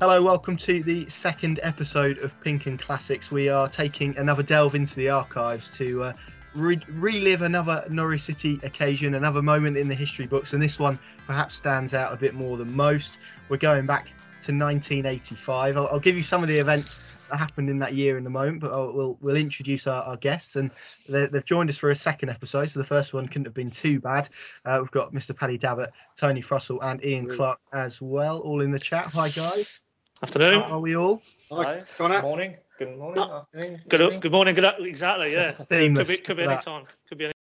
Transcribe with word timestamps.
Hello, 0.00 0.22
welcome 0.22 0.56
to 0.58 0.82
the 0.82 1.08
second 1.08 1.58
episode 1.62 2.18
of 2.18 2.38
Pinkun 2.40 2.78
Classics. 2.78 3.32
We 3.32 3.48
are 3.48 3.66
taking 3.66 4.16
another 4.16 4.44
delve 4.44 4.74
into 4.76 4.94
the 4.94 5.08
archives 5.08 5.76
to 5.78 6.04
uh, 6.04 6.12
re- 6.54 6.78
relive 6.88 7.42
another 7.42 7.84
Norwich 7.88 8.20
City 8.20 8.60
occasion, 8.62 9.14
another 9.14 9.42
moment 9.42 9.76
in 9.76 9.88
the 9.88 9.94
history 9.94 10.26
books, 10.26 10.52
and 10.52 10.62
this 10.62 10.78
one 10.78 10.98
perhaps 11.26 11.54
stands 11.54 11.94
out 11.94 12.12
a 12.12 12.16
bit 12.16 12.34
more 12.34 12.56
than 12.56 12.72
most. 12.72 13.18
We're 13.48 13.56
going 13.58 13.86
back 13.86 14.06
to 14.42 14.52
1985. 14.52 15.76
I'll, 15.76 15.86
I'll 15.88 16.00
give 16.00 16.16
you 16.16 16.22
some 16.22 16.42
of 16.42 16.48
the 16.48 16.58
events 16.58 17.00
that 17.30 17.36
happened 17.38 17.70
in 17.70 17.78
that 17.78 17.94
year 17.94 18.18
in 18.18 18.26
a 18.26 18.30
moment, 18.30 18.60
but 18.60 18.72
I'll, 18.72 18.92
we'll 18.92 19.16
we'll 19.20 19.36
introduce 19.36 19.86
our, 19.86 20.02
our 20.02 20.16
guests, 20.16 20.56
and 20.56 20.70
they- 21.10 21.26
they've 21.26 21.44
joined 21.46 21.70
us 21.70 21.78
for 21.78 21.90
a 21.90 21.94
second 21.94 22.28
episode. 22.30 22.66
So 22.66 22.80
the 22.80 22.84
first 22.86 23.14
one 23.14 23.26
couldn't 23.26 23.46
have 23.46 23.54
been 23.54 23.70
too 23.70 24.00
bad. 24.00 24.28
Uh, 24.64 24.78
we've 24.80 24.90
got 24.90 25.12
Mr. 25.14 25.36
Paddy 25.36 25.56
Davitt, 25.58 25.90
Tony 26.16 26.42
Frussell, 26.42 26.78
and 26.82 27.02
Ian 27.04 27.28
Clark 27.28 27.58
as 27.72 28.00
well, 28.02 28.40
all 28.40 28.60
in 28.60 28.70
the 28.70 28.78
chat. 28.78 29.06
Hi 29.06 29.28
guys, 29.30 29.82
Afternoon. 30.22 30.60
how 30.60 30.72
are 30.72 30.80
we 30.80 30.96
all? 30.96 31.22
Hi. 31.52 31.82
Hi. 31.98 32.08
Good 32.08 32.22
morning. 32.22 32.56
Good 32.78 32.98
morning. 32.98 33.22
Afternoon. 33.22 33.80
Good, 33.88 34.20
good 34.20 34.32
morning. 34.32 34.54
Good 34.54 34.64
exactly. 34.80 35.32
Yeah. 35.32 35.52
Could 35.52 35.68
be 35.68 36.16
could 36.18 36.36
be 36.36 36.42
any 36.42 36.56
time. 36.56 36.84
Could 37.08 37.18
be 37.18 37.24
any. 37.26 37.33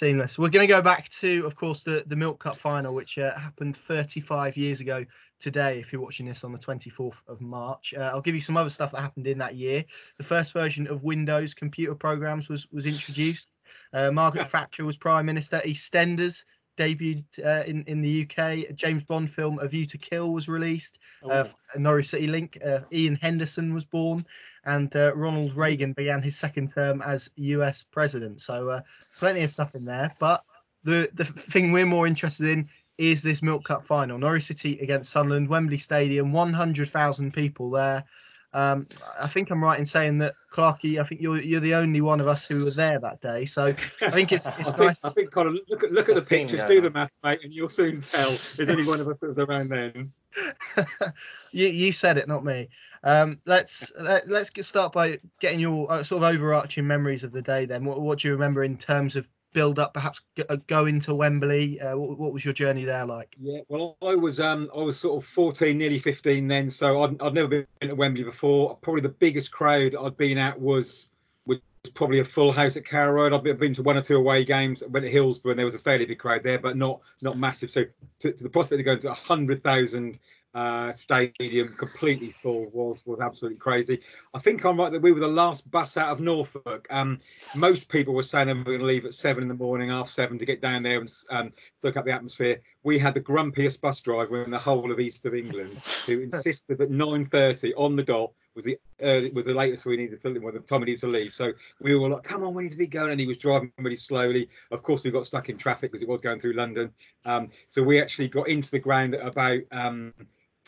Seamless. 0.00 0.38
We're 0.38 0.48
going 0.48 0.64
to 0.64 0.72
go 0.72 0.80
back 0.80 1.08
to, 1.08 1.44
of 1.44 1.56
course, 1.56 1.82
the, 1.82 2.04
the 2.06 2.14
Milk 2.14 2.38
Cup 2.38 2.56
final, 2.56 2.94
which 2.94 3.18
uh, 3.18 3.36
happened 3.36 3.76
35 3.76 4.56
years 4.56 4.80
ago 4.80 5.04
today. 5.40 5.80
If 5.80 5.92
you're 5.92 6.00
watching 6.00 6.26
this 6.26 6.44
on 6.44 6.52
the 6.52 6.58
24th 6.58 7.20
of 7.26 7.40
March, 7.40 7.94
uh, 7.96 8.10
I'll 8.12 8.22
give 8.22 8.36
you 8.36 8.40
some 8.40 8.56
other 8.56 8.68
stuff 8.68 8.92
that 8.92 9.00
happened 9.00 9.26
in 9.26 9.38
that 9.38 9.56
year. 9.56 9.84
The 10.16 10.22
first 10.22 10.52
version 10.52 10.86
of 10.86 11.02
Windows 11.02 11.52
computer 11.52 11.96
programs 11.96 12.48
was 12.48 12.68
was 12.70 12.86
introduced. 12.86 13.48
Uh, 13.92 14.12
Margaret 14.12 14.46
Thatcher 14.46 14.84
was 14.84 14.96
prime 14.96 15.26
minister. 15.26 15.60
EastEnders 15.64 16.44
debuted 16.78 17.24
uh, 17.44 17.64
in 17.66 17.84
in 17.84 18.00
the 18.00 18.22
UK. 18.22 18.38
A 18.70 18.72
James 18.72 19.04
Bond 19.04 19.30
film, 19.30 19.58
A 19.58 19.68
View 19.68 19.84
to 19.86 19.98
Kill, 19.98 20.32
was 20.32 20.48
released. 20.48 21.00
Uh, 21.28 21.44
Norwich 21.76 22.08
City 22.08 22.26
Link. 22.26 22.58
Uh, 22.64 22.80
Ian 22.92 23.16
Henderson 23.16 23.74
was 23.74 23.84
born, 23.84 24.24
and 24.64 24.94
uh, 24.96 25.12
Ronald 25.14 25.54
Reagan 25.54 25.92
began 25.92 26.22
his 26.22 26.36
second 26.36 26.72
term 26.72 27.02
as 27.02 27.30
U.S. 27.36 27.82
president. 27.82 28.40
So 28.40 28.70
uh, 28.70 28.80
plenty 29.18 29.42
of 29.42 29.50
stuff 29.50 29.74
in 29.74 29.84
there. 29.84 30.10
But 30.20 30.40
the 30.84 31.10
the 31.14 31.24
thing 31.24 31.72
we're 31.72 31.86
more 31.86 32.06
interested 32.06 32.48
in 32.48 32.64
is 32.98 33.22
this 33.22 33.42
Milk 33.42 33.64
Cup 33.64 33.86
final. 33.86 34.18
Norwich 34.18 34.44
City 34.44 34.78
against 34.80 35.10
Sunderland, 35.10 35.48
Wembley 35.48 35.78
Stadium, 35.78 36.32
100,000 36.32 37.32
people 37.32 37.70
there. 37.70 38.04
Um, 38.54 38.86
I 39.20 39.28
think 39.28 39.50
I'm 39.50 39.62
right 39.62 39.78
in 39.78 39.84
saying 39.84 40.18
that 40.18 40.34
Clarky. 40.50 41.00
I 41.00 41.06
think 41.06 41.20
you're 41.20 41.40
you're 41.40 41.60
the 41.60 41.74
only 41.74 42.00
one 42.00 42.20
of 42.20 42.28
us 42.28 42.46
who 42.46 42.64
were 42.64 42.70
there 42.70 42.98
that 42.98 43.20
day. 43.20 43.44
So 43.44 43.66
I 44.00 44.10
think 44.10 44.32
it's 44.32 44.46
I 44.46 44.54
it's 44.58 44.70
think, 44.72 44.84
nice. 44.84 45.04
I 45.04 45.10
think 45.10 45.30
Connor, 45.30 45.50
look 45.68 45.84
at 45.84 45.92
look 45.92 46.08
at 46.08 46.14
the 46.14 46.22
Bingo. 46.22 46.52
pictures, 46.52 46.66
do 46.66 46.80
the 46.80 46.90
maths, 46.90 47.18
mate, 47.22 47.40
and 47.44 47.52
you'll 47.52 47.68
soon 47.68 48.00
tell. 48.00 48.30
There's 48.56 48.70
only 48.70 48.86
one 48.86 49.00
of 49.00 49.08
us 49.08 49.16
that 49.20 49.36
was 49.36 49.38
around 49.38 49.68
then. 49.68 50.12
you 51.52 51.66
you 51.68 51.92
said 51.92 52.16
it, 52.16 52.26
not 52.26 52.44
me. 52.44 52.68
Um, 53.04 53.38
let's 53.44 53.92
let, 54.00 54.28
let's 54.28 54.50
get 54.50 54.64
start 54.64 54.92
by 54.92 55.18
getting 55.40 55.60
your 55.60 55.90
uh, 55.92 56.02
sort 56.02 56.22
of 56.22 56.34
overarching 56.34 56.86
memories 56.86 57.24
of 57.24 57.32
the 57.32 57.42
day. 57.42 57.66
Then, 57.66 57.84
what, 57.84 58.00
what 58.00 58.18
do 58.20 58.28
you 58.28 58.34
remember 58.34 58.64
in 58.64 58.76
terms 58.78 59.14
of 59.14 59.28
build 59.52 59.78
up? 59.78 59.94
Perhaps 59.94 60.20
go 60.66 60.86
into 60.86 61.14
Wembley. 61.14 61.80
Uh, 61.80 61.96
what, 61.96 62.32
was 62.32 62.44
your 62.44 62.54
journey 62.54 62.84
there 62.84 63.06
like? 63.06 63.34
Yeah, 63.38 63.60
well, 63.68 63.96
I 64.02 64.14
was 64.14 64.40
um 64.40 64.70
I 64.74 64.80
was 64.80 64.98
sort 64.98 65.22
of 65.22 65.28
14, 65.28 65.76
nearly 65.76 65.98
15 65.98 66.48
then, 66.48 66.70
so 66.70 67.02
I'd, 67.02 67.20
I'd 67.20 67.34
never 67.34 67.48
been 67.48 67.66
to 67.82 67.94
Wembley 67.94 68.24
before. 68.24 68.76
Probably 68.76 69.02
the 69.02 69.08
biggest 69.08 69.50
crowd 69.50 69.94
I'd 69.94 70.16
been 70.16 70.38
at 70.38 70.60
was 70.60 71.10
was 71.46 71.58
probably 71.94 72.20
a 72.20 72.24
full 72.24 72.52
house 72.52 72.76
at 72.76 72.84
Carrow 72.84 73.12
Road. 73.12 73.32
I've 73.32 73.58
been, 73.58 73.74
to 73.74 73.82
one 73.82 73.96
or 73.96 74.02
two 74.02 74.16
away 74.16 74.44
games. 74.44 74.82
I 74.82 74.86
Went 74.86 75.04
to 75.04 75.10
Hillsborough, 75.10 75.52
and 75.52 75.58
there 75.58 75.66
was 75.66 75.74
a 75.74 75.80
fairly 75.80 76.06
big 76.06 76.18
crowd 76.18 76.42
there, 76.42 76.58
but 76.58 76.76
not 76.76 77.00
not 77.22 77.38
massive. 77.38 77.70
So 77.70 77.84
to, 78.20 78.32
to 78.32 78.42
the 78.42 78.50
prospect 78.50 78.80
of 78.80 78.84
going 78.84 79.00
to 79.00 79.10
a 79.10 79.14
hundred 79.14 79.62
thousand 79.62 80.18
uh, 80.54 80.92
stadium 80.92 81.74
completely 81.78 82.30
full 82.30 82.70
was 82.72 83.06
was 83.06 83.20
absolutely 83.20 83.58
crazy. 83.58 84.00
I 84.34 84.38
think 84.38 84.64
I'm 84.64 84.78
right 84.78 84.90
that 84.90 85.02
we 85.02 85.12
were 85.12 85.20
the 85.20 85.28
last 85.28 85.70
bus 85.70 85.96
out 85.96 86.08
of 86.08 86.20
Norfolk. 86.20 86.86
Um, 86.90 87.18
most 87.56 87.88
people 87.88 88.14
were 88.14 88.22
saying 88.22 88.46
they 88.46 88.54
were 88.54 88.64
going 88.64 88.80
to 88.80 88.86
leave 88.86 89.04
at 89.04 89.14
seven 89.14 89.42
in 89.42 89.48
the 89.48 89.54
morning, 89.54 89.90
half 89.90 90.08
seven, 90.10 90.38
to 90.38 90.46
get 90.46 90.60
down 90.60 90.82
there 90.82 90.98
and 90.98 91.12
um, 91.30 91.52
soak 91.78 91.96
up 91.96 92.06
the 92.06 92.12
atmosphere. 92.12 92.60
We 92.82 92.98
had 92.98 93.14
the 93.14 93.20
grumpiest 93.20 93.80
bus 93.80 94.00
driver 94.00 94.42
in 94.42 94.50
the 94.50 94.58
whole 94.58 94.90
of 94.90 95.00
east 95.00 95.26
of 95.26 95.34
England, 95.34 95.70
who 96.06 96.20
insisted 96.22 96.78
that 96.78 96.90
9:30 96.90 97.72
on 97.76 97.96
the 97.96 98.02
dot 98.02 98.32
was 98.54 98.64
the 98.64 98.78
early, 99.02 99.30
was 99.30 99.44
the 99.44 99.54
latest 99.54 99.86
we 99.86 99.96
needed 99.96 100.20
to 100.20 100.38
with 100.40 100.54
the 100.54 100.60
time 100.60 100.80
we 100.80 100.86
needed 100.86 101.00
to 101.00 101.06
leave. 101.06 101.32
So 101.32 101.52
we 101.80 101.94
were 101.94 102.08
like, 102.08 102.24
"Come 102.24 102.42
on, 102.42 102.54
we 102.54 102.64
need 102.64 102.72
to 102.72 102.76
be 102.76 102.88
going," 102.88 103.12
and 103.12 103.20
he 103.20 103.26
was 103.26 103.36
driving 103.36 103.70
really 103.78 103.94
slowly. 103.94 104.48
Of 104.72 104.82
course, 104.82 105.04
we 105.04 105.12
got 105.12 105.26
stuck 105.26 105.48
in 105.48 105.56
traffic 105.56 105.92
because 105.92 106.02
it 106.02 106.08
was 106.08 106.20
going 106.20 106.40
through 106.40 106.54
London. 106.54 106.90
Um, 107.24 107.50
so 107.68 107.82
we 107.82 108.00
actually 108.00 108.26
got 108.26 108.48
into 108.48 108.70
the 108.72 108.80
ground 108.80 109.14
at 109.14 109.24
about 109.24 109.60
um, 109.70 110.12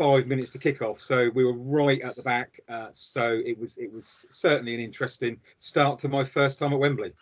five 0.01 0.27
minutes 0.27 0.51
to 0.53 0.59
kick 0.59 0.81
off. 0.81 0.99
So 0.99 1.29
we 1.35 1.45
were 1.45 1.53
right 1.53 2.01
at 2.01 2.17
the 2.17 2.23
back. 2.23 2.59
Uh, 2.71 2.89
so 2.93 3.39
it 3.45 3.59
was 3.59 3.77
it 3.77 3.93
was 3.93 4.25
certainly 4.31 4.75
an 4.75 4.81
interesting 4.81 5.37
start 5.59 5.99
to 5.99 6.09
my 6.09 6.25
first 6.25 6.59
time 6.59 6.73
at 6.73 6.79
Wembley. 6.79 7.13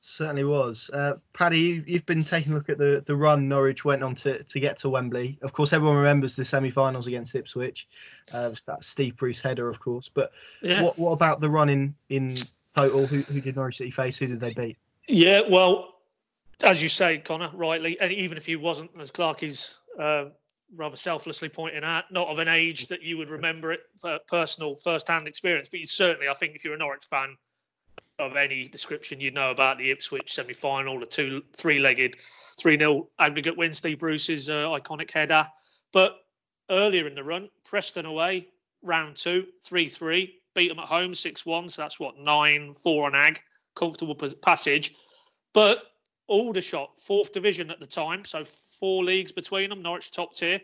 Certainly 0.00 0.44
was. 0.44 0.90
Uh, 0.92 1.14
Paddy, 1.32 1.60
you've, 1.60 1.88
you've 1.88 2.06
been 2.06 2.22
taking 2.22 2.52
a 2.52 2.56
look 2.56 2.68
at 2.68 2.76
the, 2.76 3.02
the 3.06 3.16
run 3.16 3.48
Norwich 3.48 3.84
went 3.84 4.02
on 4.02 4.14
to, 4.16 4.42
to 4.42 4.60
get 4.60 4.76
to 4.78 4.90
Wembley. 4.90 5.38
Of 5.42 5.52
course, 5.52 5.72
everyone 5.72 5.96
remembers 5.96 6.36
the 6.36 6.44
semi 6.44 6.70
finals 6.70 7.06
against 7.06 7.34
Ipswich. 7.34 7.88
Uh, 8.34 8.38
it 8.40 8.50
was 8.50 8.64
that 8.64 8.84
Steve 8.84 9.16
Bruce 9.16 9.40
header, 9.40 9.68
of 9.68 9.80
course. 9.80 10.10
But 10.10 10.32
Yeah. 10.60 10.82
what, 10.82 10.98
what 10.98 11.12
about 11.12 11.40
the 11.40 11.48
run 11.48 11.70
in, 11.70 11.94
in 12.10 12.36
total? 12.74 13.06
Who, 13.06 13.20
who 13.20 13.40
did 13.40 13.56
Norwich 13.56 13.76
City 13.76 13.92
face? 13.92 14.18
Who 14.18 14.26
did 14.26 14.40
they 14.40 14.52
beat? 14.52 14.76
Yeah. 15.08 15.42
Well, 15.48 15.94
as 16.64 16.82
you 16.82 16.88
say, 16.88 17.18
Connor, 17.18 17.50
rightly, 17.54 17.98
and 18.00 18.12
even 18.12 18.36
if 18.36 18.44
he 18.44 18.56
wasn't, 18.56 18.90
as 19.00 19.10
Clarky's 19.12 19.78
uh, 19.98 20.24
rather 20.74 20.96
selflessly 20.96 21.48
pointing 21.48 21.84
out, 21.84 22.10
not 22.10 22.28
of 22.28 22.38
an 22.38 22.48
age 22.48 22.88
that 22.88 23.02
you 23.02 23.18
would 23.18 23.28
remember 23.28 23.72
it 23.72 23.80
personal 24.26 24.76
first-hand 24.76 25.28
experience, 25.28 25.68
but 25.68 25.80
you 25.80 25.86
certainly, 25.86 26.28
I 26.28 26.34
think, 26.34 26.54
if 26.54 26.64
you're 26.64 26.74
a 26.74 26.78
Norwich 26.78 27.04
fan 27.10 27.36
of 28.18 28.36
any 28.36 28.68
description, 28.68 29.20
you'd 29.20 29.34
know 29.34 29.50
about 29.50 29.78
the 29.78 29.90
Ipswich 29.90 30.32
semi-final, 30.32 31.00
the 31.00 31.06
two 31.06 31.42
three-legged, 31.54 32.16
three-nil 32.58 33.10
aggregate 33.18 33.56
win, 33.56 33.74
Steve 33.74 33.98
Bruce's 33.98 34.48
uh, 34.48 34.68
iconic 34.68 35.10
header. 35.10 35.46
But 35.92 36.18
earlier 36.70 37.06
in 37.06 37.14
the 37.14 37.24
run, 37.24 37.48
Preston 37.64 38.06
away, 38.06 38.48
round 38.82 39.16
two, 39.16 39.46
three-three, 39.64 40.40
beat 40.54 40.68
them 40.68 40.78
at 40.78 40.86
home, 40.86 41.14
six-one. 41.14 41.68
So 41.68 41.82
that's 41.82 41.98
what 41.98 42.18
nine-four 42.18 43.06
on 43.06 43.14
Ag, 43.14 43.40
comfortable 43.74 44.14
passage. 44.14 44.94
But 45.52 45.82
Aldershot, 46.28 47.00
fourth 47.00 47.32
division 47.32 47.70
at 47.70 47.80
the 47.80 47.86
time, 47.86 48.24
so 48.24 48.44
four 48.82 49.04
leagues 49.04 49.30
between 49.30 49.70
them. 49.70 49.80
Norwich 49.80 50.10
top 50.10 50.34
tier. 50.34 50.60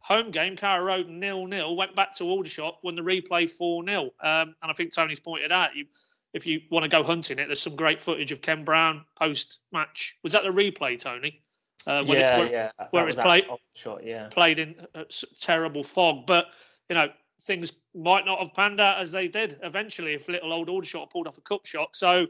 Home 0.00 0.32
game, 0.32 0.56
Carrow 0.56 0.84
Road 0.84 1.08
nil 1.08 1.46
nil. 1.46 1.76
Went 1.76 1.94
back 1.94 2.12
to 2.16 2.24
Aldershot, 2.24 2.78
won 2.82 2.96
the 2.96 3.00
replay 3.02 3.48
four 3.48 3.84
0 3.84 4.10
um, 4.20 4.56
And 4.60 4.70
I 4.70 4.72
think 4.72 4.92
Tony's 4.92 5.20
pointed 5.20 5.52
out, 5.52 5.76
you, 5.76 5.86
if 6.32 6.48
you 6.48 6.62
want 6.72 6.82
to 6.82 6.88
go 6.88 7.04
hunting 7.04 7.38
it, 7.38 7.46
there's 7.46 7.62
some 7.62 7.76
great 7.76 8.02
footage 8.02 8.32
of 8.32 8.42
Ken 8.42 8.64
Brown 8.64 9.04
post 9.16 9.60
match. 9.70 10.16
Was 10.24 10.32
that 10.32 10.42
the 10.42 10.48
replay, 10.48 10.98
Tony? 10.98 11.42
Uh, 11.86 12.02
it- 12.04 12.18
yeah, 12.18 12.38
where- 12.38 12.52
yeah. 12.52 12.70
that 12.76 12.92
where 12.92 13.04
was 13.04 13.14
it's 13.14 13.24
played- 13.24 13.46
Shot, 13.76 14.04
yeah. 14.04 14.26
played 14.32 14.58
in 14.58 14.74
uh, 14.96 15.04
terrible 15.40 15.84
fog. 15.84 16.26
But 16.26 16.46
you 16.88 16.96
know, 16.96 17.08
things 17.42 17.72
might 17.94 18.26
not 18.26 18.40
have 18.40 18.52
panned 18.52 18.80
out 18.80 18.98
as 18.98 19.12
they 19.12 19.28
did 19.28 19.60
eventually 19.62 20.14
if 20.14 20.26
little 20.28 20.52
old 20.52 20.68
Aldershot 20.68 21.08
pulled 21.08 21.28
off 21.28 21.38
a 21.38 21.42
cup 21.42 21.66
shot. 21.66 21.94
So 21.94 22.26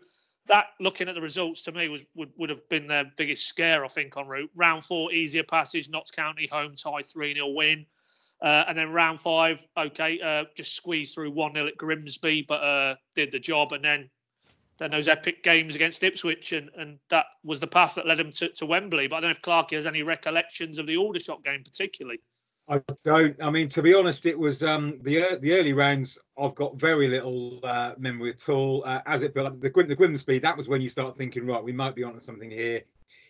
that, 0.46 0.66
looking 0.80 1.08
at 1.08 1.14
the 1.14 1.20
results, 1.20 1.62
to 1.62 1.72
me 1.72 1.88
was 1.88 2.04
would, 2.14 2.30
would 2.36 2.50
have 2.50 2.68
been 2.68 2.86
their 2.86 3.10
biggest 3.16 3.46
scare. 3.46 3.84
I 3.84 3.88
think 3.88 4.16
on 4.16 4.28
route 4.28 4.50
round 4.54 4.84
four, 4.84 5.12
easier 5.12 5.42
passage, 5.42 5.88
Notts 5.88 6.10
County 6.10 6.48
home 6.50 6.74
tie, 6.74 7.02
three 7.02 7.34
0 7.34 7.48
win. 7.48 7.86
Uh, 8.42 8.64
and 8.68 8.76
then 8.76 8.90
round 8.90 9.20
five, 9.20 9.64
okay, 9.76 10.20
uh, 10.20 10.44
just 10.54 10.74
squeezed 10.74 11.14
through 11.14 11.30
one 11.30 11.54
0 11.54 11.68
at 11.68 11.76
Grimsby, 11.78 12.44
but 12.46 12.62
uh, 12.62 12.94
did 13.14 13.32
the 13.32 13.38
job. 13.38 13.72
And 13.72 13.82
then 13.82 14.10
then 14.78 14.90
those 14.90 15.08
epic 15.08 15.44
games 15.44 15.76
against 15.76 16.02
Ipswich, 16.02 16.52
and, 16.52 16.68
and 16.76 16.98
that 17.08 17.26
was 17.44 17.60
the 17.60 17.66
path 17.66 17.94
that 17.94 18.06
led 18.06 18.18
him 18.18 18.32
to, 18.32 18.48
to 18.48 18.66
Wembley. 18.66 19.06
But 19.06 19.16
I 19.16 19.20
don't 19.20 19.28
know 19.28 19.36
if 19.36 19.42
Clarkey 19.42 19.76
has 19.76 19.86
any 19.86 20.02
recollections 20.02 20.78
of 20.78 20.86
the 20.86 20.96
Aldershot 20.96 21.44
game 21.44 21.62
particularly. 21.64 22.18
I 22.68 22.80
don't. 23.04 23.36
I 23.42 23.50
mean, 23.50 23.68
to 23.70 23.82
be 23.82 23.92
honest, 23.92 24.24
it 24.24 24.38
was 24.38 24.62
um, 24.62 24.98
the 25.02 25.38
the 25.40 25.52
early 25.52 25.74
rounds. 25.74 26.18
I've 26.38 26.54
got 26.54 26.80
very 26.80 27.08
little 27.08 27.60
uh, 27.62 27.94
memory 27.98 28.30
at 28.30 28.48
all. 28.48 28.82
Uh, 28.86 29.02
as 29.04 29.22
it 29.22 29.34
built 29.34 29.48
up, 29.48 29.60
the, 29.60 29.70
the 29.70 29.94
Grimsby, 29.94 30.38
that 30.38 30.56
was 30.56 30.68
when 30.68 30.80
you 30.80 30.88
start 30.88 31.16
thinking, 31.16 31.46
right, 31.46 31.62
we 31.62 31.72
might 31.72 31.94
be 31.94 32.04
onto 32.04 32.20
something 32.20 32.50
here. 32.50 32.82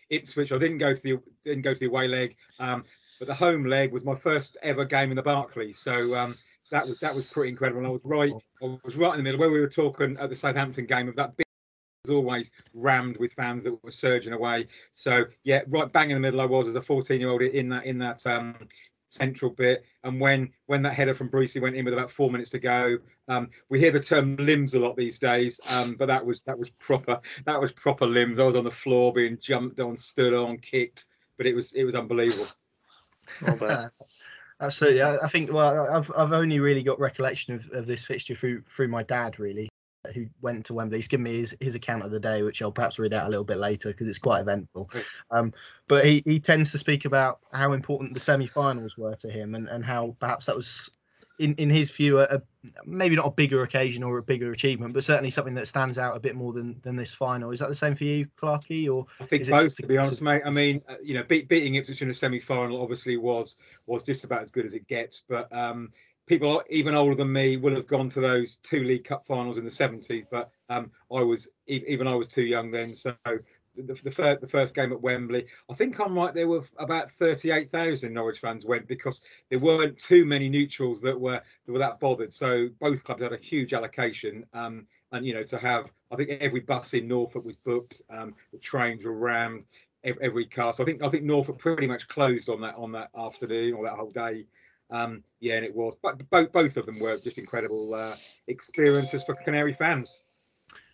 Ipswich, 0.09 0.51
I 0.53 0.57
didn't 0.57 0.77
go 0.77 0.95
to 0.95 1.01
the 1.01 1.19
didn't 1.43 1.63
go 1.63 1.73
to 1.73 1.79
the 1.79 1.87
away 1.87 2.07
leg, 2.07 2.37
um, 2.59 2.85
but 3.19 3.27
the 3.27 3.33
home 3.33 3.65
leg 3.65 3.91
was 3.91 4.05
my 4.05 4.15
first 4.15 4.57
ever 4.63 4.85
game 4.85 5.09
in 5.09 5.17
the 5.17 5.23
Barclays. 5.23 5.79
So 5.79 6.15
um, 6.15 6.35
that 6.71 6.87
was 6.87 6.99
that 6.99 7.13
was 7.13 7.29
pretty 7.29 7.49
incredible. 7.49 7.79
And 7.79 7.87
I 7.87 7.91
was 7.91 8.01
right, 8.05 8.31
I 8.63 8.77
was 8.85 8.95
right 8.95 9.11
in 9.11 9.17
the 9.17 9.23
middle 9.23 9.39
where 9.39 9.51
we 9.51 9.59
were 9.59 9.67
talking 9.67 10.15
at 10.17 10.29
the 10.29 10.35
Southampton 10.35 10.85
game 10.85 11.09
of 11.09 11.15
that. 11.17 11.35
Big, 11.35 11.45
was 12.05 12.15
always 12.15 12.51
rammed 12.73 13.17
with 13.17 13.33
fans 13.33 13.63
that 13.63 13.83
were 13.83 13.91
surging 13.91 14.33
away. 14.33 14.67
So 14.93 15.25
yeah, 15.43 15.61
right 15.67 15.91
bang 15.91 16.11
in 16.11 16.15
the 16.15 16.21
middle 16.21 16.39
I 16.39 16.45
was 16.45 16.67
as 16.67 16.75
a 16.75 16.81
14 16.81 17.19
year 17.19 17.29
old 17.29 17.41
in 17.41 17.69
that 17.69 17.85
in 17.85 17.97
that 17.97 18.25
um, 18.27 18.55
central 19.15 19.51
bit. 19.51 19.83
And 20.03 20.19
when 20.19 20.51
when 20.65 20.81
that 20.83 20.93
header 20.93 21.13
from 21.13 21.29
Brucey 21.29 21.59
went 21.59 21.75
in 21.75 21.85
with 21.85 21.93
about 21.93 22.11
four 22.11 22.29
minutes 22.29 22.49
to 22.51 22.59
go, 22.59 22.97
um, 23.27 23.49
we 23.69 23.79
hear 23.79 23.91
the 23.91 23.99
term 23.99 24.35
limbs 24.37 24.73
a 24.75 24.79
lot 24.79 24.95
these 24.95 25.19
days, 25.19 25.59
um, 25.75 25.95
but 25.97 26.07
that 26.07 26.25
was 26.25 26.41
that 26.41 26.57
was 26.57 26.69
proper 26.71 27.19
that 27.45 27.59
was 27.59 27.71
proper 27.73 28.05
limbs. 28.05 28.39
I 28.39 28.43
was 28.43 28.55
on 28.55 28.63
the 28.63 28.71
floor 28.71 29.13
being 29.13 29.37
jumped 29.41 29.79
on, 29.79 29.95
stood 29.95 30.33
on, 30.33 30.57
kicked, 30.57 31.05
but 31.37 31.45
it 31.45 31.55
was 31.55 31.73
it 31.73 31.83
was 31.83 31.95
unbelievable. 31.95 32.47
Absolutely, 34.61 35.01
I, 35.01 35.17
I 35.17 35.27
think. 35.27 35.51
Well, 35.51 35.87
I've 35.91 36.11
I've 36.15 36.31
only 36.31 36.59
really 36.59 36.83
got 36.83 36.99
recollection 36.99 37.55
of, 37.55 37.69
of 37.71 37.85
this 37.85 38.05
fixture 38.05 38.35
through 38.35 38.61
through 38.61 38.87
my 38.87 39.03
dad, 39.03 39.39
really, 39.39 39.67
who 40.13 40.27
went 40.41 40.65
to 40.65 40.73
Wembley. 40.73 40.97
He's 40.97 41.07
given 41.07 41.23
me 41.23 41.37
his, 41.37 41.55
his 41.59 41.75
account 41.75 42.03
of 42.03 42.11
the 42.11 42.19
day, 42.19 42.43
which 42.43 42.61
I'll 42.61 42.71
perhaps 42.71 42.99
read 42.99 43.13
out 43.13 43.27
a 43.27 43.29
little 43.29 43.45
bit 43.45 43.57
later 43.57 43.89
because 43.89 44.07
it's 44.07 44.17
quite 44.17 44.41
eventful. 44.41 44.89
Um, 45.31 45.53
but 45.87 46.05
he, 46.05 46.21
he 46.25 46.39
tends 46.39 46.71
to 46.71 46.77
speak 46.77 47.05
about 47.05 47.39
how 47.53 47.73
important 47.73 48.13
the 48.13 48.19
semi-finals 48.19 48.97
were 48.97 49.15
to 49.15 49.29
him 49.29 49.55
and, 49.55 49.67
and 49.67 49.85
how 49.85 50.15
perhaps 50.19 50.45
that 50.45 50.55
was 50.55 50.89
in, 51.39 51.53
in 51.55 51.69
his 51.69 51.91
view, 51.91 52.19
a, 52.19 52.23
a, 52.23 52.41
maybe 52.85 53.15
not 53.15 53.27
a 53.27 53.31
bigger 53.31 53.63
occasion 53.63 54.03
or 54.03 54.17
a 54.17 54.23
bigger 54.23 54.51
achievement, 54.51 54.93
but 54.93 55.03
certainly 55.03 55.29
something 55.29 55.53
that 55.55 55.67
stands 55.67 55.97
out 55.97 56.15
a 56.15 56.19
bit 56.19 56.35
more 56.35 56.53
than, 56.53 56.79
than 56.81 56.95
this 56.95 57.13
final. 57.13 57.51
Is 57.51 57.59
that 57.59 57.67
the 57.67 57.75
same 57.75 57.95
for 57.95 58.05
you, 58.05 58.25
Clarky? 58.41 58.89
Or 58.89 59.05
I 59.19 59.25
think 59.25 59.47
both, 59.49 59.75
to 59.77 59.85
be 59.85 59.97
honest, 59.97 60.21
mate. 60.21 60.43
I 60.45 60.49
mean, 60.49 60.81
uh, 60.87 60.95
you 61.03 61.13
know, 61.13 61.23
beat, 61.23 61.47
beating 61.47 61.75
Ipswich 61.75 62.01
in 62.01 62.09
a 62.09 62.13
semi-final 62.13 62.81
obviously 62.81 63.17
was 63.17 63.57
was 63.85 64.05
just 64.05 64.23
about 64.23 64.43
as 64.43 64.51
good 64.51 64.65
as 64.65 64.73
it 64.73 64.87
gets. 64.87 65.23
But 65.27 65.51
um, 65.55 65.91
people 66.25 66.63
even 66.69 66.95
older 66.95 67.15
than 67.15 67.31
me 67.31 67.57
will 67.57 67.75
have 67.75 67.87
gone 67.87 68.09
to 68.09 68.21
those 68.21 68.57
two 68.57 68.83
League 68.83 69.05
Cup 69.05 69.25
finals 69.25 69.57
in 69.57 69.65
the 69.65 69.71
70s. 69.71 70.25
But 70.31 70.49
um, 70.69 70.91
I 71.11 71.21
was 71.21 71.47
even 71.67 72.07
I 72.07 72.15
was 72.15 72.27
too 72.27 72.43
young 72.43 72.71
then, 72.71 72.87
so 72.87 73.15
the, 73.75 73.93
the, 74.03 74.11
first, 74.11 74.41
the 74.41 74.47
first 74.47 74.73
game 74.73 74.91
at 74.91 75.01
Wembley. 75.01 75.45
I 75.69 75.73
think 75.73 75.99
I'm 75.99 76.15
right. 76.15 76.33
There 76.33 76.47
were 76.47 76.63
about 76.77 77.11
38,000 77.11 78.13
Norwich 78.13 78.39
fans 78.39 78.65
went 78.65 78.87
because 78.87 79.21
there 79.49 79.59
weren't 79.59 79.99
too 79.99 80.25
many 80.25 80.49
neutrals 80.49 81.01
that 81.01 81.19
were 81.19 81.41
that 81.65 81.71
were 81.71 81.79
that 81.79 81.99
bothered. 81.99 82.33
So 82.33 82.69
both 82.79 83.03
clubs 83.03 83.21
had 83.21 83.33
a 83.33 83.37
huge 83.37 83.73
allocation. 83.73 84.45
Um, 84.53 84.87
and 85.11 85.25
you 85.25 85.33
know, 85.33 85.43
to 85.43 85.57
have 85.57 85.91
I 86.11 86.15
think 86.15 86.29
every 86.41 86.61
bus 86.61 86.93
in 86.93 87.07
Norfolk 87.07 87.45
was 87.45 87.57
booked. 87.57 88.01
Um, 88.09 88.35
the 88.51 88.59
trains 88.59 89.03
were 89.03 89.13
rammed. 89.13 89.63
Every, 90.21 90.45
car. 90.45 90.71
So 90.71 90.83
I 90.83 90.85
think 90.85 91.01
I 91.01 91.09
think 91.09 91.23
Norfolk 91.23 91.57
pretty 91.57 91.87
much 91.87 92.07
closed 92.07 92.47
on 92.47 92.61
that 92.61 92.75
on 92.75 92.91
that 92.91 93.09
afternoon 93.17 93.73
or 93.73 93.83
that 93.85 93.95
whole 93.95 94.11
day. 94.11 94.45
Um, 94.91 95.23
yeah, 95.39 95.55
and 95.55 95.65
it 95.65 95.75
was. 95.75 95.95
But 96.01 96.29
both 96.29 96.51
both 96.51 96.77
of 96.77 96.85
them 96.85 96.99
were 96.99 97.17
just 97.17 97.37
incredible 97.37 97.93
uh, 97.93 98.13
experiences 98.47 99.23
for 99.23 99.33
Canary 99.35 99.73
fans. 99.73 100.25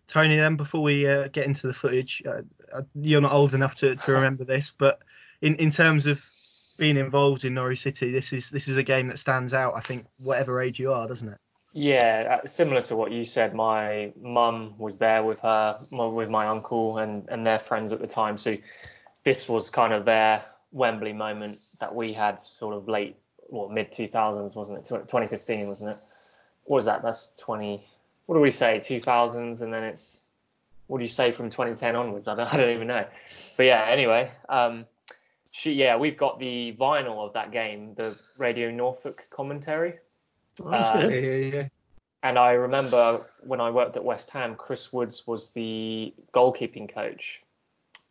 Tony, 0.07 0.35
then 0.35 0.57
before 0.57 0.81
we 0.81 1.07
uh, 1.07 1.29
get 1.29 1.45
into 1.45 1.67
the 1.67 1.73
footage, 1.73 2.21
uh, 2.27 2.41
uh, 2.73 2.81
you're 2.95 3.21
not 3.21 3.31
old 3.31 3.53
enough 3.53 3.75
to, 3.77 3.95
to 3.95 4.11
remember 4.11 4.43
this, 4.43 4.69
but 4.69 4.99
in, 5.41 5.55
in 5.55 5.69
terms 5.69 6.05
of 6.05 6.21
being 6.77 6.97
involved 6.97 7.45
in 7.45 7.53
Norwich 7.53 7.81
City, 7.81 8.11
this 8.11 8.33
is 8.33 8.49
this 8.49 8.67
is 8.67 8.77
a 8.77 8.83
game 8.83 9.07
that 9.07 9.19
stands 9.19 9.53
out. 9.53 9.73
I 9.75 9.81
think 9.81 10.05
whatever 10.23 10.61
age 10.61 10.79
you 10.79 10.91
are, 10.91 11.07
doesn't 11.07 11.29
it? 11.29 11.37
Yeah, 11.73 12.39
uh, 12.43 12.47
similar 12.47 12.81
to 12.83 12.95
what 12.97 13.11
you 13.11 13.23
said. 13.23 13.53
My 13.53 14.11
mum 14.21 14.77
was 14.77 14.97
there 14.97 15.23
with 15.23 15.39
her, 15.39 15.77
with 15.91 16.29
my 16.29 16.47
uncle 16.47 16.97
and 16.97 17.27
and 17.29 17.45
their 17.45 17.59
friends 17.59 17.93
at 17.93 18.01
the 18.01 18.07
time. 18.07 18.37
So 18.37 18.57
this 19.23 19.47
was 19.47 19.69
kind 19.69 19.93
of 19.93 20.03
their 20.03 20.43
Wembley 20.71 21.13
moment 21.13 21.59
that 21.79 21.93
we 21.93 22.11
had, 22.11 22.41
sort 22.41 22.75
of 22.75 22.87
late, 22.89 23.15
well, 23.51 23.69
mid 23.69 23.91
two 23.91 24.07
thousands, 24.07 24.55
wasn't 24.55 24.79
it? 24.79 25.07
Twenty 25.07 25.27
fifteen, 25.27 25.67
wasn't 25.67 25.91
it? 25.91 25.97
What 26.65 26.77
was 26.77 26.85
that? 26.85 27.03
That's 27.03 27.33
twenty 27.39 27.85
what 28.31 28.37
do 28.37 28.41
we 28.41 28.51
say, 28.51 28.79
2000s, 28.79 29.61
and 29.61 29.73
then 29.73 29.83
it's 29.83 30.21
what 30.87 30.99
do 30.99 31.03
you 31.03 31.09
say 31.09 31.33
from 31.33 31.49
2010 31.49 31.97
onwards? 31.97 32.29
I 32.29 32.35
don't, 32.35 32.47
I 32.53 32.55
don't 32.55 32.73
even 32.73 32.87
know. 32.87 33.05
But 33.57 33.63
yeah, 33.63 33.83
anyway, 33.87 34.31
um, 34.47 34.85
she, 35.51 35.73
yeah, 35.73 35.97
we've 35.97 36.15
got 36.15 36.39
the 36.39 36.73
vinyl 36.79 37.25
of 37.25 37.33
that 37.33 37.51
game, 37.51 37.93
the 37.95 38.17
Radio 38.37 38.71
Norfolk 38.71 39.21
commentary. 39.31 39.95
Oh, 40.63 40.71
uh, 40.71 41.07
yeah, 41.09 41.17
yeah, 41.17 41.55
yeah. 41.55 41.67
And 42.23 42.39
I 42.39 42.53
remember 42.53 43.25
when 43.41 43.59
I 43.59 43.69
worked 43.69 43.97
at 43.97 44.03
West 44.05 44.29
Ham, 44.31 44.55
Chris 44.55 44.93
Woods 44.93 45.27
was 45.27 45.51
the 45.51 46.13
goalkeeping 46.33 46.87
coach. 46.87 47.41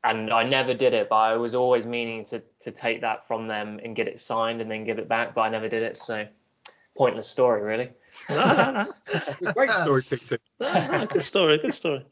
And 0.03 0.33
I 0.33 0.43
never 0.43 0.73
did 0.73 0.95
it, 0.95 1.09
but 1.11 1.17
I 1.17 1.37
was 1.37 1.55
always 1.55 1.87
meaning 1.87 2.25
to, 2.27 2.43
to 2.61 2.71
take 2.71 3.03
that 3.03 3.27
from 3.27 3.47
them 3.47 3.81
and 3.85 3.95
get 3.95 4.09
it 4.09 4.19
signed 4.19 4.61
and 4.61 4.71
then 4.71 4.85
give 4.85 4.99
it 4.99 5.09
back, 5.09 5.35
but 5.35 5.43
I 5.43 5.49
never 5.51 5.69
did 5.69 5.83
it. 5.83 5.99
So 5.99 6.27
pointless 6.97 7.29
story, 7.29 7.63
really. 7.63 7.91
Great 9.55 9.71
story, 9.71 10.03
Tick 10.03 10.25
Tick. 10.25 10.41
good 10.59 11.23
story, 11.23 11.59
good 11.59 11.75
story. 11.75 12.05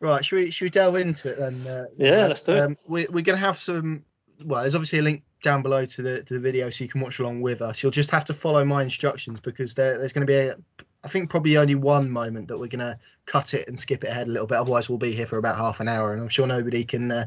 Right, 0.00 0.24
should 0.24 0.36
we 0.36 0.50
should 0.50 0.66
we 0.66 0.70
delve 0.70 0.96
into 0.96 1.30
it 1.30 1.38
then? 1.38 1.66
Uh, 1.66 1.86
yeah, 1.96 2.26
let's 2.26 2.44
do 2.44 2.52
it. 2.52 2.60
Um, 2.60 2.76
we, 2.88 3.06
we're 3.06 3.24
going 3.24 3.38
to 3.38 3.46
have 3.46 3.58
some. 3.58 4.04
Well, 4.44 4.60
there's 4.60 4.74
obviously 4.74 4.98
a 4.98 5.02
link 5.02 5.22
down 5.42 5.62
below 5.62 5.86
to 5.86 6.02
the 6.02 6.22
to 6.24 6.34
the 6.34 6.40
video, 6.40 6.68
so 6.68 6.84
you 6.84 6.90
can 6.90 7.00
watch 7.00 7.18
along 7.18 7.40
with 7.40 7.62
us. 7.62 7.82
You'll 7.82 7.92
just 7.92 8.10
have 8.10 8.24
to 8.26 8.34
follow 8.34 8.64
my 8.64 8.82
instructions 8.82 9.40
because 9.40 9.72
there, 9.72 9.96
there's 9.96 10.12
going 10.12 10.26
to 10.26 10.30
be 10.30 10.36
a, 10.36 10.56
I 11.06 11.08
think 11.08 11.30
probably 11.30 11.56
only 11.56 11.76
one 11.76 12.10
moment 12.10 12.48
that 12.48 12.58
we're 12.58 12.66
going 12.66 12.80
to 12.80 12.98
cut 13.26 13.54
it 13.54 13.68
and 13.68 13.78
skip 13.78 14.02
it 14.02 14.08
ahead 14.08 14.26
a 14.26 14.30
little 14.30 14.46
bit. 14.46 14.58
Otherwise, 14.58 14.88
we'll 14.88 14.98
be 14.98 15.12
here 15.12 15.26
for 15.26 15.38
about 15.38 15.56
half 15.56 15.78
an 15.78 15.88
hour, 15.88 16.12
and 16.12 16.20
I'm 16.20 16.28
sure 16.28 16.46
nobody 16.46 16.84
can 16.84 17.12
uh, 17.12 17.26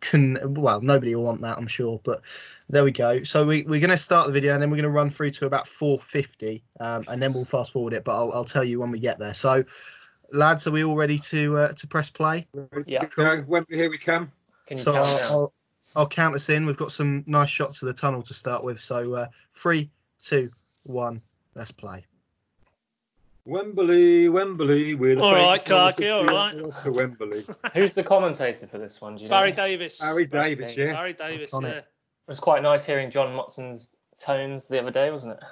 can 0.00 0.38
well 0.54 0.80
nobody 0.82 1.14
will 1.14 1.22
want 1.22 1.40
that 1.40 1.56
i'm 1.56 1.66
sure 1.66 1.98
but 2.04 2.20
there 2.68 2.84
we 2.84 2.90
go. 2.90 3.22
So 3.22 3.46
we, 3.46 3.62
we're 3.62 3.80
going 3.80 3.90
to 3.90 3.96
start 3.96 4.26
the 4.26 4.32
video 4.32 4.52
and 4.52 4.60
then 4.60 4.70
we're 4.70 4.76
going 4.76 4.82
to 4.82 4.90
run 4.90 5.08
through 5.08 5.30
to 5.30 5.46
about 5.46 5.68
450 5.68 6.64
um, 6.80 7.04
and 7.08 7.22
then 7.22 7.32
we'll 7.32 7.44
fast 7.44 7.72
forward 7.72 7.92
it 7.92 8.04
but 8.04 8.16
I'll, 8.16 8.32
I'll 8.32 8.44
tell 8.44 8.64
you 8.64 8.80
when 8.80 8.90
we 8.90 8.98
get 8.98 9.18
there. 9.18 9.34
So 9.34 9.64
lads 10.32 10.66
are 10.66 10.72
we 10.72 10.84
all 10.84 10.96
ready 10.96 11.16
to 11.16 11.56
uh, 11.56 11.72
to 11.72 11.86
press 11.86 12.10
play? 12.10 12.46
Yeah. 12.86 13.04
cool. 13.06 13.64
here 13.70 13.88
we 13.88 13.98
come. 13.98 14.32
So 14.74 14.94
I'll, 14.94 15.04
I'll, 15.30 15.52
I'll, 15.94 16.08
count 16.08 16.34
us 16.34 16.48
in. 16.48 16.66
We've 16.66 16.76
got 16.76 16.90
some 16.90 17.22
nice 17.26 17.48
shots 17.48 17.82
of 17.82 17.86
the 17.86 17.94
tunnel 17.94 18.22
to 18.22 18.34
start 18.34 18.64
with. 18.64 18.80
So 18.80 19.14
uh, 19.14 19.26
three 19.54 19.88
two 20.20 20.48
one 20.86 21.20
let's 21.54 21.72
play 21.72 22.04
Wembley, 23.46 24.28
Wembley, 24.28 24.96
we're 24.96 25.14
the 25.14 25.22
all 25.22 25.32
right, 25.32 25.64
Clarky, 25.64 26.12
all 26.12 26.26
right. 26.26 26.82
To 26.82 26.90
Wembley. 26.90 27.44
Who's 27.74 27.94
the 27.94 28.02
commentator 28.02 28.66
for 28.66 28.78
this 28.78 29.00
one? 29.00 29.16
Do 29.16 29.22
you 29.22 29.28
Barry 29.28 29.50
know? 29.50 29.56
Davies. 29.56 29.98
Barry 29.98 30.26
Davies, 30.26 30.76
yeah. 30.76 30.92
Barry 30.92 31.12
Davies, 31.12 31.50
yeah. 31.52 31.68
It. 31.68 31.76
it 31.76 31.84
was 32.26 32.40
quite 32.40 32.62
nice 32.62 32.84
hearing 32.84 33.08
John 33.08 33.36
Motson's 33.36 33.94
tones 34.18 34.66
the 34.66 34.80
other 34.80 34.90
day, 34.90 35.12
wasn't 35.12 35.34
it? 35.34 35.44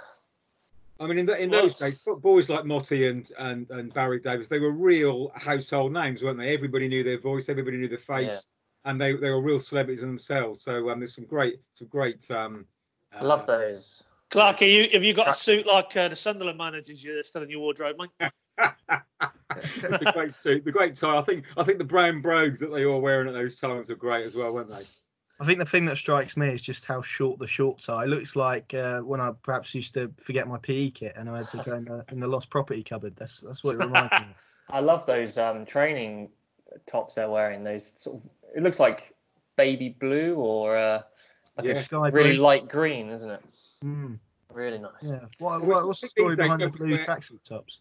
I 0.99 1.07
mean, 1.07 1.19
in, 1.19 1.27
the, 1.27 1.41
in 1.41 1.51
those 1.51 1.77
days, 1.77 2.05
boys 2.19 2.49
like 2.49 2.65
Motti 2.65 3.09
and, 3.09 3.31
and 3.39 3.71
and 3.71 3.95
Barry 3.95 4.19
Davies, 4.19 4.49
they 4.49 4.59
were 4.59 4.73
real 4.73 5.31
household 5.37 5.93
names, 5.93 6.21
weren't 6.21 6.39
they? 6.39 6.53
Everybody 6.53 6.89
knew 6.89 7.05
their 7.05 7.21
voice, 7.21 7.49
everybody 7.49 7.79
knew 7.79 7.89
their 7.89 7.99
face, 7.99 8.49
yeah. 8.85 8.91
and 8.91 9.01
they, 9.01 9.13
they 9.13 9.31
were 9.31 9.41
real 9.41 9.61
celebrities 9.61 10.03
in 10.03 10.09
themselves. 10.09 10.63
So 10.63 10.91
um, 10.91 10.99
there's 10.99 11.15
some 11.15 11.27
great 11.27 11.61
some 11.75 11.89
great. 11.89 12.29
Um, 12.31 12.67
uh, 13.15 13.19
I 13.19 13.23
love 13.23 13.47
those. 13.47 14.03
Clarky, 14.35 14.75
you, 14.75 14.89
have 14.93 15.05
you 15.05 15.15
got 15.15 15.29
a 15.29 15.35
suit 15.35 15.65
like 15.65 15.97
uh, 15.97 16.09
the 16.09 16.17
Sunderland 16.17 16.59
managers 16.59 17.05
you're 17.05 17.23
still 17.23 17.45
in 17.45 17.51
your 17.51 17.61
wardrobe, 17.61 17.97
mate? 18.01 18.33
it's 19.57 19.85
a 19.85 20.13
great 20.13 20.35
suit, 20.35 20.65
the 20.65 20.73
great 20.73 20.97
tie. 20.97 21.19
I 21.19 21.23
think 21.23 21.45
I 21.57 21.63
think 21.63 21.79
the 21.79 21.85
brown 21.85 22.21
brogues 22.21 22.59
that 22.59 22.73
they 22.73 22.85
were 22.85 22.99
wearing 22.99 23.29
at 23.29 23.35
those 23.35 23.55
times 23.55 23.89
were 23.89 23.95
great 23.95 24.27
as 24.27 24.35
well, 24.35 24.53
weren't 24.53 24.71
they? 24.71 24.83
I 25.39 25.47
think 25.47 25.61
the 25.61 25.65
thing 25.65 25.85
that 25.87 25.99
strikes 25.99 26.37
me 26.37 26.49
is 26.49 26.63
just 26.63 26.85
how 26.85 27.01
short 27.01 27.39
the 27.39 27.47
shorts 27.47 27.89
are. 27.89 28.05
It 28.05 28.09
looks 28.09 28.35
like 28.35 28.75
uh, 28.75 29.03
when 29.03 29.21
I 29.21 29.31
perhaps 29.45 29.73
used 29.73 29.95
to 29.95 30.11
forget 30.17 30.49
my 30.49 30.59
PE 30.59 30.91
kit 30.91 31.15
and 31.17 31.31
I 31.31 31.39
had 31.39 31.49
to 31.49 31.59
go 31.59 31.75
in 31.75 31.85
the, 31.85 32.05
in 32.11 32.19
the 32.19 32.27
lost 32.27 32.51
property 32.51 32.83
cupboard. 32.83 33.15
That's 33.15 33.41
that's 33.41 33.63
what 33.63 33.77
it 33.77 33.79
reminds 33.79 34.11
me. 34.11 34.19
Of. 34.19 34.25
I 34.71 34.81
love 34.81 35.07
those 35.07 35.39
um, 35.39 35.65
training 35.65 36.29
tops 36.87 37.15
they're 37.15 37.31
wearing. 37.31 37.63
Those 37.63 37.93
sort 37.95 38.17
of, 38.17 38.31
it 38.57 38.65
looks 38.65 38.81
like 38.81 39.15
baby 39.57 39.91
blue 39.91 40.35
or 40.35 40.77
uh, 40.77 41.03
like 41.57 41.67
yeah. 41.67 41.81
a 41.93 42.11
really 42.11 42.37
light 42.37 42.69
green, 42.69 43.11
isn't 43.11 43.31
it? 43.31 43.45
Mm. 43.85 44.19
Really 44.53 44.79
nice. 44.79 44.93
Yeah. 45.03 45.21
What, 45.39 45.65
what, 45.65 45.87
what's 45.87 46.01
the 46.01 46.09
story 46.09 46.37
behind 46.37 46.63
the 46.63 46.69
blue 46.69 46.97
tracksuit 46.99 47.43
tops? 47.43 47.81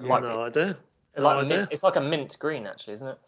Yeah. 0.00 0.18
No 0.18 0.42
idea. 0.42 0.76
Like 1.16 1.42
no 1.42 1.56
mint, 1.56 1.68
it's 1.70 1.82
like 1.82 1.96
a 1.96 2.00
mint 2.00 2.36
green, 2.38 2.66
actually, 2.66 2.94
isn't 2.94 3.06
it? 3.06 3.18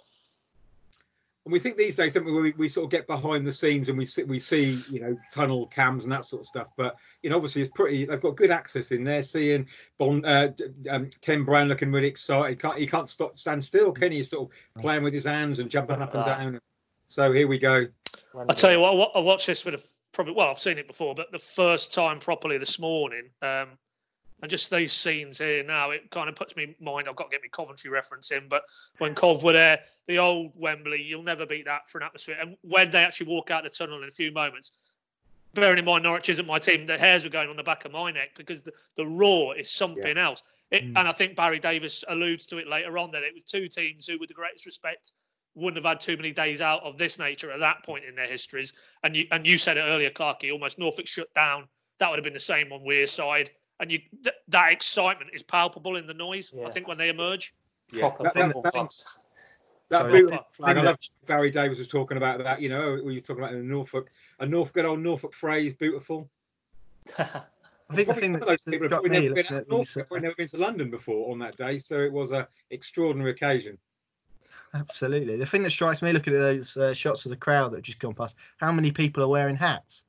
And 1.45 1.53
we 1.53 1.59
think 1.59 1.77
these 1.77 1.95
days, 1.95 2.13
don't 2.13 2.25
we, 2.25 2.33
we, 2.33 2.51
we 2.53 2.69
sort 2.69 2.85
of 2.85 2.91
get 2.91 3.07
behind 3.07 3.47
the 3.47 3.53
scenes 3.53 3.91
and 3.91 3.99
we 3.99 4.07
see, 4.07 4.23
we 4.23 4.39
see, 4.39 4.81
you 4.91 5.01
know, 5.01 5.17
tunnel 5.31 5.67
cams 5.67 6.05
and 6.05 6.13
that 6.13 6.25
sort 6.25 6.41
of 6.41 6.47
stuff. 6.47 6.69
But 6.79 6.97
you 7.23 7.29
know, 7.29 7.37
obviously, 7.37 7.61
it's 7.61 7.71
pretty. 7.75 8.07
They've 8.07 8.21
got 8.21 8.37
good 8.37 8.51
access 8.51 8.93
in 8.93 9.05
there. 9.05 9.23
Seeing 9.23 9.67
Bond, 9.99 10.25
uh, 10.25 10.53
um, 10.89 11.11
Ken 11.21 11.43
Brown 11.43 11.69
looking 11.69 11.93
really 11.93 12.09
excited. 12.09 12.49
He 12.51 12.57
can't 12.57 12.79
he 12.79 12.87
can't 12.87 13.09
stop 13.09 13.37
stand 13.37 13.63
still, 13.63 13.93
can 13.93 14.11
he? 14.11 14.19
He's 14.19 14.31
sort 14.31 14.51
of 14.51 14.83
playing 14.83 15.03
with 15.03 15.13
his 15.13 15.25
hands 15.25 15.59
and 15.59 15.69
jumping 15.69 16.01
up 16.01 16.15
and 16.15 16.25
down. 16.25 16.61
So 17.09 17.31
here 17.33 17.47
we 17.47 17.59
go. 17.59 17.87
I 18.49 18.55
tell 18.55 18.73
you 18.73 18.81
what, 18.81 19.13
I 19.15 19.21
watched 19.21 19.47
this 19.47 19.61
for 19.61 19.71
the 19.71 19.83
probably 20.15 20.35
well, 20.35 20.49
I've 20.49 20.59
seen 20.59 20.79
it 20.79 20.87
before, 20.87 21.15
but 21.15 21.31
the 21.33 21.39
first 21.39 21.93
time 21.93 22.19
properly 22.19 22.57
this 22.57 22.79
morning. 22.79 23.29
Um, 23.43 23.69
and 24.43 24.51
just 24.51 24.71
these 24.71 24.93
scenes 24.93 25.39
here 25.39 25.63
now, 25.63 25.91
it 25.91 26.11
kind 26.11 26.29
of 26.29 26.37
puts 26.37 26.55
me 26.55 26.65
in 26.65 26.75
mind. 26.79 27.09
I've 27.09 27.17
got 27.17 27.31
to 27.31 27.31
get 27.31 27.41
my 27.43 27.49
Coventry 27.51 27.91
reference 27.91 28.31
in, 28.31 28.47
but 28.49 28.65
when 28.99 29.15
Cov 29.15 29.43
were 29.43 29.55
there, 29.55 29.81
the 30.07 30.19
old 30.19 30.53
Wembley, 30.55 31.01
you'll 31.01 31.23
never 31.23 31.47
beat 31.47 31.65
that 31.65 31.89
for 31.89 31.99
an 31.99 32.05
atmosphere. 32.05 32.37
And 32.39 32.57
when 32.61 32.91
they 32.91 33.03
actually 33.03 33.29
walk 33.29 33.51
out 33.51 33.65
the 33.65 33.71
tunnel 33.71 34.03
in 34.03 34.09
a 34.09 34.13
few 34.13 34.33
moments, 34.33 34.73
bearing 35.55 35.79
in 35.79 35.85
mind 35.85 36.05
Norwich 36.05 36.29
isn't 36.29 36.47
my 36.47 36.59
team, 36.59 36.85
the 36.85 36.99
hairs 36.99 37.25
were 37.25 37.31
going 37.31 37.49
on 37.49 37.57
the 37.57 37.63
back 37.63 37.85
of 37.85 37.93
my 37.93 38.11
neck 38.11 38.31
because 38.37 38.61
the, 38.61 38.73
the 38.97 39.07
roar 39.07 39.57
is 39.57 39.71
something 39.71 40.17
yeah. 40.17 40.27
else. 40.27 40.43
It, 40.71 40.85
mm. 40.85 40.99
And 40.99 41.09
I 41.09 41.13
think 41.13 41.37
Barry 41.37 41.59
Davies 41.59 42.05
alludes 42.09 42.45
to 42.47 42.59
it 42.59 42.67
later 42.67 42.99
on 42.99 43.13
that 43.13 43.23
it 43.23 43.33
was 43.33 43.45
two 43.45 43.69
teams 43.69 44.07
who, 44.07 44.19
with 44.19 44.29
the 44.29 44.35
greatest 44.35 44.67
respect, 44.67 45.13
wouldn't 45.55 45.77
have 45.83 45.89
had 45.89 46.01
too 46.01 46.17
many 46.17 46.33
days 46.33 46.61
out 46.61 46.83
of 46.83 46.99
this 46.99 47.19
nature 47.19 47.51
at 47.51 47.61
that 47.61 47.83
point 47.85 48.05
in 48.05 48.15
their 48.15 48.27
histories. 48.27 48.73
And 49.03 49.15
you 49.17 49.27
and 49.31 49.47
you 49.47 49.57
said 49.59 49.77
it 49.77 49.83
earlier, 49.83 50.11
Clarky, 50.11 50.53
almost 50.53 50.79
Norfolk 50.79 51.07
shut 51.07 51.33
down 51.35 51.69
that 51.99 52.11
would 52.11 52.19
have 52.19 52.25
been 52.25 52.33
the 52.33 52.41
same 52.41 52.73
on 52.73 52.81
Wearside. 52.81 53.51
And 53.81 53.91
you 53.91 54.01
th- 54.23 54.35
that 54.49 54.73
excitement 54.73 55.31
is 55.33 55.43
palpable 55.43 55.97
in 55.97 56.07
the 56.07 56.15
noise. 56.15 56.53
Yeah. 56.55 56.67
I 56.67 56.71
think 56.71 56.89
when 56.89 56.99
they 56.99 57.09
emerge. 57.09 57.55
Yeah. 57.93 58.01
Proper 58.11 58.25
That- 58.25 58.35
that- 58.35 58.45
football 58.47 58.63
that- 58.63 58.73
clubs. 58.73 59.05
That 59.91 60.07
Sorry. 60.07 60.23
boot 60.23 60.41
flag, 60.53 60.79
I 60.79 60.83
love 60.83 60.99
Barry 61.27 61.51
Davies 61.51 61.79
was 61.79 61.89
talking 61.89 62.17
about 62.17 62.43
that. 62.43 62.61
You 62.61 62.71
know, 62.71 62.99
we 63.05 63.15
were 63.15 63.21
talking 63.21 63.45
about 63.45 63.55
in 63.55 63.69
Norfolk, 63.69 64.11
a 64.41 64.47
North 64.47 64.73
good 64.73 64.87
old 64.87 65.01
Norfolk 65.01 65.35
phrase, 65.35 65.75
beautiful. 65.75 66.29
I 67.19 67.43
think 67.95 68.09
the 68.09 68.15
thing 68.15 68.33
that 68.33 68.47
those 68.47 68.63
people 68.63 68.85
have 68.85 68.91
probably 68.93 69.11
me 69.11 69.21
never 69.21 69.35
been 69.35 69.43
looking 69.43 69.57
out 69.57 69.61
at 69.61 69.69
Norfolk, 69.69 69.87
these, 69.87 69.95
have 69.97 70.07
probably 70.09 70.23
never 70.23 70.35
been 70.37 70.49
to 70.49 70.57
London 70.57 70.91
before 70.91 71.31
on 71.31 71.39
that 71.41 71.57
day, 71.59 71.79
so 71.79 72.01
it 72.01 72.11
was 72.11 72.31
a 72.33 72.49
extraordinary 72.71 73.33
occasion. 73.33 73.77
Absolutely. 74.75 75.37
The 75.37 75.47
thing 75.47 75.63
that 75.63 75.71
strikes 75.71 76.03
me 76.03 76.13
looking 76.13 76.35
at 76.35 76.41
those 76.41 76.77
uh, 76.77 76.93
shots 76.93 77.25
of 77.25 77.31
the 77.31 77.37
crowd 77.37 77.71
that 77.73 77.77
have 77.79 77.85
just 77.85 78.01
gone 78.01 78.15
past, 78.15 78.37
how 78.59 78.73
many 78.73 78.91
people 78.91 79.23
are 79.23 79.29
wearing 79.29 79.57
hats? 79.57 80.05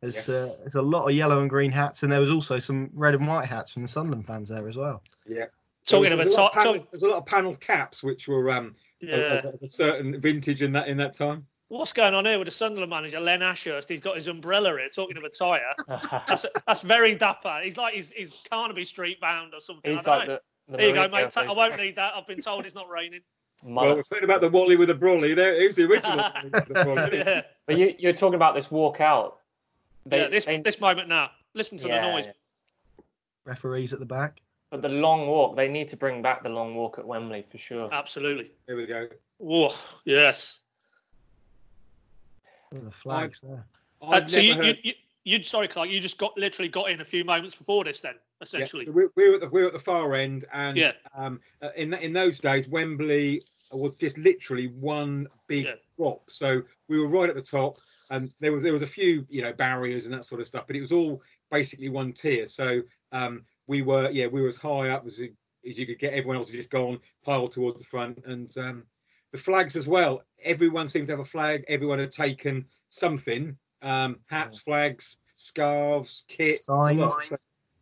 There's, 0.00 0.16
Yes. 0.16 0.28
uh, 0.28 0.56
there's 0.60 0.74
a 0.74 0.82
lot 0.82 1.08
of 1.08 1.14
yellow 1.14 1.40
and 1.40 1.50
green 1.50 1.70
hats, 1.70 2.02
and 2.02 2.10
there 2.10 2.20
was 2.20 2.30
also 2.30 2.58
some 2.58 2.90
red 2.92 3.14
and 3.14 3.26
white 3.26 3.46
hats 3.46 3.72
from 3.72 3.82
the 3.82 3.88
Sunderland 3.88 4.26
fans 4.26 4.48
there 4.48 4.66
as 4.66 4.76
well. 4.76 5.02
Yeah. 5.28 5.46
Talking 5.86 6.12
of 6.12 6.20
a 6.20 6.24
there's, 6.24 6.34
a 6.34 6.40
lot 6.40 6.52
top, 6.52 6.56
of 6.56 6.72
panel, 6.72 6.86
there's 6.90 7.02
a 7.02 7.08
lot 7.08 7.18
of 7.18 7.26
panel 7.26 7.54
caps 7.54 8.02
which 8.02 8.28
were 8.28 8.50
um 8.50 8.74
yeah. 9.00 9.16
of, 9.16 9.54
of 9.54 9.62
a 9.62 9.68
certain 9.68 10.20
vintage 10.20 10.62
in 10.62 10.72
that 10.72 10.88
in 10.88 10.96
that 10.98 11.14
time. 11.14 11.46
What's 11.68 11.92
going 11.92 12.14
on 12.14 12.26
here 12.26 12.38
with 12.38 12.48
the 12.48 12.52
Sunderland 12.52 12.90
manager, 12.90 13.20
Len 13.20 13.42
Ashurst? 13.42 13.88
He's 13.88 14.00
got 14.00 14.16
his 14.16 14.26
umbrella 14.26 14.76
here, 14.76 14.88
talking 14.88 15.16
of 15.16 15.22
a 15.22 15.28
tyre. 15.30 15.62
That's 16.26 16.44
that's 16.66 16.82
very 16.82 17.14
dapper. 17.14 17.60
He's 17.62 17.76
like 17.76 17.94
he's, 17.94 18.10
he's 18.10 18.32
Carnaby 18.50 18.84
Street 18.84 19.20
bound 19.20 19.54
or 19.54 19.60
something. 19.60 19.90
He's 19.90 20.06
I 20.06 20.10
like 20.10 20.26
don't 20.26 20.28
know. 20.28 20.38
the, 20.66 20.72
the 20.72 20.76
There 20.78 20.88
you 20.88 20.94
go, 20.94 21.08
mate. 21.08 21.30
Ta- 21.30 21.46
I 21.48 21.54
won't 21.54 21.76
need 21.76 21.96
that. 21.96 22.14
I've 22.16 22.26
been 22.26 22.40
told 22.40 22.66
it's 22.66 22.74
not 22.74 22.88
raining. 22.90 23.20
Well, 23.62 23.74
we're 23.84 23.90
mullets. 23.90 24.08
saying 24.08 24.24
about 24.24 24.40
the 24.40 24.48
Wally 24.48 24.76
with 24.76 24.88
the 24.88 24.94
Brawley. 24.94 25.34
There, 25.34 25.60
who's 25.60 25.76
the 25.76 25.84
original? 25.84 26.16
The 26.44 26.84
Brawley? 26.84 27.42
But 27.66 27.76
you, 27.76 27.94
you're 27.98 28.12
talking 28.12 28.34
about 28.36 28.54
this 28.54 28.68
walkout. 28.68 29.34
They, 30.06 30.20
yeah. 30.22 30.28
This 30.28 30.44
they- 30.46 30.60
this 30.60 30.80
moment 30.80 31.08
now. 31.08 31.30
Listen 31.54 31.76
to 31.78 31.88
yeah, 31.88 32.00
the 32.06 32.12
noise. 32.12 32.26
yeah. 32.26 32.32
Referees 33.44 33.92
at 33.92 33.98
the 33.98 34.06
back. 34.06 34.40
But 34.70 34.82
the 34.82 34.88
long 34.88 35.26
walk, 35.26 35.56
they 35.56 35.66
need 35.68 35.88
to 35.88 35.96
bring 35.96 36.22
back 36.22 36.42
the 36.44 36.48
long 36.48 36.74
walk 36.76 36.98
at 36.98 37.04
Wembley 37.04 37.44
for 37.50 37.58
sure. 37.58 37.88
Absolutely. 37.92 38.52
Here 38.68 38.76
we 38.76 38.86
go. 38.86 39.08
Oh, 39.44 39.76
yes. 40.04 40.60
Oh, 42.72 42.78
the 42.78 42.90
flags 42.90 43.40
there. 43.40 43.64
Uh, 44.00 44.10
I've 44.10 44.30
so 44.30 44.38
you, 44.40 44.50
never 44.54 44.62
you, 44.62 44.68
heard- 44.68 44.78
you, 44.84 44.92
you, 45.24 45.42
sorry, 45.42 45.68
Clark, 45.68 45.90
you 45.90 46.00
just 46.00 46.18
got 46.18 46.36
literally 46.38 46.68
got 46.68 46.90
in 46.90 47.00
a 47.00 47.04
few 47.04 47.24
moments 47.24 47.54
before 47.54 47.84
this, 47.84 48.00
then 48.00 48.14
essentially. 48.40 48.86
so 48.86 48.92
we're, 48.92 49.10
we're 49.16 49.34
at 49.34 49.40
the 49.40 49.48
we're 49.48 49.66
at 49.66 49.72
the 49.72 49.78
far 49.78 50.14
end, 50.14 50.46
and 50.52 50.76
Yeah. 50.76 50.92
um, 51.14 51.40
uh, 51.62 51.70
in 51.76 51.92
in 51.94 52.12
those 52.12 52.38
days, 52.38 52.68
Wembley 52.68 53.42
was 53.72 53.94
just 53.96 54.18
literally 54.18 54.68
one 54.68 55.28
big 55.46 55.66
Yeah. 55.66 55.74
drop. 55.96 56.28
So 56.30 56.62
we 56.88 56.98
were 56.98 57.06
right 57.06 57.28
at 57.28 57.36
the 57.36 57.42
top, 57.42 57.78
and 58.10 58.32
there 58.40 58.52
was 58.52 58.62
there 58.62 58.72
was 58.72 58.82
a 58.82 58.86
few 58.86 59.26
you 59.28 59.42
know 59.42 59.52
barriers 59.52 60.06
and 60.06 60.14
that 60.14 60.24
sort 60.24 60.40
of 60.40 60.46
stuff, 60.46 60.64
but 60.66 60.76
it 60.76 60.80
was 60.80 60.92
all 60.92 61.22
basically 61.50 61.88
one 61.88 62.12
tier. 62.12 62.46
So 62.46 62.80
um, 63.12 63.44
we 63.66 63.82
were 63.82 64.10
yeah 64.10 64.26
we 64.26 64.40
were 64.40 64.48
as 64.48 64.56
high 64.56 64.88
up 64.90 65.06
as, 65.06 65.18
you- 65.18 65.34
as 65.68 65.76
you 65.76 65.86
could 65.86 65.98
get. 65.98 66.14
Everyone 66.14 66.36
else 66.36 66.48
had 66.48 66.56
just 66.56 66.70
gone 66.70 66.98
piled 67.22 67.52
towards 67.52 67.82
the 67.82 67.86
front, 67.86 68.18
and 68.24 68.56
um, 68.56 68.84
the 69.32 69.38
flags 69.38 69.76
as 69.76 69.86
well. 69.86 70.22
Everyone 70.42 70.88
seemed 70.88 71.06
to 71.08 71.12
have 71.12 71.20
a 71.20 71.24
flag. 71.24 71.62
Everyone 71.68 71.98
had 71.98 72.10
taken 72.10 72.64
something. 72.88 73.56
Um, 73.82 74.20
hats, 74.26 74.58
flags, 74.58 75.18
scarves, 75.36 76.24
kit, 76.28 76.58
Signs. 76.60 77.00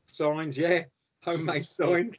signs. 0.07 0.57
Yeah, 0.59 0.83
homemade 1.23 1.57
Just- 1.63 1.77
signs. 1.77 2.17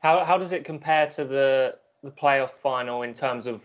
How 0.00 0.24
how 0.24 0.38
does 0.38 0.52
it 0.52 0.64
compare 0.64 1.06
to 1.10 1.24
the 1.24 1.76
the 2.02 2.10
playoff 2.10 2.50
final 2.50 3.02
in 3.02 3.14
terms 3.14 3.46
of 3.46 3.62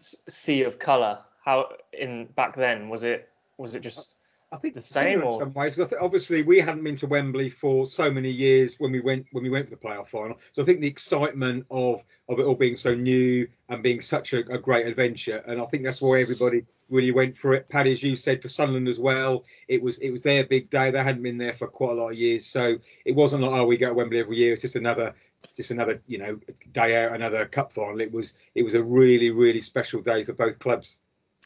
sea 0.00 0.62
of 0.62 0.78
color? 0.78 1.18
How 1.44 1.68
in 1.92 2.26
back 2.36 2.54
then 2.56 2.88
was 2.88 3.02
it 3.02 3.28
was 3.58 3.74
it 3.74 3.80
just 3.80 4.15
I 4.52 4.58
think 4.58 4.74
the 4.74 4.80
similar 4.80 5.22
same 5.22 5.22
in 5.26 5.32
some 5.32 5.52
ways. 5.54 5.74
'cause 5.74 5.92
I 5.92 5.98
obviously, 5.98 6.42
we 6.42 6.60
hadn't 6.60 6.84
been 6.84 6.94
to 6.96 7.06
Wembley 7.08 7.50
for 7.50 7.84
so 7.84 8.10
many 8.10 8.30
years 8.30 8.78
when 8.78 8.92
we 8.92 9.00
went 9.00 9.26
when 9.32 9.42
we 9.42 9.50
went 9.50 9.68
for 9.68 9.74
the 9.74 9.80
playoff 9.80 10.08
final. 10.08 10.38
So 10.52 10.62
I 10.62 10.64
think 10.64 10.80
the 10.80 10.86
excitement 10.86 11.66
of 11.70 12.04
of 12.28 12.38
it 12.38 12.44
all 12.44 12.54
being 12.54 12.76
so 12.76 12.94
new 12.94 13.48
and 13.68 13.82
being 13.82 14.00
such 14.00 14.32
a, 14.34 14.38
a 14.52 14.58
great 14.58 14.86
adventure, 14.86 15.42
and 15.46 15.60
I 15.60 15.66
think 15.66 15.82
that's 15.82 16.00
why 16.00 16.20
everybody 16.20 16.64
really 16.90 17.10
went 17.10 17.36
for 17.36 17.54
it. 17.54 17.68
Paddy, 17.68 17.90
as 17.90 18.04
you 18.04 18.14
said, 18.14 18.40
for 18.40 18.46
Sunderland 18.48 18.86
as 18.86 19.00
well, 19.00 19.44
it 19.66 19.82
was 19.82 19.98
it 19.98 20.10
was 20.10 20.22
their 20.22 20.44
big 20.46 20.70
day. 20.70 20.92
They 20.92 21.02
hadn't 21.02 21.22
been 21.24 21.38
there 21.38 21.52
for 21.52 21.66
quite 21.66 21.90
a 21.92 21.94
lot 21.94 22.10
of 22.12 22.16
years, 22.16 22.46
so 22.46 22.76
it 23.04 23.16
wasn't 23.16 23.42
like 23.42 23.52
oh 23.52 23.66
we 23.66 23.76
go 23.76 23.88
to 23.88 23.94
Wembley 23.94 24.20
every 24.20 24.36
year. 24.36 24.52
It's 24.52 24.62
just 24.62 24.76
another 24.76 25.12
just 25.56 25.72
another 25.72 26.00
you 26.06 26.18
know 26.18 26.38
day 26.72 27.04
out, 27.04 27.14
another 27.16 27.46
cup 27.46 27.72
final. 27.72 28.00
It 28.00 28.12
was 28.12 28.34
it 28.54 28.62
was 28.62 28.74
a 28.74 28.82
really 28.82 29.30
really 29.30 29.60
special 29.60 30.00
day 30.02 30.22
for 30.24 30.34
both 30.34 30.60
clubs. 30.60 30.98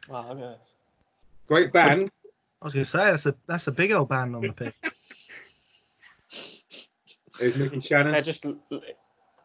wow, 0.07 0.33
okay. 0.33 0.57
Great 1.47 1.73
band. 1.73 2.11
I 2.63 2.67
was 2.67 2.75
going 2.75 2.85
to 2.85 2.91
say 2.91 2.99
that's 2.99 3.27
a 3.27 3.35
that's 3.47 3.67
a 3.69 3.73
big 3.73 3.93
old 3.93 4.09
band 4.11 4.37
on 4.37 4.43
the 4.43 4.53
pitch. 4.53 4.75
There's 7.39 7.57
Mickey 7.57 7.79
Channon. 7.79 8.13
they're 8.13 8.23
just 8.23 8.45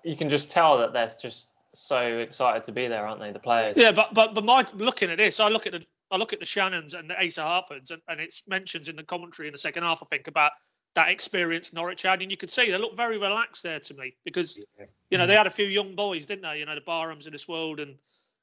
you 0.03 0.15
can 0.17 0.29
just 0.29 0.51
tell 0.51 0.77
that 0.79 0.93
they're 0.93 1.12
just 1.19 1.48
so 1.74 2.00
excited 2.19 2.63
to 2.65 2.72
be 2.72 2.88
there, 2.88 3.05
aren't 3.07 3.19
they? 3.22 3.31
The 3.31 3.39
players. 3.39 3.77
Yeah, 3.77 3.91
but 3.91 4.13
but 4.13 4.34
but 4.36 4.43
my 4.43 4.65
looking 4.74 5.10
at 5.10 5.17
this, 5.17 5.39
I 5.39 5.48
look 5.50 5.65
at 5.65 5.72
the 5.74 5.81
I 6.12 6.17
look 6.17 6.34
at 6.34 6.39
the 6.39 6.45
Channons 6.45 6.93
and 6.93 7.10
the 7.10 7.25
Asa 7.25 7.41
Hartfords, 7.41 7.91
and, 7.91 8.01
and 8.07 8.19
it's 8.19 8.43
mentions 8.48 8.89
in 8.89 8.95
the 8.95 9.03
commentary 9.03 9.48
in 9.48 9.51
the 9.53 9.57
second 9.57 9.84
half. 9.84 10.03
I 10.03 10.05
think 10.07 10.27
about 10.27 10.51
that 10.95 11.10
experience 11.10 11.74
Norwich 11.74 12.03
had, 12.03 12.22
and 12.22 12.31
you 12.31 12.38
could 12.38 12.50
see 12.50 12.69
they 12.72 12.77
look 12.77 12.95
very 12.95 13.17
relaxed 13.17 13.63
there 13.63 13.79
to 13.79 13.93
me 13.95 14.15
because 14.24 14.57
Yeah. 14.57 14.86
you 15.10 15.17
know 15.17 15.25
they 15.27 15.36
had 15.36 15.48
a 15.48 15.51
few 15.51 15.65
young 15.65 15.95
boys, 15.95 16.25
didn't 16.25 16.43
they? 16.43 16.60
You 16.60 16.65
know 16.65 16.75
the 16.75 16.81
Barhams 16.81 17.25
of 17.25 17.31
this 17.31 17.48
world 17.48 17.79
and 17.79 17.95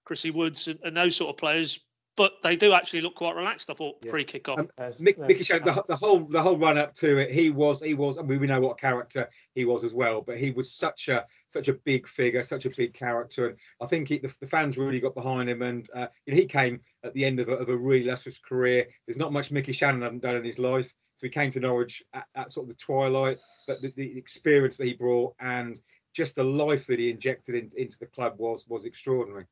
Chrissy 0.05 0.31
Woods 0.31 0.69
and, 0.69 0.79
and 0.83 0.97
those 0.97 1.15
sort 1.17 1.31
of 1.31 1.37
players, 1.37 1.81
but 2.17 2.33
they 2.43 2.57
do 2.57 2.73
actually 2.75 3.01
look 3.01 3.15
quite 3.15 3.35
relaxed. 3.37 3.71
I 3.71 3.75
thought 3.75 3.97
Yeah. 4.03 4.11
pre 4.11 4.25
kickoff. 4.25 4.59
Um, 4.59 4.71
There's- 4.77 5.01
Mick, 5.01 5.17
there's- 5.17 5.29
Mickey 5.29 5.45
Channon, 5.45 5.75
the, 5.75 5.85
the 5.89 5.97
whole 5.97 6.21
the 6.21 6.43
whole 6.43 6.59
run 6.59 6.79
up 6.79 6.95
to 6.97 7.19
it, 7.19 7.31
he 7.31 7.51
was 7.51 7.81
he 7.81 7.95
was. 7.95 8.19
I 8.19 8.23
mean, 8.23 8.41
we 8.41 8.47
know 8.47 8.61
what 8.61 8.79
character 8.79 9.29
he 9.55 9.65
was 9.65 9.85
as 9.85 9.93
well, 9.93 10.21
but 10.21 10.39
he 10.39 10.51
was 10.51 10.73
such 10.73 11.09
a 11.09 11.27
such 11.51 11.69
a 11.69 11.75
big 11.75 12.07
figure, 12.07 12.43
such 12.43 12.67
a 12.67 12.71
big 12.71 12.95
character, 12.95 13.49
and 13.49 13.59
I 13.81 13.87
think 13.87 14.09
he, 14.09 14.19
the, 14.19 14.33
the 14.41 14.47
fans 14.47 14.77
really 14.79 15.01
got 15.01 15.15
behind 15.15 15.49
him. 15.49 15.63
And 15.63 15.89
uh, 15.95 16.09
you 16.27 16.35
know, 16.35 16.41
he 16.41 16.47
came 16.47 16.81
at 17.05 17.15
the 17.15 17.25
end 17.25 17.41
of 17.41 17.49
a, 17.49 17.53
of 17.53 17.69
a 17.69 17.77
really 17.77 18.05
illustrious 18.05 18.39
career. 18.39 18.87
There's 19.07 19.19
not 19.19 19.33
much 19.33 19.51
Mickey 19.51 19.73
Channon 19.73 20.03
hadn't 20.03 20.23
done 20.23 20.37
in 20.37 20.45
his 20.45 20.59
life, 20.59 20.87
so 21.17 21.27
he 21.27 21.31
came 21.31 21.51
to 21.53 21.61
Norwich 21.61 22.03
at, 22.13 22.27
at 22.35 22.53
sort 22.53 22.65
of 22.65 22.69
the 22.77 22.83
twilight, 22.83 23.39
but 23.67 23.81
the, 23.81 23.89
the 23.89 24.19
experience 24.19 24.77
that 24.77 24.87
he 24.87 24.95
brought 24.95 25.35
and 25.41 25.81
just 26.15 26.37
the 26.37 26.45
life 26.45 26.87
that 26.87 26.99
he 26.99 27.09
injected 27.09 27.55
in, 27.55 27.71
into 27.77 27.99
the 27.99 28.07
club 28.07 28.35
was 28.37 28.67
was 28.69 28.85
extraordinary. 28.85 29.47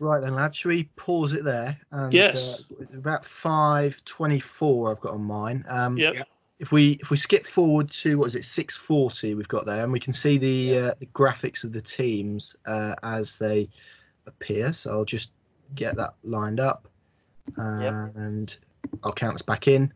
Right 0.00 0.20
then, 0.20 0.34
lads, 0.34 0.56
should 0.56 0.68
we 0.68 0.84
pause 0.96 1.32
it 1.32 1.44
there? 1.44 1.78
And, 1.90 2.12
Yes. 2.12 2.64
Uh, 2.70 2.84
about 2.96 3.24
five 3.24 4.02
twenty-four, 4.04 4.90
I've 4.90 5.00
got 5.00 5.14
on 5.14 5.22
mine. 5.22 5.64
Um, 5.68 5.96
Yep. 5.96 6.28
If 6.60 6.72
we 6.72 6.98
if 7.00 7.10
we 7.10 7.16
skip 7.16 7.46
forward 7.46 7.88
to 7.90 8.18
what 8.18 8.26
is 8.26 8.34
it 8.34 8.44
six 8.44 8.76
forty, 8.76 9.34
we've 9.34 9.46
got 9.46 9.64
there, 9.64 9.84
and 9.84 9.92
we 9.92 10.00
can 10.00 10.12
see 10.12 10.38
the 10.38 10.78
uh, 10.78 10.94
the 10.98 11.06
graphics 11.06 11.62
of 11.62 11.72
the 11.72 11.80
teams 11.80 12.56
uh, 12.66 12.96
as 13.04 13.38
they 13.38 13.68
appear. 14.26 14.72
So 14.72 14.90
I'll 14.90 15.04
just 15.04 15.32
get 15.76 15.96
that 15.96 16.14
lined 16.24 16.58
up, 16.58 16.88
uh, 17.56 17.78
Yep. 17.80 17.92
and 18.16 18.58
I'll 19.04 19.12
count 19.12 19.36
us 19.36 19.42
back 19.42 19.68
in. 19.68 19.92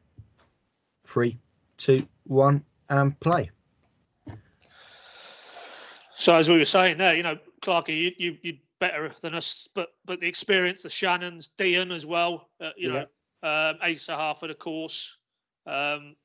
Three, 1.04 1.36
two, 1.78 2.06
one, 2.28 2.64
and 2.90 3.18
play. 3.18 3.50
So 6.14 6.36
as 6.36 6.48
we 6.48 6.58
were 6.58 6.64
saying 6.64 6.98
there, 6.98 7.16
you 7.16 7.24
know, 7.24 7.38
Clarky, 7.60 7.98
you 7.98 8.12
you 8.18 8.38
you 8.42 8.58
better 8.82 9.08
than 9.20 9.32
us, 9.32 9.68
but 9.76 9.90
but 10.04 10.18
the 10.18 10.26
experience, 10.26 10.82
the 10.82 10.90
Channons, 10.90 11.50
Deehan 11.56 11.92
as 11.92 12.04
well, 12.04 12.48
uh, 12.60 12.70
you 12.76 12.90
know, 12.90 13.06
um, 13.44 13.78
Asa 13.80 14.16
Hartford, 14.16 14.50
of 14.50 14.58
course, 14.58 15.18
um, 15.68 16.16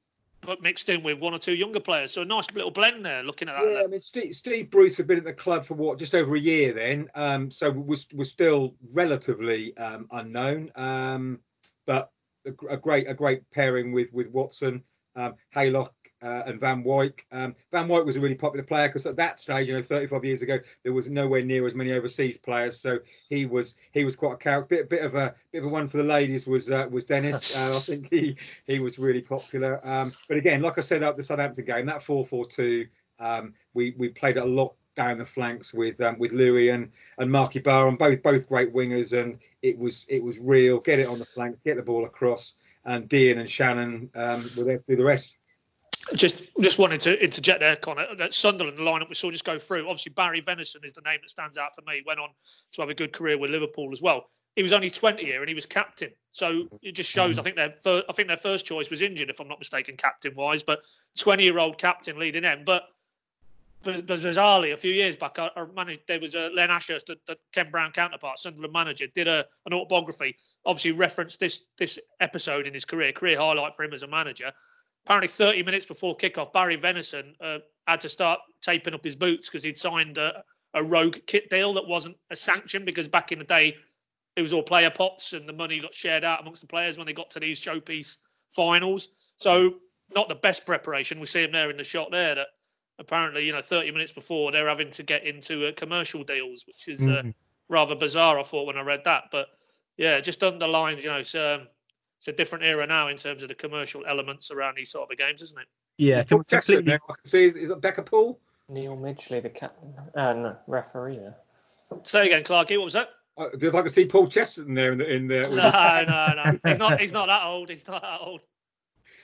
but 0.42 0.64
mixed 0.64 0.90
in 0.90 1.04
with 1.04 1.20
one 1.20 1.36
or 1.36 1.38
two 1.38 1.54
younger 1.54 1.80
players. 1.80 2.14
So 2.14 2.24
a 2.24 2.26
nice 2.26 2.50
little 2.56 2.72
blend 2.72 3.06
there. 3.06 3.22
Looking 3.22 3.48
at 3.48 3.62
that, 3.62 3.72
Yeah, 3.72 3.84
I 3.84 3.88
mean, 3.88 4.02
Steve, 4.02 4.34
Steve 4.34 4.72
Bruce 4.72 4.98
had 4.98 5.06
been 5.06 5.20
at 5.20 5.24
the 5.24 5.34
club 5.34 5.66
for 5.66 5.76
what, 5.76 6.00
just 6.00 6.16
over 6.16 6.36
a 6.36 6.40
year 6.40 6.74
then. 6.74 7.08
Um, 7.14 7.52
so 7.52 7.70
we're, 7.70 7.96
we're 8.16 8.24
still 8.24 8.74
relatively 8.92 9.78
um, 9.78 10.08
unknown, 10.10 10.72
um, 10.76 11.40
but 11.86 12.10
a, 12.48 12.74
a 12.74 12.78
great 12.78 13.08
a 13.08 13.14
great 13.14 13.44
pairing 13.52 13.92
with 13.92 14.12
with 14.14 14.32
Watson, 14.32 14.82
um, 15.16 15.36
Haylock, 15.56 15.90
uh, 16.22 16.44
and 16.46 16.60
Van 16.60 16.84
Wyk. 16.84 17.22
Um, 17.32 17.56
Van 17.72 17.88
Wyk 17.88 18.06
was 18.06 18.16
a 18.16 18.22
really 18.22 18.36
popular 18.36 18.64
player 18.64 18.88
because 18.88 19.06
at 19.06 19.16
that 19.18 19.40
stage, 19.40 19.68
you 19.68 19.76
know, 19.76 19.82
35 19.82 20.26
years 20.26 20.42
ago, 20.42 20.60
there 20.84 20.94
was 20.94 21.10
nowhere 21.10 21.44
near 21.44 21.66
as 21.68 21.76
many 21.76 21.92
overseas 21.92 22.38
players. 22.38 22.80
So 22.80 23.00
he 23.30 23.46
was 23.46 23.76
he 23.92 24.06
was 24.06 24.16
quite 24.16 24.34
a 24.34 24.38
character. 24.38 24.78
Bit, 24.78 24.90
bit 24.90 25.04
of 25.04 25.16
a 25.16 25.36
bit 25.52 25.60
of 25.60 25.66
a 25.66 25.70
one 25.70 25.88
for 25.88 25.98
the 25.98 26.04
ladies 26.04 26.48
was 26.48 26.72
uh, 26.72 26.88
was 26.90 27.06
Dennis. 27.06 27.56
Uh, 27.58 27.76
I 27.76 27.80
think 27.80 28.10
he 28.10 28.36
he 28.66 28.80
was 28.80 29.00
really 29.00 29.22
popular. 29.22 29.80
Um, 29.88 30.12
but 30.28 30.38
again, 30.38 30.62
like 30.62 30.78
I 30.78 30.82
said 30.82 31.02
up 31.02 31.16
the 31.16 31.24
Southampton 31.24 31.66
game, 31.66 31.86
that 31.88 32.04
4-4-2, 32.04 32.88
um, 33.20 33.54
we 33.74 33.96
we 33.98 34.10
played 34.10 34.38
a 34.38 34.46
lot 34.46 34.76
down 34.96 35.18
the 35.18 35.26
flanks 35.26 35.74
with 35.74 36.02
um, 36.02 36.20
with 36.20 36.34
Louis 36.34 36.70
and 36.70 36.92
and 37.20 37.32
Marky 37.32 37.62
and 37.66 37.98
both 37.98 38.22
both 38.22 38.48
great 38.48 38.74
wingers, 38.74 39.18
and 39.18 39.40
it 39.62 39.78
was 39.78 40.06
it 40.10 40.22
was 40.22 40.40
real. 40.40 40.80
Get 40.80 41.00
it 41.00 41.08
on 41.08 41.20
the 41.20 41.26
flanks, 41.26 41.60
get 41.64 41.78
the 41.78 41.84
ball 41.84 42.06
across, 42.06 42.56
and 42.84 43.08
Deehan 43.08 43.40
and 43.40 43.48
Channon 43.48 44.10
um, 44.16 44.44
were 44.58 44.66
there 44.66 44.80
to 44.80 44.84
do 44.88 44.96
the 44.98 45.04
rest. 45.04 45.37
Just 46.16 46.44
just 46.62 46.80
wanted 46.80 47.02
to 47.02 47.22
interject 47.22 47.60
there, 47.60 47.76
Connor. 47.76 48.08
That 48.18 48.34
Sunderland 48.34 48.78
the 48.78 48.84
lineup 48.84 49.10
we 49.10 49.16
saw 49.16 49.32
just 49.32 49.46
go 49.46 49.60
through. 49.60 49.88
Obviously, 49.88 50.12
Barry 50.12 50.42
Venison 50.42 50.82
is 50.84 50.94
the 50.94 51.02
name 51.02 51.20
that 51.22 51.30
stands 51.30 51.58
out 51.58 51.76
for 51.76 51.82
me. 51.82 52.04
Went 52.06 52.20
on 52.20 52.30
to 52.72 52.82
have 52.82 52.90
a 52.90 52.94
good 52.94 53.14
career 53.14 53.38
with 53.38 53.52
Liverpool 53.52 53.90
as 53.92 54.02
well. 54.02 54.30
he 54.56 54.64
was 54.64 54.74
only 54.74 54.90
20 54.90 55.24
here 55.24 55.42
and 55.42 55.48
he 55.48 55.56
was 55.56 55.66
captain. 55.66 56.12
So 56.32 56.68
it 56.82 56.94
just 56.94 57.10
shows. 57.10 57.32
Mm-hmm. 57.32 57.40
I 57.40 57.44
think 57.44 57.56
their 57.56 57.74
fir- 57.84 58.04
I 58.10 58.14
think 58.14 58.28
their 58.28 58.38
first 58.38 58.66
choice 58.66 58.90
was 58.90 59.02
injured, 59.02 59.30
if 59.30 59.40
I'm 59.40 59.48
not 59.48 59.60
mistaken, 59.60 59.96
captain 59.98 60.34
wise. 60.36 60.64
But 60.64 60.80
20 61.18 61.44
year 61.44 61.60
old 61.60 61.78
captain 61.78 62.18
leading 62.18 62.44
them. 62.44 62.64
But 62.66 62.84
but 63.84 64.06
but 64.08 64.20
bizarrely, 64.20 64.74
a 64.74 64.78
few 64.78 64.92
years 64.92 65.16
back, 65.16 65.40
I, 65.40 65.50
I 65.56 65.66
managed, 65.76 66.02
there 66.08 66.20
was 66.20 66.36
a 66.36 66.50
Len 66.50 66.72
Ashurst, 66.72 67.08
the, 67.08 67.18
the 67.28 67.38
Ken 67.52 67.70
Brown 67.70 67.92
counterpart, 67.92 68.40
Sunderland 68.40 68.74
manager, 68.74 69.08
did 69.08 69.28
a 69.28 69.46
an 69.66 69.74
autobiography. 69.74 70.36
Obviously, 70.66 70.92
referenced 70.92 71.40
this 71.40 71.66
this 71.78 72.00
episode 72.20 72.68
in 72.68 72.74
his 72.74 72.86
career, 72.86 73.12
career 73.12 73.38
highlight 73.38 73.76
for 73.76 73.84
him 73.84 73.94
as 73.94 74.04
a 74.04 74.08
manager. 74.08 74.52
Apparently, 75.08 75.30
30 75.30 75.64
minutes 75.64 75.86
before 75.86 76.18
kickoff, 76.18 76.52
Barry 76.52 76.76
Venison 76.76 77.34
uh, 77.40 77.60
had 77.88 78.02
to 78.02 78.10
start 78.10 78.42
taping 78.62 78.94
up 78.94 79.06
his 79.06 79.16
boots 79.16 79.48
because 79.48 79.64
he'd 79.64 79.78
signed 79.78 80.18
a, 80.18 80.44
a 80.74 80.84
rogue 80.84 81.16
kit 81.28 81.50
deal 81.50 81.72
that 81.72 81.88
wasn't 81.88 82.18
a 82.30 82.36
sanction 82.36 82.84
because 82.84 83.08
back 83.08 83.32
in 83.32 83.40
the 83.40 83.46
day 83.46 83.74
it 84.36 84.42
was 84.42 84.52
all 84.52 84.62
player 84.62 84.90
pots 84.90 85.32
and 85.32 85.48
the 85.48 85.54
money 85.54 85.80
got 85.80 85.94
shared 85.94 86.26
out 86.26 86.42
amongst 86.42 86.60
the 86.60 86.68
players 86.68 86.98
when 86.98 87.08
they 87.08 87.14
got 87.14 87.30
to 87.30 87.40
these 87.40 87.58
showpiece 87.58 88.18
finals. 88.52 89.08
So 89.38 89.76
not 90.14 90.28
the 90.28 90.36
best 90.36 90.66
preparation. 90.66 91.22
We 91.22 91.26
see 91.26 91.44
him 91.44 91.54
there 91.54 91.72
in 91.72 91.78
the 91.78 91.86
shot 91.86 92.12
there 92.12 92.36
that 92.36 92.48
apparently 93.00 93.46
you 93.46 93.54
know 93.54 93.62
30 93.62 93.90
minutes 93.92 94.12
before 94.12 94.52
they're 94.52 94.68
having 94.68 94.90
to 94.90 95.04
get 95.04 95.26
into 95.26 95.68
uh, 95.68 95.72
commercial 95.78 96.26
deals, 96.26 96.66
which 96.68 96.90
is 96.90 97.08
uh, 97.08 97.22
Mhm. 97.24 97.34
rather 97.70 97.96
bizarre. 97.96 98.40
I 98.40 98.44
thought 98.44 98.68
when 98.68 98.78
I 98.78 98.82
read 98.82 99.06
that, 99.06 99.30
but 99.32 99.48
yeah, 99.96 100.20
just 100.20 100.44
underlines 100.44 101.06
you 101.06 101.12
know 101.12 101.24
so, 101.24 101.56
um, 101.62 101.68
it's 102.18 102.28
a 102.28 102.32
different 102.32 102.64
era 102.64 102.86
now 102.88 103.08
in 103.10 103.18
terms 103.18 103.44
of 103.44 103.50
the 103.50 103.56
commercial 103.56 104.06
elements 104.06 104.52
around 104.52 104.76
these 104.78 104.90
sort 104.92 105.12
of 105.12 105.18
games, 105.18 105.42
isn't 105.42 105.60
it? 105.60 105.68
Yeah, 105.98 106.24
Paul 106.24 106.40
com- 106.40 106.46
Chester 106.50 106.74
completely. 106.78 106.94
now, 106.94 107.00
I 107.10 107.14
can 107.16 107.24
see. 107.26 107.46
Is, 107.46 107.56
is 107.56 107.70
that 107.70 107.82
Becca 107.82 108.04
Paul? 108.04 108.40
Neil 108.70 108.98
Midgley, 108.98 109.42
the 109.42 109.50
captain, 109.50 109.94
uh, 110.16 110.34
no, 110.34 110.58
referee 110.68 111.18
there. 111.18 111.36
Say 112.04 112.28
again, 112.28 112.44
Clarky. 112.44 112.78
What 112.78 112.84
was 112.86 112.94
that? 112.94 113.10
Uh, 113.38 113.50
if 113.54 113.74
I 113.76 113.82
could 113.82 113.94
see 113.94 114.06
Paul 114.06 114.28
Chesterton 114.28 114.74
there 114.74 114.92
in 114.92 114.98
the 114.98 115.08
in 115.14 115.28
the. 115.28 115.44
No, 115.50 116.04
no, 116.36 116.44
no. 116.44 116.58
He's 116.70 116.80
not. 116.80 117.00
He's 117.00 117.14
not 117.14 117.28
that 117.28 117.44
old. 117.46 117.70
He's 117.70 117.88
not 117.88 118.02
that 118.02 118.20
old. 118.20 118.42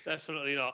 Definitely 0.06 0.56
not. 0.56 0.74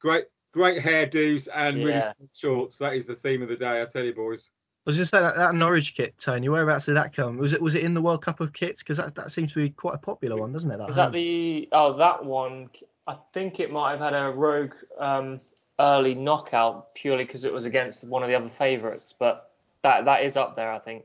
Great, 0.00 0.24
great 0.52 0.82
hairdos 0.82 1.48
and 1.54 1.78
really 1.78 1.92
Yeah. 1.92 2.12
small 2.12 2.28
shorts. 2.34 2.78
That 2.78 2.94
is 2.94 3.06
the 3.06 3.14
theme 3.14 3.42
of 3.42 3.48
the 3.48 3.56
day. 3.56 3.80
I 3.80 3.86
tell 3.86 4.04
you, 4.04 4.14
boys. 4.14 4.50
I 4.88 4.90
was 4.90 4.96
just 4.96 5.10
saying 5.10 5.22
that, 5.22 5.36
that 5.36 5.54
Norwich 5.54 5.94
kit, 5.94 6.14
Tony. 6.18 6.48
Whereabouts 6.48 6.86
did 6.86 6.96
that 6.96 7.14
come? 7.14 7.36
Was 7.36 7.52
it 7.52 7.60
was 7.60 7.74
it 7.74 7.84
in 7.84 7.92
the 7.92 8.00
World 8.00 8.22
Cup 8.22 8.40
of 8.40 8.54
kits? 8.54 8.82
Because 8.82 8.96
that 8.96 9.14
that 9.16 9.30
seems 9.30 9.52
to 9.52 9.62
be 9.62 9.68
quite 9.68 9.94
a 9.94 9.98
popular 9.98 10.38
one, 10.40 10.50
doesn't 10.50 10.70
it? 10.70 10.76
Is 10.76 10.78
that 10.78 10.86
was 10.86 10.96
home? 10.96 11.12
the? 11.12 11.68
Oh, 11.72 11.92
that 11.98 12.24
one. 12.24 12.70
I 13.06 13.18
think 13.34 13.60
it 13.60 13.70
might 13.70 13.90
have 13.90 14.00
had 14.00 14.14
a 14.14 14.30
rogue 14.30 14.72
um, 14.98 15.42
early 15.78 16.14
knockout 16.14 16.94
purely 16.94 17.24
because 17.24 17.44
it 17.44 17.52
was 17.52 17.66
against 17.66 18.08
one 18.08 18.22
of 18.22 18.30
the 18.30 18.34
other 18.34 18.48
favourites. 18.48 19.12
But 19.12 19.50
that 19.82 20.06
that 20.06 20.24
is 20.24 20.38
up 20.38 20.56
there, 20.56 20.72
I 20.72 20.78
think. 20.78 21.04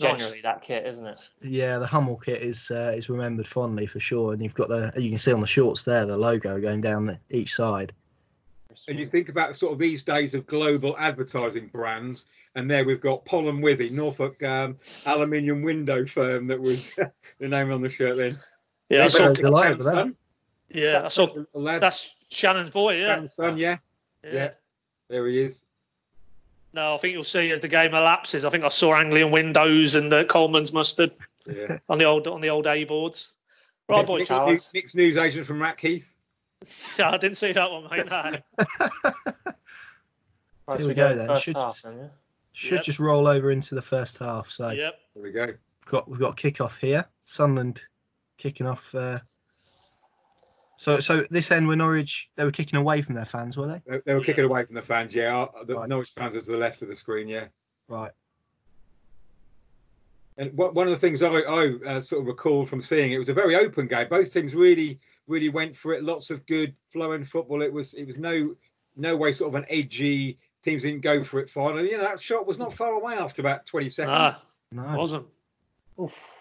Nice. 0.00 0.18
Generally, 0.18 0.40
that 0.40 0.62
kit, 0.62 0.84
isn't 0.84 1.06
it? 1.06 1.30
Yeah, 1.40 1.78
the 1.78 1.86
Hummel 1.86 2.16
kit 2.16 2.42
is 2.42 2.72
uh, 2.72 2.94
is 2.96 3.08
remembered 3.08 3.46
fondly 3.46 3.86
for 3.86 4.00
sure, 4.00 4.32
and 4.32 4.42
you've 4.42 4.54
got 4.54 4.68
the 4.68 4.92
you 4.96 5.10
can 5.10 5.18
see 5.18 5.32
on 5.32 5.40
the 5.40 5.46
shorts 5.46 5.84
there 5.84 6.04
the 6.04 6.18
logo 6.18 6.60
going 6.60 6.80
down 6.80 7.06
the, 7.06 7.20
each 7.30 7.54
side. 7.54 7.92
And 8.88 8.98
you 8.98 9.06
think 9.06 9.28
about 9.28 9.56
sort 9.56 9.72
of 9.72 9.78
these 9.78 10.02
days 10.02 10.34
of 10.34 10.46
global 10.46 10.96
advertising 10.98 11.68
brands, 11.68 12.24
and 12.54 12.70
there 12.70 12.84
we've 12.84 13.00
got 13.00 13.24
Pollen 13.24 13.60
Withy, 13.60 13.90
Norfolk 13.90 14.42
um, 14.42 14.76
aluminium 15.06 15.62
window 15.62 16.06
firm 16.06 16.46
that 16.48 16.60
was 16.60 16.94
the 17.38 17.48
name 17.48 17.72
on 17.72 17.80
the 17.80 17.88
shirt 17.88 18.16
then. 18.16 18.36
Yeah, 18.88 19.04
I 19.04 19.08
saw. 19.08 19.28
but- 19.28 19.36
delight 19.38 19.78
that. 19.78 19.84
Son, 19.84 20.16
Yeah, 20.68 21.02
I 21.04 21.08
saw. 21.08 21.26
That's 21.54 22.14
Channon's 22.30 22.70
boy. 22.70 22.96
Yeah. 22.98 23.14
Channon's 23.14 23.34
son, 23.34 23.56
yeah, 23.56 23.78
yeah, 24.24 24.50
there 25.08 25.26
he 25.28 25.42
is. 25.42 25.64
No, 26.72 26.94
I 26.94 26.96
think 26.96 27.12
you'll 27.12 27.22
see 27.22 27.50
as 27.52 27.60
the 27.60 27.68
game 27.68 27.94
elapses. 27.94 28.44
I 28.44 28.50
think 28.50 28.64
I 28.64 28.68
saw 28.68 28.94
Anglian 28.94 29.30
windows 29.30 29.94
and 29.94 30.10
the 30.10 30.24
Colman's 30.24 30.72
mustard 30.72 31.12
Yeah. 31.46 31.78
on 31.88 31.98
the 31.98 32.04
old 32.04 32.26
on 32.26 32.40
the 32.40 32.48
old 32.48 32.66
A 32.66 32.82
boards. 32.84 33.34
Right, 33.88 33.98
Yes, 33.98 34.06
boys. 34.08 34.30
Nick. 34.30 34.46
Nick's, 34.46 34.74
Nick's 34.74 34.94
news 34.94 35.16
agent 35.16 35.46
from 35.46 35.58
Rackheath. 35.60 36.10
Yeah, 36.98 37.10
I 37.10 37.16
didn't 37.18 37.36
see 37.36 37.52
that 37.52 37.70
one, 37.70 37.86
mate. 37.90 38.06
No. 38.10 38.38
Right, 40.66 40.78
Here 40.78 40.80
so 40.80 40.88
we 40.88 40.94
go 40.94 41.10
to 41.10 41.14
then. 41.14 41.36
Should 41.36 41.56
half 41.56 41.64
just- 41.66 41.84
then, 41.84 41.98
yeah? 41.98 42.06
Should 42.54 42.76
Yep. 42.76 42.82
just 42.84 42.98
roll 43.00 43.26
over 43.26 43.50
into 43.50 43.74
the 43.74 43.82
first 43.82 44.16
half. 44.18 44.48
So 44.48 44.70
Yep. 44.70 44.94
There 45.14 45.22
we 45.22 45.32
go. 45.32 45.46
we've 45.46 45.56
got 45.86 46.08
we've 46.08 46.20
got 46.20 46.32
a 46.32 46.36
kick 46.36 46.58
here. 46.80 47.04
Sunderland 47.24 47.82
kicking 48.38 48.66
off. 48.66 48.94
Uh, 48.94 49.18
so 50.76 51.00
so 51.00 51.22
this 51.30 51.50
end 51.50 51.66
were 51.66 51.74
Norwich. 51.76 52.30
They 52.36 52.44
were 52.44 52.52
kicking 52.52 52.78
away 52.78 53.02
from 53.02 53.16
their 53.16 53.24
fans, 53.24 53.56
were 53.56 53.66
they? 53.66 53.82
They, 53.86 54.00
they 54.06 54.14
were 54.14 54.20
Yeah. 54.20 54.26
kicking 54.26 54.44
away 54.44 54.64
from 54.64 54.76
the 54.76 54.82
fans, 54.82 55.14
yeah. 55.14 55.42
Uh, 55.42 55.64
The 55.64 55.74
Right. 55.74 55.88
Norwich 55.88 56.12
fans 56.16 56.36
are 56.36 56.40
to 56.42 56.50
the 56.52 56.56
left 56.56 56.80
of 56.82 56.88
the 56.88 56.96
screen, 56.96 57.26
yeah. 57.28 57.48
Right. 57.88 58.12
And 60.36 60.52
what, 60.56 60.74
one 60.74 60.86
of 60.86 60.92
the 60.92 60.98
things 60.98 61.22
I, 61.22 61.28
I 61.28 61.72
uh, 61.86 62.00
sort 62.00 62.22
of 62.22 62.26
recall 62.26 62.66
from 62.66 62.80
seeing 62.80 63.12
it 63.12 63.18
was 63.18 63.28
a 63.28 63.34
very 63.34 63.54
open 63.54 63.86
game. 63.86 64.08
Both 64.08 64.32
teams 64.32 64.54
really, 64.54 64.98
really 65.28 65.48
went 65.48 65.76
for 65.76 65.92
it. 65.92 66.02
Lots 66.02 66.30
of 66.30 66.44
good 66.46 66.74
flowing 66.92 67.24
football. 67.24 67.62
It 67.62 67.72
was, 67.72 67.94
it 67.94 68.04
was 68.04 68.18
no, 68.18 68.52
no 68.96 69.16
way 69.16 69.30
sort 69.32 69.48
of 69.50 69.54
an 69.54 69.66
edgy. 69.68 70.38
Teams 70.64 70.82
didn't 70.82 71.02
go 71.02 71.22
for 71.22 71.40
it 71.40 71.50
finally. 71.50 71.90
You 71.90 71.98
know 71.98 72.04
that 72.04 72.20
shot 72.20 72.46
was 72.46 72.58
not 72.58 72.72
far 72.72 72.92
away 72.94 73.14
after 73.14 73.42
about 73.42 73.66
twenty 73.66 73.90
seconds. 73.90 74.14
Ah, 74.16 74.42
No. 74.72 74.96
wasn't. 74.96 75.26
Oof. 76.00 76.40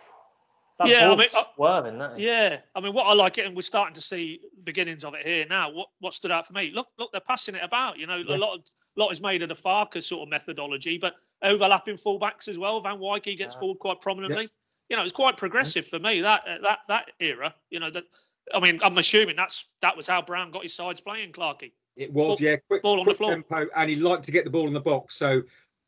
That 0.80 0.88
Yeah, 0.88 1.12
I 1.12 1.16
mean, 1.16 1.28
swerving, 1.56 2.00
that 2.00 2.14
is. 2.14 2.22
Yeah, 2.24 2.58
I 2.74 2.80
mean, 2.80 2.94
what 2.94 3.06
I 3.06 3.14
like 3.14 3.38
it, 3.38 3.46
and 3.46 3.56
we're 3.56 3.62
starting 3.62 3.94
to 3.94 4.02
see 4.02 4.40
beginnings 4.64 5.04
of 5.04 5.14
it 5.14 5.26
here 5.26 5.46
now. 5.48 5.70
What 5.72 5.90
what 6.00 6.14
stood 6.14 6.32
out 6.32 6.48
for 6.48 6.54
me? 6.54 6.72
Look, 6.74 6.88
look, 6.98 7.12
they're 7.12 7.22
passing 7.22 7.54
it 7.54 7.64
about. 7.64 8.00
You 8.00 8.08
know, 8.08 8.18
Yeah. 8.18 8.36
a 8.36 8.38
lot 8.38 8.56
of 8.56 8.66
lot 8.96 9.12
is 9.12 9.22
made 9.22 9.44
of 9.44 9.50
the 9.50 9.56
Farke's 9.56 10.08
sort 10.08 10.24
of 10.24 10.30
methodology, 10.30 10.98
but 10.98 11.16
overlapping 11.42 11.98
fullbacks 11.98 12.48
as 12.48 12.58
well. 12.58 12.80
Van 12.82 12.98
Wyk 12.98 13.38
gets 13.38 13.54
Yeah. 13.56 13.60
forward 13.60 13.80
quite 13.80 14.02
prominently. 14.02 14.50
You 14.90 14.98
know, 14.98 15.04
it's 15.04 15.12
quite 15.14 15.38
progressive 15.38 15.86
for 15.88 16.00
me 16.00 16.22
that 16.22 16.44
that 16.64 16.80
that 16.88 17.12
era. 17.20 17.54
You 17.70 17.80
know 17.80 17.90
that. 17.92 18.06
I 18.54 18.60
mean, 18.60 18.80
I'm 18.84 18.98
assuming 18.98 19.36
that's 19.36 19.66
that 19.82 19.96
was 19.96 20.08
how 20.08 20.22
Brown 20.22 20.50
got 20.52 20.64
his 20.64 20.74
sides 20.74 21.02
playing, 21.02 21.34
Clarkey. 21.34 21.72
It 21.95 22.12
was, 22.12 22.27
Ball- 22.27 22.38
yeah, 22.39 22.56
quick, 22.67 22.82
ball 22.82 22.99
on 22.99 23.06
the 23.06 23.13
floor. 23.13 23.32
tempo, 23.32 23.67
and 23.75 23.89
he 23.89 23.95
liked 23.95 24.23
to 24.25 24.32
get 24.32 24.43
the 24.45 24.49
ball 24.49 24.67
in 24.67 24.73
the 24.73 24.79
box. 24.82 25.15
So 25.15 25.41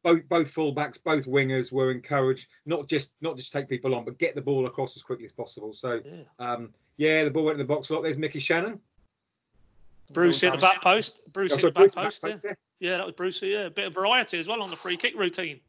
both 0.04 0.28
both 0.30 0.54
fullbacks, 0.54 1.02
both 1.04 1.26
wingers 1.26 1.72
were 1.72 1.90
encouraged 1.92 2.48
not 2.66 2.88
just 2.88 3.12
not 3.22 3.38
just 3.38 3.52
take 3.52 3.68
people 3.68 3.96
on, 3.96 4.06
but 4.06 4.18
get 4.20 4.36
the 4.36 4.42
ball 4.42 4.68
across 4.68 4.96
as 4.96 5.02
quickly 5.04 5.26
as 5.26 5.32
possible. 5.32 5.74
So 5.74 6.02
Yeah. 6.06 6.22
um, 6.38 6.74
yeah, 6.98 7.24
the 7.24 7.32
ball 7.32 7.46
went 7.46 7.60
in 7.60 7.66
the 7.68 7.74
box 7.74 7.90
a 7.90 7.96
lot. 7.96 8.04
There's 8.04 8.18
Mickey 8.18 8.40
Channon. 8.40 8.80
Bruce 10.14 10.44
in 10.44 10.52
the 10.52 10.58
back 10.58 10.82
post. 10.84 11.22
Bruce 11.34 11.54
Oh, 11.54 11.56
in 11.56 11.62
the 11.62 11.72
back 11.72 11.76
Bruce 11.76 11.96
in 11.96 12.02
the 12.02 12.04
post. 12.06 12.20
Yeah. 12.24 12.32
post, 12.34 12.44
yeah. 12.46 12.54
yeah, 12.92 12.98
that 12.98 13.06
was 13.08 13.16
Bruce. 13.16 13.42
Yeah, 13.42 13.60
a 13.62 13.70
bit 13.72 13.88
of 13.88 13.94
variety 13.96 14.38
as 14.38 14.48
well 14.48 14.62
on 14.62 14.70
the 14.70 14.76
free 14.76 14.98
kick 14.98 15.16
routine. 15.18 15.60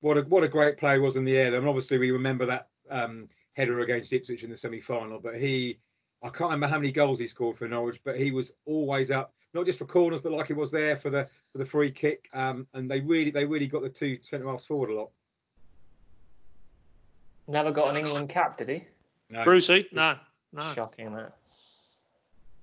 What 0.00 0.18
a 0.18 0.22
what 0.22 0.42
a 0.42 0.48
great 0.48 0.76
play 0.76 0.98
was 0.98 1.16
in 1.16 1.24
the 1.24 1.36
air. 1.36 1.54
And 1.54 1.68
obviously 1.68 1.98
we 1.98 2.10
remember 2.10 2.46
that 2.46 2.68
um, 2.90 3.28
header 3.52 3.80
against 3.80 4.12
Ipswich 4.12 4.42
in 4.42 4.50
the 4.50 4.56
semi 4.56 4.80
final. 4.80 5.20
But 5.20 5.36
he, 5.36 5.78
I 6.22 6.28
can't 6.30 6.50
remember 6.50 6.66
how 6.66 6.78
many 6.80 6.90
goals 6.90 7.20
he 7.20 7.28
scored 7.28 7.56
for 7.58 7.68
Norwich, 7.68 8.00
but 8.02 8.18
he 8.18 8.32
was 8.32 8.50
always 8.64 9.10
up, 9.12 9.32
not 9.54 9.66
just 9.66 9.78
for 9.78 9.84
corners, 9.84 10.20
but 10.20 10.32
like 10.32 10.46
he 10.46 10.52
was 10.52 10.70
there 10.70 10.96
for 10.96 11.10
the 11.10 11.28
for 11.52 11.58
the 11.58 11.64
free 11.64 11.90
kick. 11.90 12.28
Um, 12.32 12.66
and 12.74 12.90
they 12.90 13.00
really 13.00 13.30
they 13.30 13.44
really 13.44 13.66
got 13.66 13.82
the 13.82 13.88
two 13.88 14.18
centre 14.22 14.46
halves 14.48 14.66
forward 14.66 14.90
a 14.90 14.94
lot. 14.94 15.10
Never 17.48 17.72
got 17.72 17.90
an 17.90 17.96
England 17.96 18.28
cap, 18.28 18.58
did 18.58 18.68
he? 18.68 18.84
No. 19.28 19.42
Brucey, 19.44 19.88
no, 19.92 20.16
no. 20.52 20.72
Shocking 20.74 21.12
that. 21.14 21.36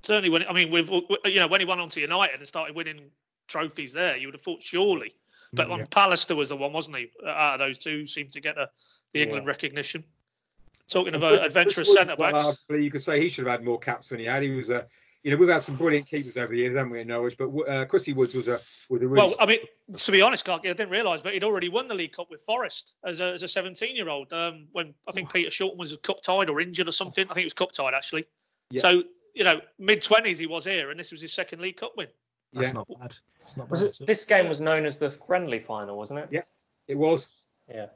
certainly 0.03 0.29
when 0.29 0.47
I 0.47 0.53
mean 0.53 0.71
with 0.71 0.89
you 1.25 1.35
know 1.39 1.47
when 1.47 1.59
he 1.59 1.65
went 1.65 1.81
on 1.81 1.89
to 1.89 1.99
United 2.01 2.39
and 2.39 2.47
started 2.47 2.75
winning 2.75 3.01
trophies 3.47 3.93
there, 3.93 4.17
you 4.17 4.27
would 4.27 4.33
have 4.35 4.41
thought 4.41 4.61
surely. 4.61 5.13
But 5.53 5.71
um, 5.71 5.79
Yeah. 5.79 5.85
Pallister 5.85 6.35
was 6.35 6.49
the 6.49 6.57
one, 6.57 6.73
wasn't 6.73 6.97
he? 6.97 7.09
Uh, 7.25 7.29
Out 7.29 7.53
of 7.53 7.59
those 7.59 7.77
two, 7.77 8.05
seemed 8.05 8.31
to 8.31 8.41
get 8.41 8.55
the, 8.55 8.69
the 9.13 9.19
Yeah. 9.19 9.25
England 9.25 9.47
recognition. 9.47 10.03
Talking 10.89 11.13
And 11.13 11.15
about 11.23 11.31
Chris- 11.37 11.45
adventurous 11.45 11.93
centre 11.93 12.15
Woods, 12.17 12.33
well, 12.33 12.51
backs. 12.69 12.83
you 12.83 12.91
could 12.91 13.01
say 13.01 13.21
he 13.21 13.29
should 13.29 13.45
have 13.45 13.59
had 13.59 13.65
more 13.65 13.79
caps 13.79 14.09
than 14.09 14.19
he 14.19 14.25
had. 14.25 14.43
He 14.43 14.49
was 14.51 14.69
a, 14.69 14.85
you 15.27 15.33
know, 15.33 15.39
we've 15.39 15.49
had 15.49 15.61
some 15.61 15.75
brilliant 15.75 16.07
keepers 16.07 16.37
over 16.37 16.53
the 16.53 16.57
years, 16.57 16.77
haven't 16.77 16.93
we, 16.93 17.01
in 17.01 17.07
Norwich? 17.09 17.35
But 17.37 17.49
uh, 17.67 17.83
Chrissy 17.83 18.13
Woods 18.13 18.33
was 18.33 18.47
a 18.47 18.61
was 18.87 19.01
a 19.01 19.07
really 19.09 19.27
Well, 19.27 19.35
I 19.41 19.45
mean, 19.45 19.59
to 19.93 20.11
be 20.13 20.21
honest, 20.21 20.45
Clark, 20.45 20.61
I 20.63 20.69
didn't 20.69 20.89
realise, 20.89 21.19
but 21.21 21.33
he'd 21.33 21.43
already 21.43 21.67
won 21.67 21.89
the 21.89 21.95
League 21.95 22.13
Cup 22.13 22.31
with 22.31 22.41
Forest 22.43 22.95
as 23.03 23.19
a, 23.19 23.33
as 23.33 23.43
a 23.43 23.47
17 23.49 23.93
year 23.93 24.07
old. 24.07 24.31
Um, 24.31 24.67
when 24.71 24.93
I 25.05 25.11
think 25.11 25.33
Peter 25.33 25.49
Shilton 25.49 25.75
was 25.75 25.97
cup 25.97 26.21
tied 26.21 26.49
or 26.49 26.61
injured 26.61 26.87
or 26.87 26.93
something. 26.93 27.25
I 27.29 27.33
think 27.33 27.43
it 27.43 27.47
was 27.47 27.53
cup 27.53 27.73
tied 27.73 27.93
actually. 27.93 28.25
Yeah. 28.71 28.79
So 28.79 29.03
you 29.35 29.43
know, 29.43 29.59
mid 29.79 30.01
20s 30.01 30.39
he 30.39 30.47
was 30.47 30.63
here, 30.63 30.91
and 30.91 30.99
this 30.99 31.11
was 31.11 31.19
his 31.19 31.33
second 31.33 31.59
League 31.59 31.75
Cup 31.75 31.91
win. 31.97 32.07
That's 32.53 32.69
yeah, 32.69 32.73
not 32.73 32.87
bad. 32.97 33.17
It's 33.41 33.57
not 33.57 33.69
Was 33.69 33.81
bad. 33.81 33.91
it? 33.99 34.07
This 34.07 34.23
game 34.23 34.47
was 34.47 34.61
known 34.61 34.85
as 34.85 34.97
the 34.97 35.11
friendly 35.11 35.59
final, 35.59 35.97
wasn't 35.97 36.19
it? 36.19 36.29
Yeah. 36.31 36.41
it 36.87 36.97
was. 36.97 37.47
Yeah. 37.69 37.87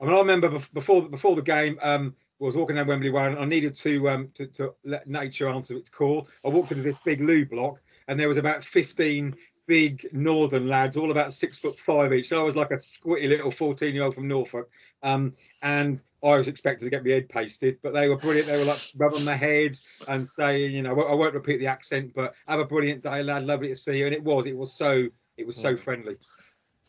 I 0.00 0.06
mean, 0.06 0.14
I 0.14 0.18
remember 0.18 0.60
before 0.72 1.08
before 1.08 1.36
the 1.36 1.42
game, 1.42 1.78
um, 1.82 2.14
I 2.16 2.27
was 2.38 2.56
walking 2.56 2.76
down 2.76 2.86
Wembley 2.86 3.10
Way, 3.10 3.26
and 3.26 3.38
I 3.38 3.44
needed 3.44 3.74
to 3.76 4.08
um 4.08 4.28
to, 4.34 4.46
to 4.46 4.74
let 4.84 5.06
nature 5.08 5.48
answer 5.48 5.76
its 5.76 5.90
call. 5.90 6.28
I 6.44 6.48
walked 6.48 6.72
into 6.72 6.84
this 6.84 6.98
big 7.04 7.20
loo 7.20 7.44
block, 7.44 7.80
and 8.06 8.18
there 8.18 8.28
was 8.28 8.36
about 8.36 8.62
fifteen 8.64 9.36
big 9.66 10.08
northern 10.12 10.66
lads, 10.66 10.96
all 10.96 11.10
about 11.10 11.30
six 11.32 11.58
foot 11.58 11.76
five 11.76 12.12
each. 12.12 12.30
So 12.30 12.40
I 12.40 12.44
was 12.44 12.56
like 12.56 12.70
a 12.70 12.74
squitty 12.74 13.28
little 13.28 13.50
fourteen 13.50 13.94
year 13.94 14.04
old 14.04 14.14
from 14.14 14.28
Norfolk, 14.28 14.70
um, 15.02 15.34
and 15.62 16.02
I 16.24 16.36
was 16.36 16.48
expected 16.48 16.84
to 16.84 16.90
get 16.90 17.04
my 17.04 17.10
head 17.12 17.28
pasted, 17.28 17.78
but 17.82 17.92
they 17.92 18.08
were 18.08 18.16
brilliant. 18.16 18.48
They 18.48 18.56
were 18.58 18.64
like 18.64 18.80
rubbing 18.96 19.24
my 19.24 19.36
head 19.36 19.76
and 20.08 20.28
saying, 20.28 20.72
you 20.72 20.82
know, 20.82 20.98
I 21.00 21.14
won't- 21.14 21.34
repeat 21.34 21.58
the 21.58 21.68
accent, 21.68 22.12
but 22.14 22.34
have 22.48 22.58
a 22.58 22.64
brilliant 22.64 23.04
day, 23.04 23.22
lad. 23.22 23.44
Lovely 23.44 23.68
to 23.68 23.76
see 23.76 23.98
you. 23.98 24.06
And 24.06 24.14
it 24.14 24.24
was, 24.24 24.46
it 24.46 24.56
was 24.56 24.72
so, 24.72 25.06
it 25.36 25.46
was 25.46 25.56
so 25.56 25.74
Mm. 25.74 25.78
friendly. 25.78 26.16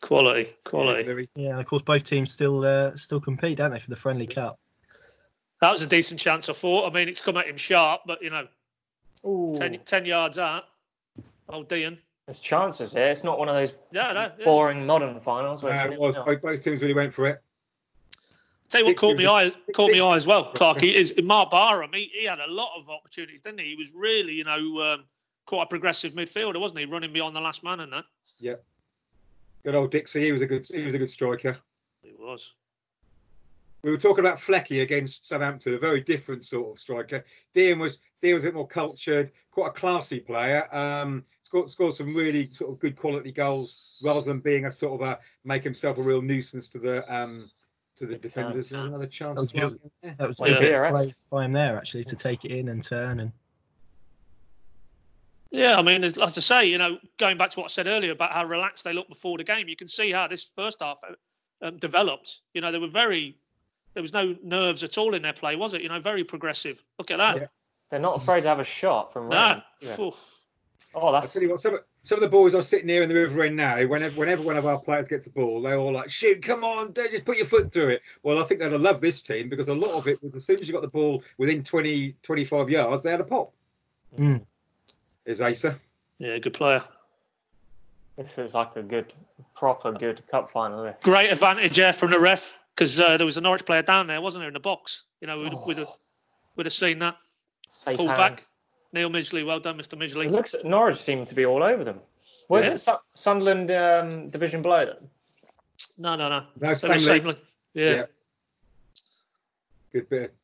Quality, 0.00 0.50
quality. 0.64 1.28
Yeah, 1.36 1.50
and 1.50 1.60
of 1.60 1.66
course 1.66 1.82
both 1.82 2.02
teams 2.02 2.32
still 2.32 2.64
uh, 2.64 2.96
still 2.96 3.20
compete, 3.20 3.58
don't 3.58 3.70
they, 3.70 3.78
for 3.78 3.90
the 3.90 3.96
friendly 3.96 4.26
cup? 4.26 4.58
That 5.60 5.70
was 5.70 5.82
a 5.82 5.86
decent 5.86 6.18
chance, 6.20 6.48
I 6.48 6.52
thought. 6.54 6.90
I 6.90 6.94
mean, 6.94 7.08
it's 7.08 7.20
come 7.20 7.36
at 7.36 7.46
him 7.46 7.56
sharp, 7.56 8.02
but 8.06 8.22
you 8.22 8.30
know, 8.30 8.46
10, 9.58 9.78
10 9.84 10.06
yards 10.06 10.38
out. 10.38 10.64
Oh, 11.48 11.62
Deehan. 11.64 11.98
there's 12.26 12.40
chances 12.40 12.92
here. 12.92 13.08
It's 13.08 13.24
not 13.24 13.38
one 13.38 13.48
of 13.48 13.54
those 13.54 13.74
Yeah, 13.92 14.12
no, 14.12 14.30
yeah. 14.38 14.44
boring 14.44 14.86
modern 14.86 15.20
finals 15.20 15.62
where 15.62 15.74
it's 15.74 15.84
it 15.92 15.98
was. 15.98 16.14
Both, 16.24 16.40
both 16.42 16.64
teams 16.64 16.80
really 16.80 16.94
went 16.94 17.12
for 17.12 17.26
it. 17.26 17.42
Tell 18.70 18.82
you 18.82 18.86
what 18.86 18.96
caught 18.96 19.16
me 19.16 19.26
eye, 19.26 19.50
caught 19.74 19.90
me 19.90 20.00
eye 20.00 20.14
as 20.14 20.28
well, 20.28 20.44
Right. 20.44 20.54
Clarky, 20.54 20.94
is 20.94 21.12
Mark 21.24 21.50
Barham. 21.50 21.90
He, 21.92 22.10
he 22.16 22.24
had 22.24 22.38
a 22.38 22.46
lot 22.50 22.70
of 22.78 22.88
opportunities, 22.88 23.42
didn't 23.42 23.58
he? 23.58 23.70
He 23.70 23.74
was 23.74 23.92
really, 23.96 24.32
you 24.32 24.44
know, 24.44 24.80
um, 24.80 25.04
quite 25.46 25.64
a 25.64 25.66
progressive 25.66 26.12
midfielder, 26.12 26.60
wasn't 26.60 26.78
he? 26.78 26.86
Running 26.86 27.12
beyond 27.12 27.34
the 27.34 27.40
last 27.40 27.64
man 27.64 27.80
and 27.80 27.92
that. 27.92 28.04
Yeah. 28.38 28.54
Good 29.64 29.74
old 29.74 29.90
Dixie. 29.90 30.22
He 30.24 30.30
was 30.30 30.40
a 30.40 30.46
good. 30.46 30.64
He 30.66 30.84
was 30.84 30.94
a 30.94 30.98
good 30.98 31.10
striker. 31.10 31.56
He 32.02 32.12
was. 32.16 32.54
We 33.82 33.90
were 33.90 33.96
talking 33.96 34.24
about 34.24 34.38
Flecky 34.38 34.82
against 34.82 35.26
Southampton, 35.26 35.74
a 35.74 35.78
very 35.78 36.00
different 36.02 36.44
sort 36.44 36.72
of 36.72 36.78
striker. 36.78 37.24
Deehan 37.54 37.78
was 37.78 38.00
Deehan 38.20 38.34
was 38.34 38.44
a 38.44 38.48
bit 38.48 38.54
more 38.54 38.66
cultured, 38.66 39.32
quite 39.50 39.68
a 39.68 39.72
classy 39.72 40.20
player. 40.20 40.68
Um, 40.74 41.24
scored, 41.44 41.70
scored 41.70 41.94
some 41.94 42.14
really 42.14 42.46
sort 42.48 42.70
of 42.70 42.78
good 42.78 42.96
quality 42.96 43.32
goals 43.32 43.98
rather 44.04 44.20
than 44.20 44.40
being 44.40 44.66
a 44.66 44.72
sort 44.72 45.00
of 45.00 45.08
a 45.08 45.18
make 45.44 45.64
himself 45.64 45.98
a 45.98 46.02
real 46.02 46.20
nuisance 46.20 46.68
to 46.68 46.78
the 46.78 47.14
um 47.14 47.50
to 47.96 48.06
the 48.06 48.14
Good 48.14 48.22
defenders. 48.22 48.70
turn. 48.70 48.88
Another 48.88 49.06
chance. 49.06 49.36
That 49.36 49.40
was 49.40 49.52
as 49.54 49.60
good. 49.60 49.90
That 50.18 50.28
was 50.28 50.40
a 50.40 50.44
good 50.44 50.62
yeah. 50.62 50.90
play 50.90 51.14
by 51.30 51.44
him 51.44 51.52
there 51.52 51.76
actually 51.76 52.04
to 52.04 52.16
take 52.16 52.44
it 52.44 52.50
in 52.50 52.68
and 52.68 52.82
turn 52.82 53.20
and 53.20 53.32
Yeah, 55.50 55.76
I 55.76 55.82
mean, 55.82 56.04
as, 56.04 56.18
as 56.18 56.36
I 56.38 56.40
say, 56.40 56.66
you 56.66 56.78
know, 56.78 56.98
going 57.18 57.36
back 57.36 57.50
to 57.50 57.60
what 57.60 57.66
I 57.66 57.68
said 57.68 57.86
earlier 57.86 58.12
about 58.12 58.32
how 58.32 58.44
relaxed 58.44 58.84
they 58.84 58.92
looked 58.92 59.08
before 59.08 59.38
the 59.38 59.44
game, 59.44 59.68
you 59.68 59.76
can 59.76 59.88
see 59.88 60.10
how 60.12 60.28
this 60.28 60.52
first 60.54 60.80
half 60.80 60.98
um, 61.62 61.76
developed. 61.78 62.40
You 62.54 62.60
know, 62.60 62.70
they 62.70 62.78
were 62.78 62.88
very, 62.88 63.36
there 63.94 64.02
was 64.02 64.12
no 64.12 64.36
nerves 64.42 64.84
at 64.84 64.98
all 64.98 65.14
in 65.14 65.22
their 65.22 65.32
play, 65.32 65.56
was 65.56 65.74
it? 65.74 65.82
You 65.82 65.88
know, 65.88 66.00
very 66.00 66.24
progressive. 66.24 66.82
Look 66.98 67.10
at 67.10 67.18
that. 67.18 67.36
Yeah. 67.36 67.46
They're 67.90 68.00
not 68.00 68.16
afraid 68.16 68.42
to 68.42 68.48
have 68.48 68.60
a 68.60 68.64
shot 68.64 69.12
from 69.12 69.28
No. 69.28 69.48
range. 69.52 69.62
Yeah. 69.80 69.96
Phew. 69.96 70.12
Oh, 70.94 71.08
I 71.08 71.12
that's 71.20 71.32
tell 71.32 71.42
you 71.42 71.50
what, 71.50 71.60
some 71.60 71.74
of, 71.74 71.80
some 72.02 72.16
of 72.16 72.22
the 72.22 72.28
boys 72.28 72.54
are 72.54 72.62
sitting 72.62 72.88
here 72.88 73.02
in 73.02 73.08
the 73.08 73.14
River 73.14 73.42
End 73.44 73.56
now. 73.56 73.76
Whenever, 73.84 74.18
whenever 74.18 74.42
one 74.42 74.56
of 74.56 74.66
our 74.66 74.78
players 74.78 75.06
gets 75.08 75.24
the 75.24 75.30
ball, 75.30 75.60
they're 75.62 75.78
all 75.78 75.92
like, 75.92 76.08
"Shoot, 76.10 76.42
come 76.42 76.64
on, 76.64 76.92
don't 76.92 77.10
just 77.10 77.24
put 77.24 77.36
your 77.36 77.46
foot 77.46 77.70
through 77.72 77.88
it." 77.90 78.02
Well, 78.22 78.38
I 78.38 78.44
think 78.44 78.60
they'd 78.60 78.72
have 78.72 78.80
loved 78.80 79.00
this 79.00 79.22
team 79.22 79.48
because 79.48 79.68
a 79.68 79.74
lot 79.74 79.96
of 79.98 80.08
it 80.08 80.22
was 80.22 80.34
as 80.34 80.44
soon 80.44 80.58
as 80.58 80.66
you 80.66 80.72
got 80.72 80.82
the 80.82 80.88
ball 80.88 81.22
within 81.38 81.62
20, 81.62 82.14
25 82.22 82.70
yards, 82.70 83.02
they 83.04 83.10
had 83.10 83.20
a 83.20 83.24
pop. 83.24 83.52
Mm. 84.18 84.44
Is 85.26 85.40
Asa? 85.40 85.78
Yeah, 86.18 86.38
good 86.38 86.54
player. 86.54 86.82
this 88.16 88.38
is 88.38 88.54
like 88.54 88.74
a 88.76 88.82
good, 88.82 89.12
proper 89.54 89.92
good 89.92 90.22
cup 90.28 90.50
final. 90.50 90.82
This. 90.84 90.96
Great 91.02 91.30
advantage 91.30 91.76
there 91.76 91.92
from 91.92 92.10
the 92.10 92.20
ref 92.20 92.59
because 92.80 92.98
uh, 92.98 93.18
there 93.18 93.26
was 93.26 93.36
a 93.36 93.42
Norwich 93.42 93.66
player 93.66 93.82
down 93.82 94.06
there, 94.06 94.22
wasn't 94.22 94.40
there, 94.40 94.48
in 94.48 94.54
the 94.54 94.60
box? 94.60 95.04
You 95.20 95.26
know, 95.26 95.34
we'd, 95.36 95.52
we'd, 95.66 95.76
have, 95.76 95.88
we'd 96.56 96.64
have 96.64 96.72
seen 96.72 96.98
that. 97.00 97.18
Safe 97.70 97.94
Pull 97.98 98.06
hands. 98.06 98.18
back. 98.18 98.42
Neil 98.94 99.10
Midgley, 99.10 99.44
well 99.44 99.60
done, 99.60 99.76
Mr. 99.76 99.92
It 99.92 99.98
Midgley. 99.98 100.30
looks 100.30 100.54
Norwich 100.64 100.96
seem 100.96 101.26
to 101.26 101.34
be 101.34 101.44
all 101.44 101.62
over 101.62 101.84
them. 101.84 102.00
Was 102.48 102.64
Yeah. 102.64 102.72
it 102.72 102.78
Su- 102.78 102.96
Sunderland 103.12 103.70
um, 103.70 104.30
division 104.30 104.62
below 104.62 104.86
them? 104.86 105.10
No, 105.98 106.16
no, 106.16 106.30
no. 106.30 106.46
No, 106.58 106.68
They 106.74 106.74
Stanley. 106.98 107.36
Yeah. 107.74 107.90
Yeah. 107.90 108.02
Good 109.92 110.08
bit. 110.08 110.34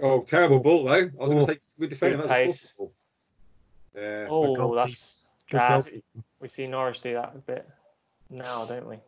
Oh, 0.00 0.20
terrible 0.24 0.60
ball 0.60 0.84
though. 0.84 0.92
I 0.92 1.04
was 1.16 1.32
going 1.32 1.38
Oh. 1.38 1.46
to 1.46 1.52
say 1.54 1.58
good 1.80 1.88
defending. 1.90 2.20
Good 2.20 2.28
pace. 2.28 2.74
ball. 2.76 2.92
Yeah. 3.96 4.26
Oh, 4.28 4.74
that's 4.74 5.26
good 5.50 5.56
that's- 5.60 5.86
goal. 5.86 6.22
we 6.38 6.48
see 6.48 6.66
Norwich 6.66 7.00
do 7.00 7.14
that 7.14 7.32
a 7.34 7.38
bit 7.38 7.66
now, 8.28 8.66
don't 8.66 8.86
we? 8.86 8.98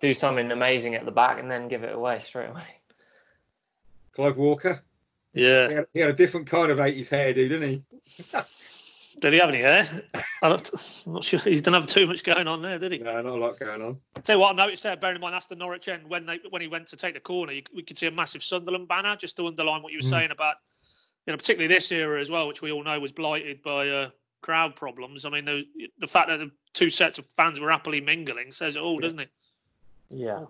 Do 0.00 0.12
something 0.14 0.50
amazing 0.50 0.94
at 0.94 1.04
the 1.04 1.10
back 1.10 1.38
and 1.38 1.50
then 1.50 1.68
give 1.68 1.82
it 1.84 1.94
away 1.94 2.18
straight 2.18 2.50
away. 2.50 2.64
Clive 4.14 4.36
Walker. 4.36 4.82
Yeah. 5.32 5.68
He 5.68 5.74
had, 5.74 5.86
he 5.94 6.00
had 6.00 6.10
a 6.10 6.14
different 6.14 6.46
kind 6.46 6.70
of 6.70 6.78
80s 6.78 7.08
hairdo, 7.08 7.34
didn't 7.34 7.62
he? 7.62 7.82
Did 9.20 9.32
he 9.32 9.38
have 9.38 9.48
any 9.48 9.60
hair? 9.62 9.86
I 10.42 10.48
don't, 10.48 11.04
I'm 11.06 11.12
not 11.14 11.24
sure. 11.24 11.38
He 11.40 11.54
didn't 11.54 11.72
have 11.74 11.86
too 11.86 12.06
much 12.06 12.24
going 12.24 12.48
on 12.48 12.62
there, 12.62 12.80
did 12.80 12.90
he? 12.92 12.98
No, 12.98 13.14
not 13.22 13.26
a 13.26 13.34
lot 13.36 13.58
going 13.60 13.80
on. 13.80 14.00
Tell 14.24 14.36
you 14.36 14.40
what, 14.40 14.52
I 14.52 14.56
noticed 14.56 14.82
there, 14.82 14.96
bearing 14.96 15.14
in 15.16 15.20
mind 15.22 15.34
that's 15.34 15.46
the 15.46 15.54
Norwich 15.54 15.86
end, 15.86 16.02
when 16.08 16.26
they 16.26 16.40
when 16.50 16.60
he 16.60 16.66
went 16.66 16.88
to 16.88 16.96
take 16.96 17.14
the 17.14 17.20
corner, 17.20 17.52
you, 17.52 17.62
we 17.72 17.84
could 17.84 17.96
see 17.96 18.08
a 18.08 18.10
massive 18.10 18.42
Sunderland 18.42 18.88
banner 18.88 19.14
just 19.14 19.36
to 19.36 19.46
underline 19.46 19.82
what 19.82 19.92
you 19.92 19.98
were 19.98 20.02
Mm. 20.02 20.10
saying 20.10 20.30
about, 20.32 20.56
you 21.26 21.32
know, 21.32 21.36
particularly 21.36 21.72
this 21.72 21.92
era 21.92 22.20
as 22.20 22.28
well, 22.28 22.48
which 22.48 22.60
we 22.60 22.72
all 22.72 22.82
know 22.82 22.98
was 22.98 23.12
blighted 23.12 23.62
by 23.62 23.88
uh, 23.88 24.10
crowd 24.42 24.74
problems. 24.74 25.24
I 25.24 25.30
mean, 25.30 25.44
the, 25.44 25.64
the 26.00 26.08
fact 26.08 26.26
that 26.28 26.38
the 26.38 26.50
two 26.72 26.90
sets 26.90 27.18
of 27.18 27.24
fans 27.36 27.60
were 27.60 27.70
happily 27.70 28.00
mingling 28.00 28.50
says 28.50 28.74
it 28.74 28.82
all, 28.82 28.96
Yeah. 28.96 29.00
doesn't 29.02 29.20
it? 29.20 29.30
Yeah. 30.14 30.42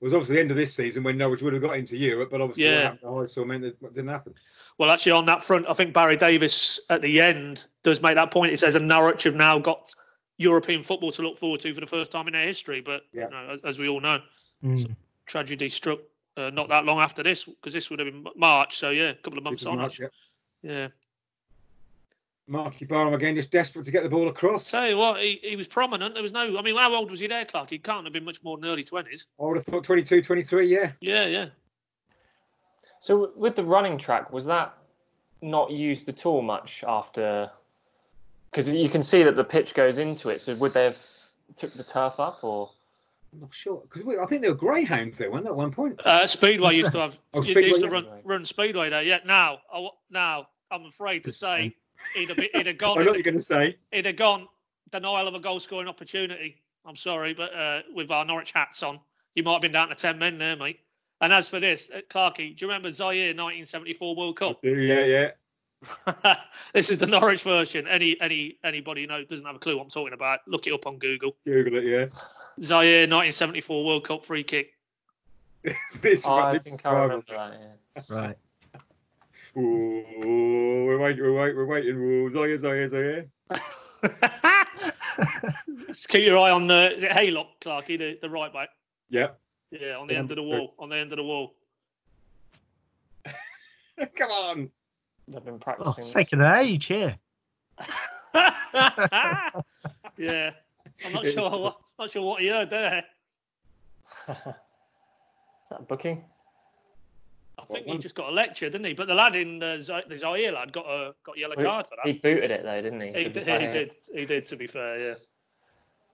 It 0.00 0.04
was 0.04 0.14
obviously 0.14 0.36
the 0.36 0.40
end 0.42 0.50
of 0.52 0.56
this 0.56 0.74
season 0.74 1.02
when 1.02 1.18
Norwich 1.18 1.42
would 1.42 1.52
have 1.54 1.62
got 1.62 1.76
into 1.76 1.96
Europe, 1.96 2.30
but 2.30 2.40
obviously 2.40 2.64
Yeah. 2.64 2.90
what 3.00 3.22
happened 3.22 3.28
to 3.30 3.44
meant 3.44 3.62
that 3.62 3.86
it 3.86 3.94
didn't 3.94 4.10
happen. 4.10 4.34
Well, 4.78 4.92
actually, 4.92 5.12
on 5.12 5.26
that 5.26 5.42
front, 5.42 5.66
I 5.68 5.72
think 5.72 5.92
Barry 5.92 6.16
Davies 6.16 6.78
at 6.88 7.02
the 7.02 7.20
end 7.20 7.66
does 7.82 8.00
make 8.00 8.14
that 8.14 8.30
point. 8.30 8.50
He 8.50 8.56
says, 8.56 8.76
and 8.76 8.86
Norwich 8.86 9.24
have 9.24 9.34
now 9.34 9.58
got 9.58 9.92
European 10.36 10.84
football 10.84 11.10
to 11.10 11.22
look 11.22 11.36
forward 11.36 11.58
to 11.60 11.74
for 11.74 11.80
the 11.80 11.86
first 11.86 12.12
time 12.12 12.28
in 12.28 12.34
their 12.34 12.46
history. 12.46 12.80
But 12.80 13.06
Yeah. 13.12 13.24
you 13.24 13.30
know, 13.30 13.48
as, 13.54 13.60
as 13.64 13.78
we 13.78 13.88
all 13.88 14.00
know, 14.00 14.22
Mm. 14.64 14.94
tragedy 15.26 15.68
struck 15.68 16.00
uh, 16.36 16.50
not 16.50 16.68
that 16.68 16.84
long 16.84 17.00
after 17.00 17.24
this 17.24 17.44
because 17.44 17.72
this 17.72 17.90
would 17.90 17.98
have 17.98 18.06
been 18.06 18.24
March. 18.36 18.76
So 18.76 18.90
yeah, 18.90 19.10
a 19.10 19.14
couple 19.14 19.38
of 19.38 19.44
months 19.44 19.66
on. 19.66 19.78
March, 19.78 19.98
yeah. 19.98 20.06
Yeah. 20.62 20.88
Marky 22.48 22.86
Barham 22.86 23.12
again, 23.12 23.34
just 23.34 23.52
desperate 23.52 23.84
to 23.84 23.90
get 23.90 24.02
the 24.02 24.08
ball 24.08 24.28
across. 24.28 24.72
I 24.72 24.78
Tell 24.78 24.90
you 24.90 24.96
what, 24.96 25.20
he, 25.20 25.38
he 25.42 25.54
was 25.54 25.68
prominent. 25.68 26.14
There 26.14 26.22
was 26.22 26.32
no. 26.32 26.58
I 26.58 26.62
mean, 26.62 26.74
how 26.76 26.94
old 26.94 27.10
was 27.10 27.20
he 27.20 27.26
there, 27.26 27.44
Clark? 27.44 27.70
He 27.70 27.78
can't 27.78 28.04
have 28.04 28.12
been 28.12 28.24
much 28.24 28.42
more 28.42 28.56
than 28.56 28.68
early 28.68 28.82
twenties. 28.82 29.26
I 29.38 29.44
would 29.44 29.58
have 29.58 29.66
thought 29.66 29.84
22, 29.84 30.22
23, 30.22 30.66
yeah. 30.66 30.92
Yeah, 31.00 31.26
yeah. 31.26 31.46
So 33.00 33.32
with 33.36 33.54
the 33.54 33.64
running 33.64 33.98
track, 33.98 34.32
was 34.32 34.46
that 34.46 34.74
not 35.42 35.70
used 35.70 36.08
at 36.08 36.24
all 36.24 36.40
much 36.42 36.82
after? 36.88 37.50
Because 38.50 38.72
you 38.72 38.88
can 38.88 39.02
see 39.02 39.22
that 39.22 39.36
the 39.36 39.44
pitch 39.44 39.74
goes 39.74 39.98
into 39.98 40.30
it. 40.30 40.40
So 40.40 40.54
would 40.56 40.72
they 40.72 40.84
have 40.84 40.98
took 41.56 41.74
the 41.74 41.84
turf 41.84 42.18
up 42.18 42.42
or? 42.42 42.70
I'm 43.34 43.40
not 43.40 43.54
sure. 43.54 43.82
Because 43.82 44.04
I 44.18 44.24
think 44.24 44.40
they 44.40 44.48
were 44.48 44.54
greyhounds 44.54 45.18
there, 45.18 45.30
weren't 45.30 45.44
they, 45.44 45.50
at 45.50 45.56
one 45.56 45.70
point? 45.70 46.00
Uh, 46.02 46.26
Speedway 46.26 46.76
used 46.76 46.92
to 46.92 47.00
have. 47.00 47.18
Oh, 47.34 47.42
you 47.42 47.52
Speedway, 47.52 47.68
used 47.68 47.82
to 47.82 47.88
yeah. 47.88 47.92
run 47.92 48.06
run 48.24 48.44
Speedway 48.46 48.88
there. 48.88 49.02
Yeah. 49.02 49.18
Now, 49.26 49.58
I 49.72 49.80
wa- 49.80 49.92
now 50.10 50.48
I'm 50.70 50.86
afraid 50.86 51.24
to 51.24 51.32
say 51.32 51.74
he'd 52.14 52.28
have, 52.28 52.36
been- 52.38 52.48
he'd 52.54 52.66
have 52.66 52.78
gone. 52.78 52.98
I 52.98 53.02
know 53.02 53.10
what 53.10 53.16
you're 53.16 53.22
going 53.22 53.36
to 53.36 53.42
say. 53.42 53.76
He'd 53.92 54.06
have 54.06 54.16
gone 54.16 54.48
denial 54.90 55.28
of 55.28 55.34
a 55.34 55.40
goal 55.40 55.60
scoring 55.60 55.88
opportunity. 55.88 56.60
I'm 56.86 56.96
sorry, 56.96 57.34
but 57.34 57.54
uh, 57.54 57.82
with 57.94 58.10
our 58.10 58.24
Norwich 58.24 58.52
hats 58.52 58.82
on, 58.82 58.98
you 59.34 59.42
might 59.42 59.52
have 59.54 59.62
been 59.62 59.72
down 59.72 59.88
to 59.90 59.94
ten 59.94 60.18
men 60.18 60.38
there, 60.38 60.56
mate. 60.56 60.80
And 61.20 61.32
as 61.32 61.48
for 61.48 61.58
this, 61.60 61.90
uh, 61.94 62.00
Clarky, 62.08 62.56
do 62.56 62.64
you 62.64 62.68
remember 62.68 62.90
Zaire 62.90 63.34
1974 63.34 64.16
World 64.16 64.36
Cup? 64.36 64.58
Yeah, 64.62 65.04
yeah. 65.04 65.30
this 66.72 66.90
is 66.90 66.98
the 66.98 67.06
Norwich 67.06 67.42
version. 67.42 67.86
Any 67.86 68.20
any 68.20 68.58
anybody 68.64 69.02
who 69.02 69.06
knows 69.08 69.26
doesn't 69.26 69.44
have 69.46 69.56
a 69.56 69.58
clue 69.58 69.76
what 69.76 69.84
I'm 69.84 69.90
talking 69.90 70.12
about, 70.14 70.40
look 70.46 70.66
it 70.66 70.72
up 70.72 70.86
on 70.86 70.98
Google. 70.98 71.36
Google 71.44 71.76
it, 71.78 71.84
yeah. 71.84 72.06
Zaire 72.60 73.02
1974 73.02 73.84
World 73.84 74.04
Cup 74.04 74.24
free 74.24 74.42
kick. 74.44 74.74
It's, 76.02 76.24
Oh, 76.26 76.34
I 76.34 76.58
think 76.58 76.84
I 76.86 76.92
remember 76.92 77.24
that. 77.28 77.60
Yeah. 77.60 78.02
Right. 78.08 78.36
Ooh, 79.58 80.84
we're 80.86 80.98
waiting, 80.98 81.22
we're 81.22 81.32
waiting, 81.34 81.56
we're 81.56 81.66
waiting. 81.66 81.96
Ooh, 81.96 82.32
Zoya, 82.32 82.56
Zoya, 82.58 82.88
Zoya. 82.88 83.24
Just 85.88 86.08
keep 86.08 86.26
your 86.26 86.38
eye 86.38 86.50
on 86.52 86.66
the 86.68 86.94
is 86.96 87.02
it 87.02 87.10
Haylock, 87.10 87.48
Clarky, 87.60 87.98
the, 87.98 88.18
the 88.22 88.30
right 88.30 88.52
back. 88.52 88.68
Yeah. 89.10 89.28
Yeah, 89.70 89.96
on 89.96 90.06
the 90.06 90.12
Yeah, 90.14 90.20
end 90.20 90.30
of 90.30 90.36
the 90.36 90.42
but- 90.42 90.48
wall. 90.48 90.74
On 90.78 90.88
the 90.88 90.96
end 90.96 91.12
of 91.12 91.16
the 91.16 91.24
wall. 91.24 91.54
Come 94.16 94.30
on. 94.30 94.70
They've 95.26 95.44
been 95.44 95.54
Oh, 95.54 95.58
practicing. 95.58 95.94
it's 95.98 96.12
taking 96.12 96.40
an 96.40 96.56
age 96.56 96.86
here. 96.86 97.18
yeah. 100.16 100.50
I'm 101.04 101.12
not 101.12 101.26
sure 101.26 101.50
what 101.50 101.76
not 101.98 102.10
sure 102.10 102.22
what 102.22 102.40
he 102.40 102.48
heard 102.48 102.70
there. 102.70 103.04
Is 104.28 104.36
that 105.70 105.86
booking? 105.88 106.24
I 107.70 107.74
think 107.74 107.86
he 107.86 107.98
just 107.98 108.14
got 108.14 108.30
a 108.30 108.32
lecture, 108.32 108.70
didn't 108.70 108.86
he? 108.86 108.94
But 108.94 109.08
the 109.08 109.14
lad 109.14 109.36
in 109.36 109.58
the, 109.58 109.78
Z- 109.78 110.04
the 110.08 110.16
Zaire 110.16 110.52
lad 110.52 110.72
got 110.72 110.86
a 110.86 111.14
got 111.24 111.36
a 111.36 111.40
yellow 111.40 111.54
Well, 111.56 111.66
card 111.66 111.86
for 111.86 111.96
that. 111.96 112.06
He 112.06 112.14
booted 112.18 112.50
it 112.50 112.62
though, 112.62 112.80
didn't 112.80 113.00
he? 113.00 113.08
He, 113.08 113.14
It 113.26 113.34
did, 113.34 113.46
he 113.46 113.66
did. 113.66 113.90
He 114.14 114.24
did. 114.26 114.44
To 114.46 114.56
be 114.56 114.66
fair, 114.66 114.98
yeah. 114.98 115.14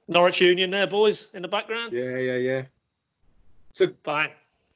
Norwich 0.08 0.40
Union 0.40 0.70
there, 0.70 0.86
boys, 0.86 1.30
in 1.32 1.42
the 1.42 1.48
background. 1.48 1.92
Yeah, 1.92 2.18
yeah, 2.18 2.36
yeah. 2.36 2.62
So, 3.72 3.88
Fine. 4.02 4.30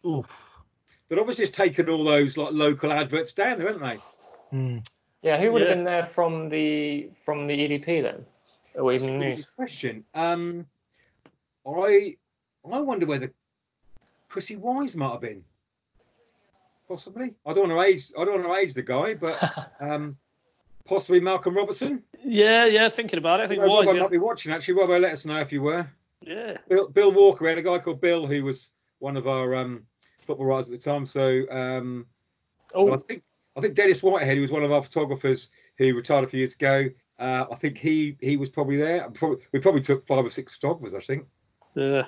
Oof. 0.06 0.58
but 1.08 1.18
obviously, 1.18 1.44
it's 1.44 1.56
taken 1.56 1.88
all 1.88 2.04
those 2.04 2.36
like 2.36 2.52
local 2.52 2.92
adverts 2.92 3.32
down, 3.32 3.60
haven't 3.60 3.82
they? 3.82 3.98
Mm. 4.56 4.86
Yeah, 5.22 5.38
who 5.38 5.52
would 5.52 5.62
Yeah. 5.62 5.68
have 5.68 5.76
been 5.76 5.84
there 5.84 6.06
from 6.06 6.48
the 6.48 7.10
from 7.24 7.46
the 7.48 7.54
EDP 7.54 8.02
then, 8.02 8.24
or 8.74 8.92
even 8.92 9.18
the 9.18 9.24
That's 9.26 9.40
a 9.40 9.42
news? 9.42 9.50
question. 9.56 10.04
Um, 10.14 10.64
I 11.66 12.16
I 12.72 12.80
wonder 12.80 13.04
whether 13.06 13.32
Chrissy 14.28 14.56
Wise 14.56 14.94
might 14.96 15.10
have 15.12 15.20
been. 15.20 15.44
Possibly. 16.88 17.34
I 17.46 17.52
don't 17.52 17.68
want 17.68 17.80
to 17.86 17.94
age. 17.94 18.10
I 18.18 18.24
don't 18.24 18.42
want 18.42 18.46
to 18.46 18.54
age 18.54 18.74
the 18.74 18.82
guy, 18.82 19.14
but 19.14 19.38
um, 19.80 20.16
possibly 20.86 21.20
Malcolm 21.20 21.54
Robertson. 21.56 22.02
Yeah, 22.24 22.64
yeah. 22.64 22.88
Thinking 22.88 23.18
about 23.18 23.40
it, 23.40 23.44
I 23.44 23.46
think 23.48 23.60
Robbo 23.62 23.68
Wise. 23.68 23.86
might 23.88 23.96
Yeah. 23.96 24.08
be 24.08 24.18
watching. 24.18 24.52
Actually, 24.52 24.74
Robbo, 24.80 25.00
let 25.00 25.12
us 25.12 25.24
know 25.26 25.38
if 25.40 25.52
you 25.52 25.62
were. 25.62 25.88
yeah. 26.22 26.56
Bill, 26.68 26.88
Bill 26.88 27.12
Walker. 27.12 27.44
We 27.44 27.50
had 27.50 27.58
a 27.58 27.62
guy 27.62 27.78
called 27.78 28.00
Bill 28.00 28.26
who 28.26 28.42
was 28.44 28.70
one 29.00 29.16
of 29.16 29.28
our 29.28 29.54
um, 29.54 29.84
football 30.20 30.46
writers 30.46 30.70
at 30.70 30.80
the 30.80 30.90
time. 30.90 31.04
So 31.04 31.44
um, 31.50 32.06
but 32.72 32.78
I 32.80 32.82
Oh, 32.94 32.96
think 32.96 33.22
I 33.56 33.60
think 33.60 33.74
Dennis 33.74 34.02
Whitehead, 34.02 34.36
who 34.36 34.40
was 34.42 34.50
one 34.52 34.62
of 34.62 34.72
our 34.72 34.82
photographers 34.82 35.50
who 35.78 35.94
retired 35.94 36.24
a 36.24 36.28
few 36.28 36.38
years 36.38 36.54
ago, 36.54 36.88
uh, 37.18 37.44
I 37.50 37.54
think 37.56 37.76
he 37.76 38.16
he 38.20 38.36
was 38.38 38.48
probably 38.48 38.76
there. 38.78 39.08
Probably, 39.10 39.44
we 39.52 39.58
probably 39.60 39.80
took 39.82 40.06
five 40.06 40.24
or 40.24 40.30
six 40.30 40.54
photographers, 40.54 40.94
I 40.94 41.00
think. 41.00 41.26
Yeah. 41.74 42.06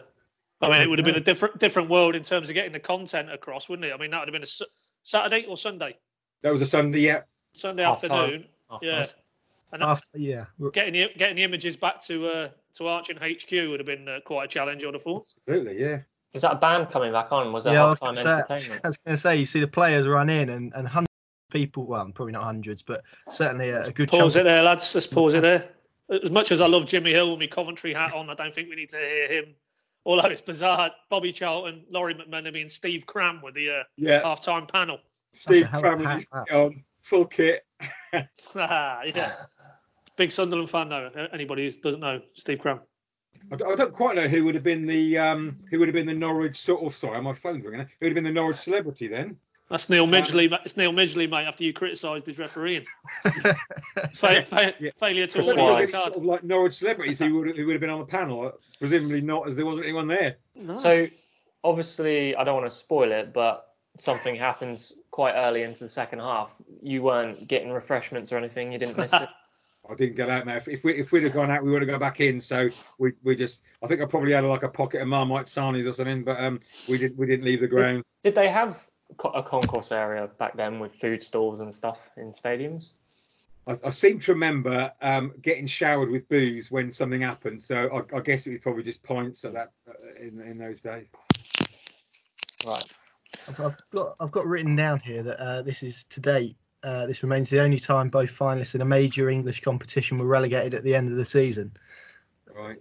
I 0.62 0.70
mean, 0.70 0.82
it 0.82 0.88
would 0.90 0.98
have 0.98 1.06
been 1.06 1.16
a 1.16 1.20
different 1.20 1.58
different 1.58 1.88
world 1.88 2.14
in 2.14 2.22
terms 2.22 2.48
of 2.50 2.54
getting 2.54 2.72
the 2.72 2.80
content 2.80 3.32
across, 3.32 3.68
wouldn't 3.68 3.86
it? 3.86 3.94
I 3.94 3.96
mean, 3.96 4.10
that 4.10 4.18
would 4.20 4.28
have 4.28 4.32
been 4.32 4.42
a 4.42 4.44
S- 4.44 4.62
Saturday 5.02 5.44
or 5.46 5.56
Sunday, 5.56 5.96
That 6.42 6.50
was 6.52 6.60
a 6.60 6.66
Sunday, 6.66 7.00
yeah. 7.00 7.20
Sunday 7.54 7.82
Half 7.82 8.02
time. 8.02 8.10
afternoon. 8.12 8.44
oh, 8.70 8.78
Yeah, 8.82 8.96
nice. 8.96 9.14
and 9.72 9.82
After, 9.82 10.18
yeah. 10.18 10.44
getting 10.72 10.92
the 10.92 11.08
getting 11.16 11.36
the 11.36 11.42
images 11.44 11.76
back 11.76 12.00
to 12.02 12.26
uh, 12.26 12.48
to 12.74 12.82
Archant 12.88 13.18
HQ 13.20 13.50
would 13.70 13.80
have 13.80 13.86
been 13.86 14.08
uh, 14.08 14.18
quite 14.24 14.44
a 14.44 14.48
challenge, 14.48 14.84
I'd 14.84 14.92
have 14.94 15.02
thought. 15.02 15.26
Absolutely, 15.48 15.80
yeah. 15.82 16.00
Is 16.34 16.42
that 16.42 16.52
a 16.52 16.56
band 16.56 16.90
coming 16.90 17.10
back 17.12 17.32
on? 17.32 17.52
Was 17.52 17.64
that 17.64 17.72
Yeah, 17.72 17.86
I 17.86 17.90
was 17.90 17.98
half-time 18.00 18.14
gonna 18.14 18.22
say- 18.46 18.54
entertainment? 18.54 18.80
I 18.84 18.88
was 18.88 18.96
going 18.98 19.14
to 19.16 19.20
say, 19.20 19.36
you 19.36 19.44
see 19.44 19.58
the 19.58 19.66
players 19.66 20.06
run 20.06 20.30
in 20.30 20.50
and, 20.50 20.72
and 20.76 20.86
hundreds 20.86 21.08
of 21.48 21.52
people, 21.52 21.86
well, 21.88 22.08
probably 22.14 22.30
not 22.32 22.44
hundreds, 22.44 22.84
but 22.84 23.02
certainly 23.28 23.70
a, 23.70 23.86
a 23.86 23.90
good 23.92 24.08
Pause 24.08 24.34
chunk. 24.34 24.42
it 24.42 24.44
there, 24.44 24.62
lads. 24.62 24.94
Let's 24.94 25.08
pause 25.08 25.34
it 25.34 25.42
there. 25.42 25.68
As 26.22 26.30
much 26.30 26.52
as 26.52 26.60
I 26.60 26.68
love 26.68 26.86
Jimmy 26.86 27.10
Hill 27.10 27.30
with 27.32 27.40
my 27.40 27.48
Coventry 27.48 27.92
hat 27.92 28.12
on, 28.12 28.30
I 28.30 28.34
don't 28.34 28.54
think 28.54 28.68
we 28.68 28.76
need 28.76 28.90
to 28.90 28.98
hear 28.98 29.26
him. 29.42 29.54
Although 30.06 30.28
it's 30.28 30.40
bizarre, 30.40 30.90
Bobby 31.10 31.32
Charlton, 31.32 31.84
Lawrie 31.90 32.14
McMenemy, 32.14 32.62
and 32.62 32.70
Steve 32.70 33.04
Cram 33.06 33.40
were 33.42 33.52
the 33.52 33.70
uh, 33.70 33.82
Yeah. 33.96 34.22
half-time 34.22 34.66
panel. 34.66 34.98
Steve 35.32 35.66
hell 35.68 35.80
of 35.80 35.84
a 35.84 35.88
Cram 35.88 35.98
with 35.98 36.08
his 36.08 36.28
on, 36.52 36.84
full 37.02 37.26
kit. 37.26 37.64
Ah, 38.56 39.02
yeah, 39.04 39.32
big 40.16 40.32
Sunderland 40.32 40.68
fan 40.68 40.88
though. 40.88 41.10
Anybody 41.32 41.64
who 41.64 41.70
doesn't 41.80 42.00
know 42.00 42.20
Steve 42.34 42.58
Cram. 42.58 42.80
I 43.52 43.56
don't, 43.56 43.72
I 43.72 43.76
don't 43.76 43.92
quite 43.92 44.16
know 44.16 44.26
who 44.26 44.44
would 44.44 44.54
have 44.56 44.64
been 44.64 44.86
the 44.86 45.16
um, 45.16 45.58
who 45.70 45.78
would 45.78 45.86
have 45.88 45.94
been 45.94 46.06
the 46.06 46.14
Norwich 46.14 46.58
sort 46.58 46.82
of 46.82 46.94
sorry, 46.94 47.22
my 47.22 47.32
phone's 47.32 47.64
ringing. 47.64 47.80
Who 47.86 48.06
would 48.06 48.08
have 48.10 48.14
been 48.16 48.24
the 48.24 48.32
Norwich 48.32 48.56
celebrity 48.56 49.06
then? 49.06 49.36
That's 49.70 49.88
Neil 49.88 50.06
Midgley. 50.06 50.50
mate. 50.50 50.60
It's 50.64 50.76
Neil 50.76 50.92
Midgley, 50.92 51.30
mate. 51.30 51.46
After 51.46 51.62
you 51.64 51.72
criticised 51.72 52.26
his 52.26 52.38
refereeing, 52.38 52.84
Fa- 54.14 54.44
fa- 54.46 54.74
Yeah. 54.80 54.90
failure 54.98 55.26
to 55.28 55.38
I 55.38 55.42
don't 55.42 55.58
order 55.58 55.62
know 55.62 55.68
a 55.68 55.72
if 55.72 55.76
red 55.78 55.82
it's 55.84 55.92
card. 55.92 56.04
sort 56.06 56.16
of 56.16 56.24
like 56.24 56.44
Norwich 56.44 56.72
celebrities 56.74 57.18
who 57.18 57.34
would 57.36 57.48
have, 57.48 57.56
who 57.56 57.66
would 57.66 57.72
have 57.74 57.80
been 57.80 57.90
on 57.90 58.00
the 58.00 58.04
panel. 58.06 58.46
Uh, 58.46 58.50
Presumably 58.78 59.20
not, 59.20 59.46
as 59.48 59.56
there 59.56 59.66
wasn't 59.66 59.84
anyone 59.84 60.06
there. 60.08 60.36
No. 60.54 60.76
So 60.76 61.06
obviously, 61.64 62.34
I 62.34 62.44
don't 62.44 62.54
want 62.56 62.70
to 62.70 62.74
spoil 62.76 63.12
it, 63.12 63.32
but 63.32 63.74
something 63.98 64.34
happens 64.34 64.94
quite 65.10 65.34
early 65.36 65.62
into 65.62 65.84
the 65.84 65.90
second 65.90 66.20
half. 66.20 66.54
You 66.82 67.02
weren't 67.02 67.46
getting 67.46 67.70
refreshments 67.70 68.32
or 68.32 68.38
anything. 68.38 68.72
You 68.72 68.78
didn't 68.78 68.96
miss 68.96 69.12
it. 69.12 69.28
I 69.90 69.94
didn't 69.94 70.14
get 70.16 70.30
out, 70.30 70.46
man. 70.46 70.56
If, 70.56 70.68
if 70.68 70.84
we 70.84 70.94
if 70.94 71.10
we'd 71.10 71.24
have 71.24 71.32
gone 71.32 71.50
out, 71.50 71.62
we 71.64 71.70
would 71.70 71.82
have 71.82 71.88
gone 71.90 71.98
back 72.00 72.20
in. 72.20 72.40
So 72.40 72.68
we, 72.98 73.12
we 73.24 73.34
just 73.34 73.62
I 73.82 73.86
think 73.86 74.00
I 74.00 74.04
probably 74.04 74.32
had 74.32 74.44
like 74.44 74.62
a 74.62 74.68
pocket 74.68 75.00
of 75.02 75.08
Marmite 75.08 75.46
sarnies 75.46 75.88
or 75.88 75.92
something, 75.92 76.22
but 76.22 76.38
um 76.40 76.60
we 76.88 76.96
didn't 76.98 77.18
we 77.18 77.26
didn't 77.26 77.44
leave 77.44 77.60
the 77.60 77.66
ground. 77.66 78.04
Did 78.22 78.34
they 78.34 78.48
have 78.48 78.74
co- 78.74 78.89
a 79.34 79.42
concourse 79.42 79.92
area 79.92 80.28
back 80.38 80.56
then 80.56 80.78
with 80.78 80.94
food 80.94 81.22
stalls 81.22 81.60
and 81.60 81.74
stuff 81.74 82.10
in 82.16 82.30
stadiums? 82.30 82.92
I, 83.66 83.74
I 83.84 83.90
seem 83.90 84.18
to 84.20 84.32
remember 84.32 84.92
um 85.02 85.32
getting 85.42 85.66
showered 85.66 86.10
with 86.10 86.28
booze 86.28 86.70
when 86.70 86.92
something 86.92 87.20
happened. 87.20 87.62
So 87.62 87.76
I, 87.76 88.16
I 88.16 88.20
guess 88.20 88.46
it 88.46 88.50
was 88.50 88.60
probably 88.60 88.82
just 88.82 89.02
pints 89.02 89.44
at 89.44 89.52
that 89.54 89.72
uh, 89.88 89.92
in 90.20 90.40
in 90.40 90.58
those 90.58 90.80
days. 90.80 91.06
Right. 92.66 92.84
I've, 93.48 93.60
I've 93.60 93.76
got 93.90 94.16
I've 94.20 94.32
got 94.32 94.46
written 94.46 94.76
down 94.76 95.00
here 95.00 95.22
that 95.22 95.40
uh, 95.40 95.62
this 95.62 95.82
is 95.82 96.04
to 96.04 96.20
date. 96.20 96.56
Uh, 96.82 97.04
this 97.04 97.22
remains 97.22 97.50
the 97.50 97.60
only 97.60 97.78
time 97.78 98.08
both 98.08 98.30
finalists 98.30 98.74
in 98.74 98.80
a 98.80 98.86
major 98.86 99.28
English 99.28 99.60
competition 99.60 100.16
were 100.16 100.24
relegated 100.24 100.72
at 100.72 100.82
the 100.82 100.94
end 100.94 101.10
of 101.10 101.16
the 101.16 101.24
season, 101.26 101.70
Right. 102.54 102.78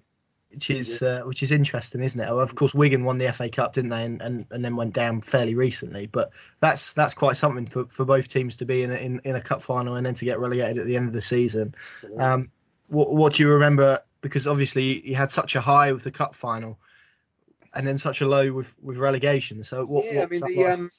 Which 0.51 0.69
is 0.71 1.03
uh, 1.03 1.21
which 1.25 1.43
is 1.43 1.51
interesting, 1.51 2.01
isn't 2.01 2.19
it? 2.19 2.27
Of 2.27 2.55
course, 2.55 2.73
Wigan 2.73 3.03
won 3.03 3.19
the 3.19 3.31
FA 3.31 3.49
Cup, 3.49 3.73
didn't 3.73 3.91
they? 3.91 4.03
And, 4.03 4.21
and, 4.21 4.45
and 4.51 4.65
then 4.65 4.75
went 4.75 4.93
down 4.93 5.21
fairly 5.21 5.53
recently. 5.53 6.07
But 6.07 6.31
that's 6.59 6.93
that's 6.93 7.13
quite 7.13 7.35
something 7.35 7.67
for, 7.67 7.85
for 7.85 8.03
both 8.03 8.27
teams 8.27 8.55
to 8.57 8.65
be 8.65 8.83
in 8.83 8.91
a, 8.91 8.95
in, 8.95 9.21
in 9.25 9.35
a 9.35 9.41
cup 9.41 9.61
final 9.61 9.95
and 9.95 10.05
then 10.05 10.15
to 10.15 10.25
get 10.25 10.39
relegated 10.39 10.79
at 10.79 10.87
the 10.87 10.97
end 10.97 11.07
of 11.07 11.13
the 11.13 11.21
season. 11.21 11.75
Um, 12.17 12.49
what, 12.87 13.13
what 13.13 13.33
do 13.33 13.43
you 13.43 13.49
remember? 13.49 13.99
Because 14.21 14.47
obviously 14.47 15.07
you 15.07 15.15
had 15.15 15.29
such 15.29 15.55
a 15.55 15.61
high 15.61 15.91
with 15.91 16.03
the 16.03 16.11
cup 16.11 16.33
final, 16.33 16.79
and 17.75 17.87
then 17.87 17.97
such 17.97 18.21
a 18.21 18.27
low 18.27 18.51
with, 18.51 18.73
with 18.81 18.97
relegation. 18.97 19.61
So 19.61 19.85
what? 19.85 20.05
yeah, 20.05 20.23
I 20.23 20.25
mean 20.25 20.41
the 20.41 20.63
like? 20.63 20.73
um 20.73 20.89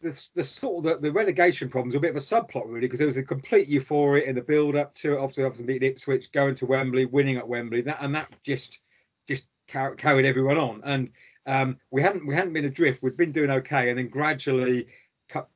the, 0.00 0.44
sort 0.44 0.84
of 0.84 0.92
the, 0.92 0.98
the 1.08 1.12
relegation 1.12 1.68
problems 1.68 1.94
are 1.94 1.98
a 1.98 2.00
bit 2.00 2.10
of 2.10 2.16
a 2.16 2.20
subplot 2.20 2.66
really 2.66 2.80
because 2.80 2.98
there 2.98 3.06
was 3.06 3.16
a 3.16 3.22
complete 3.22 3.68
euphoria 3.68 4.24
in 4.24 4.34
the 4.34 4.42
build 4.42 4.76
up 4.76 4.94
to 4.94 5.14
it. 5.14 5.18
Obviously, 5.18 5.44
obviously 5.44 5.66
beating 5.66 5.90
Ipswich, 5.90 6.32
going 6.32 6.54
to 6.56 6.66
Wembley, 6.66 7.06
winning 7.06 7.36
at 7.36 7.46
Wembley, 7.46 7.82
that 7.82 7.98
and 8.00 8.14
that 8.14 8.34
just 8.42 8.80
just 9.28 9.46
carried 9.68 10.26
everyone 10.26 10.58
on. 10.58 10.80
And 10.84 11.10
um, 11.46 11.78
we 11.90 12.02
hadn't 12.02 12.26
we 12.26 12.34
hadn't 12.34 12.52
been 12.52 12.64
adrift. 12.64 13.02
We'd 13.02 13.16
been 13.16 13.32
doing 13.32 13.50
okay, 13.50 13.90
and 13.90 13.98
then 13.98 14.08
gradually. 14.08 14.86
Cup, 15.28 15.50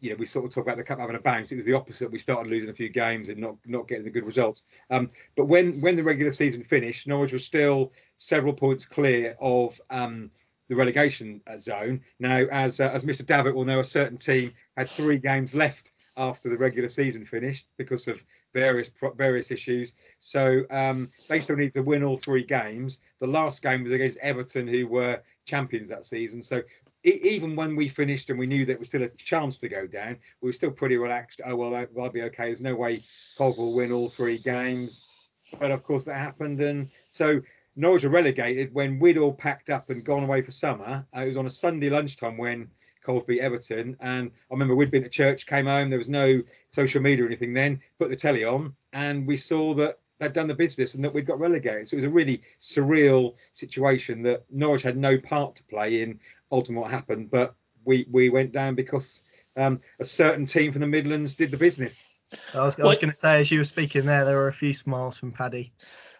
you 0.00 0.10
know, 0.10 0.16
we 0.16 0.26
sort 0.26 0.44
of 0.44 0.52
talk 0.52 0.64
about 0.64 0.76
the 0.76 0.82
cup 0.82 0.98
having 0.98 1.14
a 1.14 1.20
bounce. 1.20 1.52
It 1.52 1.56
was 1.56 1.66
the 1.66 1.74
opposite. 1.74 2.10
We 2.10 2.18
started 2.18 2.50
losing 2.50 2.70
a 2.70 2.74
few 2.74 2.88
games 2.88 3.28
and 3.28 3.38
not 3.38 3.56
not 3.66 3.86
getting 3.86 4.04
the 4.04 4.10
good 4.10 4.26
results. 4.26 4.64
Um, 4.90 5.10
but 5.36 5.46
when 5.46 5.80
when 5.80 5.96
the 5.96 6.02
regular 6.02 6.32
season 6.32 6.62
finished, 6.62 7.06
Norwich 7.06 7.32
was 7.32 7.44
still 7.44 7.92
several 8.16 8.52
points 8.52 8.84
clear 8.84 9.36
of 9.40 9.80
um, 9.90 10.30
the 10.70 10.76
relegation 10.76 11.42
uh, 11.48 11.58
zone. 11.58 12.00
Now, 12.20 12.46
as 12.52 12.78
uh, 12.78 12.90
as 12.94 13.04
Mr. 13.04 13.26
Davitt 13.26 13.54
will 13.54 13.64
know, 13.64 13.80
a 13.80 13.84
certain 13.84 14.16
team 14.16 14.50
had 14.76 14.88
three 14.88 15.18
games 15.18 15.52
left 15.52 15.90
after 16.16 16.48
the 16.48 16.56
regular 16.56 16.88
season 16.88 17.26
finished 17.26 17.66
because 17.76 18.06
of 18.06 18.22
various 18.54 18.88
various 19.16 19.50
issues. 19.50 19.94
So 20.20 20.62
um, 20.70 21.08
they 21.28 21.40
still 21.40 21.56
need 21.56 21.74
to 21.74 21.82
win 21.82 22.04
all 22.04 22.16
three 22.16 22.44
games. 22.44 22.98
The 23.18 23.26
last 23.26 23.62
game 23.62 23.82
was 23.82 23.92
against 23.92 24.18
Everton, 24.18 24.68
who 24.68 24.86
were 24.86 25.20
champions 25.44 25.88
that 25.88 26.06
season. 26.06 26.40
So 26.40 26.62
e- 27.04 27.20
even 27.20 27.56
when 27.56 27.74
we 27.74 27.88
finished 27.88 28.30
and 28.30 28.38
we 28.38 28.46
knew 28.46 28.64
that 28.66 28.78
was 28.78 28.88
still 28.88 29.02
a 29.02 29.08
chance 29.08 29.56
to 29.56 29.68
go 29.68 29.88
down, 29.88 30.18
we 30.40 30.48
were 30.48 30.52
still 30.52 30.70
pretty 30.70 30.98
relaxed. 30.98 31.40
Oh 31.44 31.56
well, 31.56 31.74
I'll 31.74 32.10
be 32.10 32.22
okay. 32.22 32.44
There's 32.44 32.60
no 32.60 32.76
way 32.76 33.00
Cov 33.36 33.58
will 33.58 33.74
win 33.74 33.90
all 33.90 34.08
three 34.08 34.38
games. 34.38 35.32
But 35.58 35.72
of 35.72 35.82
course, 35.82 36.04
that 36.04 36.14
happened, 36.14 36.60
and 36.60 36.86
so 37.10 37.40
Norwich 37.80 38.04
were 38.04 38.10
relegated 38.10 38.74
when 38.74 38.98
we'd 38.98 39.16
all 39.16 39.32
packed 39.32 39.70
up 39.70 39.88
and 39.88 40.04
gone 40.04 40.24
away 40.24 40.42
for 40.42 40.52
summer. 40.52 41.06
Uh, 41.16 41.20
it 41.20 41.28
was 41.28 41.38
on 41.38 41.46
a 41.46 41.50
Sunday 41.50 41.88
lunchtime 41.88 42.36
when 42.36 42.68
Cov 43.02 43.26
beat 43.26 43.40
Everton, 43.40 43.96
and 44.00 44.30
I 44.30 44.52
remember 44.54 44.74
we'd 44.74 44.90
been 44.90 45.02
to 45.02 45.08
church, 45.08 45.46
came 45.46 45.64
home. 45.64 45.88
There 45.88 45.98
was 45.98 46.08
no 46.08 46.42
social 46.72 47.00
media 47.00 47.24
or 47.24 47.26
anything 47.26 47.54
then. 47.54 47.80
Put 47.98 48.10
the 48.10 48.16
telly 48.16 48.44
on, 48.44 48.74
and 48.92 49.26
we 49.26 49.36
saw 49.36 49.72
that 49.74 49.98
they'd 50.18 50.34
done 50.34 50.46
the 50.46 50.54
business 50.54 50.94
and 50.94 51.02
that 51.02 51.14
we'd 51.14 51.24
got 51.24 51.40
relegated. 51.40 51.88
So 51.88 51.94
it 51.94 51.98
was 51.98 52.04
a 52.04 52.10
really 52.10 52.42
surreal 52.60 53.34
situation 53.54 54.22
that 54.24 54.44
Norwich 54.50 54.82
had 54.82 54.98
no 54.98 55.16
part 55.16 55.56
to 55.56 55.64
play 55.64 56.02
in 56.02 56.20
ultimately 56.52 56.82
what 56.82 56.90
happened, 56.90 57.30
but 57.30 57.54
we 57.86 58.06
we 58.10 58.28
went 58.28 58.52
down 58.52 58.74
because 58.74 59.54
um, 59.56 59.80
a 60.00 60.04
certain 60.04 60.44
team 60.44 60.70
from 60.70 60.82
the 60.82 60.86
Midlands 60.86 61.34
did 61.34 61.50
the 61.50 61.56
business. 61.56 62.20
I 62.54 62.60
was, 62.60 62.78
I 62.78 62.84
was 62.84 62.98
going 62.98 63.10
to 63.10 63.16
say, 63.16 63.40
as 63.40 63.50
you 63.50 63.58
were 63.58 63.64
speaking 63.64 64.04
there, 64.04 64.26
there 64.26 64.36
were 64.36 64.48
a 64.48 64.52
few 64.52 64.74
smiles 64.74 65.16
from 65.16 65.32
Paddy. 65.32 65.72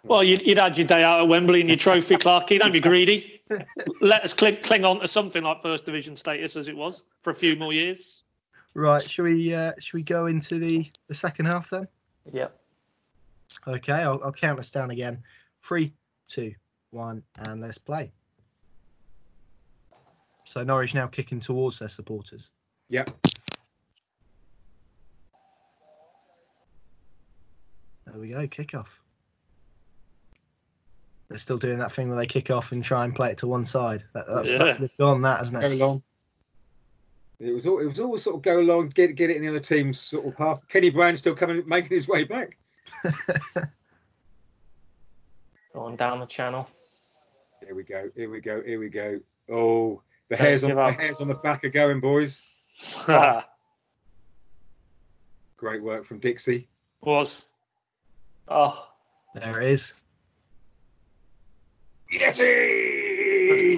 Well, 0.05 0.25
you'd, 0.25 0.43
you'd 0.43 0.59
had 0.59 0.79
your 0.79 0.87
day 0.87 1.03
out 1.03 1.21
at 1.21 1.29
Wembley 1.29 1.61
and 1.61 1.69
your 1.69 1.77
trophy, 1.77 2.17
Clarky. 2.17 2.59
Don't 2.59 2.73
be 2.73 2.81
greedy. 2.81 3.41
Let 4.01 4.25
us 4.25 4.33
cling, 4.33 4.57
cling 4.63 4.85
on 4.85 5.01
to 5.01 5.09
something 5.09 5.43
like 5.43 5.61
first 5.61 5.85
division 5.85 6.17
status 6.17 6.57
as 6.57 6.69
it 6.69 6.77
was 6.77 7.05
for 7.23 7.31
a 7.31 7.35
few 7.35 7.57
more 7.57 7.73
years. 7.73 8.23
Right, 8.75 9.09
Should 9.09 9.25
we 9.25 9.53
uh, 9.53 9.73
shall 9.79 9.99
we 9.99 10.03
go 10.03 10.27
into 10.27 10.59
the, 10.59 10.91
the 11.09 11.15
second 11.15 11.47
half 11.47 11.71
then? 11.71 11.89
Yep. 12.33 12.57
Okay, 13.67 13.93
I'll, 13.93 14.21
I'll 14.23 14.33
count 14.33 14.59
us 14.59 14.71
down 14.71 14.91
again. 14.91 15.23
Three, 15.63 15.93
two, 16.29 16.55
one, 16.91 17.23
and 17.49 17.61
let's 17.61 17.79
play. 17.79 18.13
So 20.45 20.63
Norwich 20.63 20.95
now 20.95 21.09
kicking 21.09 21.41
towards 21.41 21.81
their 21.81 21.89
supporters. 21.89 22.53
Yep. 22.89 23.11
There 28.07 28.21
we 28.21 28.31
go, 28.31 28.47
kick 28.49 28.75
off. 28.75 29.01
They're 31.31 31.39
still 31.39 31.57
doing 31.59 31.79
that 31.79 31.93
thing 31.93 32.09
where 32.09 32.19
they 32.19 32.27
kick 32.27 32.51
off 32.51 32.73
and 32.73 32.83
try 32.85 33.05
and 33.05 33.15
play 33.15 33.31
it 33.31 33.39
to 33.39 33.47
one 33.47 33.65
side. 33.65 34.03
That, 34.15 34.27
that's, 34.29 34.51
that's 34.53 34.75
Yeah. 34.77 34.81
lived 34.83 35.01
on, 35.01 35.23
that 35.23 35.39
hasn't 35.39 35.61
Go 35.63 35.69
it? 35.69 35.81
along. 35.81 36.03
It 37.39 37.53
was 37.53 37.65
all 37.67 37.79
it 37.79 37.87
was 37.87 38.01
always 38.01 38.23
sort 38.23 38.37
of 38.37 38.43
go 38.43 38.61
along, 38.61 38.89
get 38.91 39.15
get 39.15 39.31
it 39.31 39.37
in 39.37 39.43
the 39.43 39.49
other 39.49 39.61
team's 39.61 39.99
sort 39.99 40.27
of 40.27 40.35
half. 40.35 40.67
Kenny 40.69 40.91
Brown 40.91 41.17
still 41.17 41.35
coming, 41.35 41.63
making 41.67 41.91
his 41.91 42.07
way 42.07 42.25
back. 42.25 42.59
Going 45.73 45.97
down 45.97 46.19
the 46.21 46.27
channel. 46.27 46.69
Here 47.65 47.75
we 47.77 47.85
go. 47.85 48.11
Here 48.17 48.29
we 48.29 48.41
go. 48.41 48.61
Here 48.63 48.79
we 48.81 48.89
go. 48.89 49.21
Oh, 49.51 50.03
the 50.29 50.37
Don't 50.37 50.45
hairs 50.47 50.65
on 50.65 50.71
give 50.71 50.77
the 50.77 50.93
hairs 50.93 51.21
on 51.21 51.29
the 51.29 51.35
back 51.35 51.65
are 51.65 51.69
going, 51.71 52.01
boys. 52.01 53.07
Great 55.57 55.83
work 55.83 56.05
from 56.05 56.19
Dixie. 56.19 56.69
Was. 57.03 57.47
Oh, 58.49 58.89
There 59.35 59.61
it 59.61 59.69
is. 59.69 59.95
Yeti! 62.13 63.77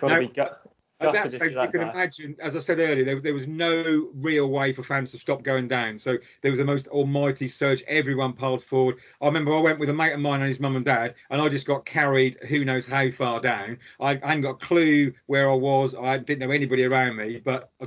got 0.00 0.08
to 0.08 0.08
No. 0.08 0.20
be 0.20 0.28
gut. 0.28 0.62
At 1.00 1.12
that 1.14 1.32
stage, 1.32 1.40
you're 1.40 1.50
you 1.50 1.56
that 1.56 1.72
can 1.72 1.80
guy. 1.80 1.90
imagine, 1.90 2.36
as 2.38 2.54
I 2.54 2.60
said 2.60 2.78
earlier, 2.78 3.04
there, 3.04 3.20
there 3.20 3.34
was 3.34 3.48
no 3.48 4.10
real 4.14 4.48
way 4.48 4.72
for 4.72 4.84
fans 4.84 5.10
to 5.10 5.18
stop 5.18 5.42
going 5.42 5.66
down. 5.66 5.98
So 5.98 6.16
there 6.42 6.50
was 6.52 6.58
the 6.58 6.64
most 6.64 6.86
almighty 6.88 7.48
surge. 7.48 7.82
Everyone 7.88 8.32
piled 8.32 8.62
forward. 8.62 8.98
I 9.20 9.26
remember 9.26 9.52
I 9.52 9.60
went 9.60 9.80
with 9.80 9.88
a 9.88 9.92
mate 9.92 10.12
of 10.12 10.20
mine 10.20 10.40
and 10.42 10.48
his 10.48 10.60
mum 10.60 10.76
and 10.76 10.84
dad, 10.84 11.16
and 11.30 11.42
I 11.42 11.48
just 11.48 11.66
got 11.66 11.84
carried 11.84 12.38
who 12.48 12.64
knows 12.64 12.86
how 12.86 13.10
far 13.10 13.40
down. 13.40 13.78
I, 13.98 14.10
I 14.22 14.28
hadn't 14.28 14.42
got 14.42 14.62
a 14.62 14.66
clue 14.66 15.12
where 15.26 15.50
I 15.50 15.54
was. 15.54 15.92
I 15.96 16.18
didn't 16.18 16.46
know 16.46 16.54
anybody 16.54 16.84
around 16.84 17.16
me, 17.16 17.42
but 17.44 17.72
I 17.82 17.86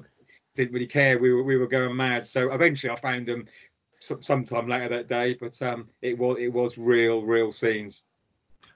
didn't 0.56 0.74
really 0.74 0.88
care. 0.88 1.18
We 1.18 1.32
were 1.32 1.44
we 1.44 1.56
were 1.56 1.68
going 1.68 1.96
mad. 1.96 2.28
So 2.28 2.52
eventually, 2.54 2.92
I 2.92 3.00
found 3.00 3.28
them 3.30 3.46
some, 3.94 4.22
sometime 4.22 4.68
later 4.68 4.90
that 4.90 5.08
day. 5.08 5.36
But 5.40 5.62
um, 5.62 5.88
it 6.02 6.18
was 6.18 6.38
it 6.38 6.50
was 6.50 6.78
real 6.78 7.22
real 7.22 7.54
scenes. 7.54 8.04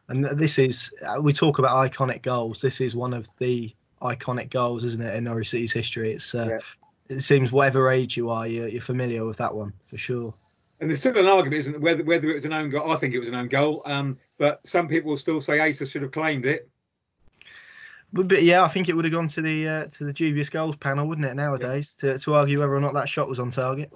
And 0.09 0.25
this 0.25 0.57
is 0.59 0.91
uh, 1.07 1.21
we 1.21 1.31
talk 1.33 1.59
about 1.59 1.91
iconic 1.91 2.23
goals. 2.23 2.61
This 2.61 2.81
is 2.81 2.95
one 2.95 3.13
of 3.13 3.29
the 3.37 3.73
iconic 4.01 4.49
goals, 4.49 4.83
isn't 4.83 5.01
it, 5.01 5.15
in 5.15 5.25
Norwich 5.25 5.49
City's 5.49 5.71
history? 5.71 6.13
It's 6.13 6.33
uh, 6.33 6.59
it 7.09 7.21
seems 7.21 7.51
whatever 7.51 7.89
age 7.89 8.17
you 8.17 8.29
are, 8.29 8.47
you're, 8.47 8.67
you're 8.67 8.81
familiar 8.81 9.25
with 9.25 9.37
that 9.37 9.53
one 9.53 9.73
for 9.83 9.97
sure. 9.97 10.33
And 10.79 10.89
there's 10.89 10.99
still 10.99 11.17
an 11.17 11.25
argument, 11.25 11.59
isn't 11.59 11.75
it, 11.75 11.81
whether 11.81 12.03
whether 12.03 12.29
it 12.29 12.33
was 12.33 12.45
an 12.45 12.53
own 12.53 12.69
goal. 12.69 12.91
I 12.91 12.95
think 12.95 13.13
it 13.13 13.19
was 13.19 13.27
an 13.27 13.35
own 13.35 13.49
goal. 13.49 13.83
Um, 13.85 14.17
but 14.37 14.61
some 14.65 14.87
people 14.87 15.11
will 15.11 15.17
still 15.17 15.41
say 15.41 15.59
Asa 15.59 15.85
should 15.85 16.01
have 16.01 16.11
claimed 16.11 16.45
it. 16.45 16.69
But, 18.11 18.27
but 18.27 18.41
yeah, 18.41 18.63
I 18.63 18.67
think 18.67 18.89
it 18.89 18.95
would 18.95 19.05
have 19.05 19.13
gone 19.13 19.27
to 19.27 19.41
the 19.41 19.67
uh, 19.67 19.85
to 19.85 20.05
the 20.05 20.13
dubious 20.13 20.49
goals 20.49 20.75
panel, 20.75 21.07
wouldn't 21.07 21.27
it? 21.27 21.35
Nowadays, 21.35 21.93
to, 21.95 22.17
to 22.17 22.33
argue 22.33 22.59
whether 22.59 22.75
or 22.75 22.81
not 22.81 22.93
that 22.93 23.09
shot 23.09 23.29
was 23.29 23.39
on 23.39 23.51
target. 23.51 23.93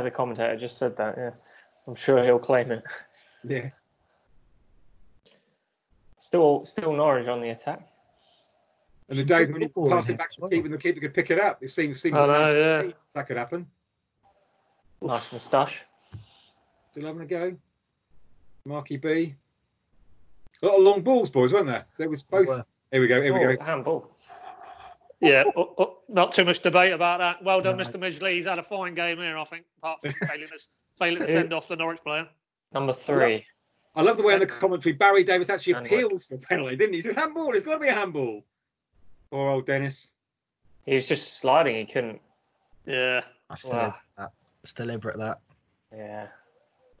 The 0.00 0.10
commentator 0.10 0.56
just 0.56 0.78
said 0.78 0.96
that. 0.96 1.14
Yeah, 1.18 1.30
I'm 1.86 1.94
sure 1.94 2.22
he'll 2.24 2.38
claim 2.38 2.70
it. 2.70 2.84
Yeah. 3.44 3.70
Still, 6.18 6.64
still 6.64 6.92
Norwich 6.92 7.28
on 7.28 7.40
the 7.42 7.50
attack. 7.50 7.88
And 9.08 9.18
the 9.18 9.22
Some 9.22 9.26
days 9.26 9.52
when 9.52 9.60
you 9.62 9.68
football 9.68 9.90
pass 9.90 10.08
it 10.08 10.16
back 10.16 10.30
to 10.30 10.36
here 10.40 10.48
the 10.48 10.56
keeper 10.56 10.66
and 10.66 10.74
the 10.74 10.78
keeper 10.78 11.00
could 11.00 11.12
pick 11.12 11.30
it 11.30 11.40
up. 11.40 11.62
It 11.62 11.68
seems 11.68 12.00
seems 12.00 12.16
I 12.16 12.26
know, 12.26 12.82
yeah. 12.84 12.92
that 13.14 13.26
could 13.26 13.36
happen. 13.36 13.66
Nice 15.02 15.32
moustache. 15.32 15.82
Still 16.92 17.06
having 17.06 17.22
a 17.22 17.26
go. 17.26 17.56
Marky 18.64 18.96
B. 18.96 19.34
A 20.62 20.66
lot 20.66 20.78
of 20.78 20.84
long 20.84 21.02
balls, 21.02 21.30
boys, 21.30 21.52
weren't 21.52 21.66
there? 21.66 21.84
There 21.98 22.08
was 22.08 22.22
both. 22.22 22.48
Here 22.92 23.00
we 23.00 23.08
go. 23.08 23.20
Here 23.20 23.34
we 23.34 23.44
Oh, 23.44 23.56
go. 23.56 23.64
handball. 23.64 24.10
Yeah, 25.22 25.44
oh, 25.56 25.72
oh, 25.78 25.98
not 26.08 26.32
too 26.32 26.44
much 26.44 26.60
debate 26.60 26.92
about 26.92 27.18
that. 27.20 27.42
Well 27.44 27.60
done, 27.60 27.76
No. 27.76 27.84
Mr. 27.84 27.92
Midgley. 27.98 28.32
He's 28.34 28.46
had 28.46 28.58
a 28.58 28.62
fine 28.62 28.94
game 28.94 29.18
here, 29.18 29.38
I 29.38 29.44
think, 29.44 29.64
apart 29.78 30.00
from 30.00 30.10
failing 30.28 30.48
to, 30.48 30.58
failing 30.98 31.20
to 31.20 31.28
send 31.28 31.52
off 31.52 31.68
the 31.68 31.76
Norwich 31.76 32.02
player. 32.02 32.28
Number 32.74 32.92
three. 32.92 33.46
I 33.94 34.02
love 34.02 34.16
the 34.16 34.22
way 34.24 34.34
in 34.34 34.40
the 34.40 34.46
commentary 34.46 34.94
Barry 34.94 35.22
Davies 35.22 35.48
actually 35.50 35.74
And 35.74 35.86
appealed 35.86 36.24
for 36.24 36.36
the 36.38 36.46
penalty, 36.46 36.76
didn't 36.76 36.94
he? 36.94 36.98
He 36.98 37.02
said, 37.02 37.14
handball, 37.14 37.52
it's 37.54 37.64
got 37.64 37.74
to 37.74 37.78
be 37.78 37.88
a 37.88 37.94
handball. 37.94 38.42
Poor 39.30 39.50
old 39.50 39.66
Dennis. 39.66 40.10
He 40.86 40.94
was 40.94 41.06
just 41.06 41.34
sliding. 41.38 41.76
He 41.76 41.84
couldn't. 41.92 42.20
Yeah, 42.86 43.20
That's 43.48 43.64
Wow. 43.66 43.72
deliberate. 43.72 43.94
That. 44.18 44.30
It's 44.62 44.72
deliberate. 44.72 45.18
That. 45.18 45.38
Yeah. 45.94 46.26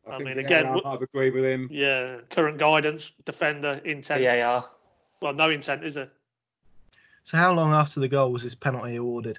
I 0.06 0.10
think 0.18 0.24
mean, 0.28 0.38
again, 0.38 0.66
AR 0.66 0.74
w- 0.74 0.84
might 0.84 0.92
have 0.92 1.02
agreed 1.02 1.34
with 1.34 1.44
him. 1.44 1.68
yeah. 1.70 2.18
Current 2.30 2.58
guidance, 2.58 3.10
defender, 3.24 3.80
intent. 3.84 4.22
VAR. 4.22 4.66
Well, 5.20 5.32
no 5.32 5.50
intent, 5.50 5.84
is 5.84 5.94
there? 5.94 6.10
So 7.24 7.36
how 7.36 7.52
long 7.52 7.72
after 7.72 8.00
the 8.00 8.08
goal 8.08 8.32
was 8.32 8.42
this 8.42 8.54
penalty 8.54 8.96
awarded? 8.96 9.38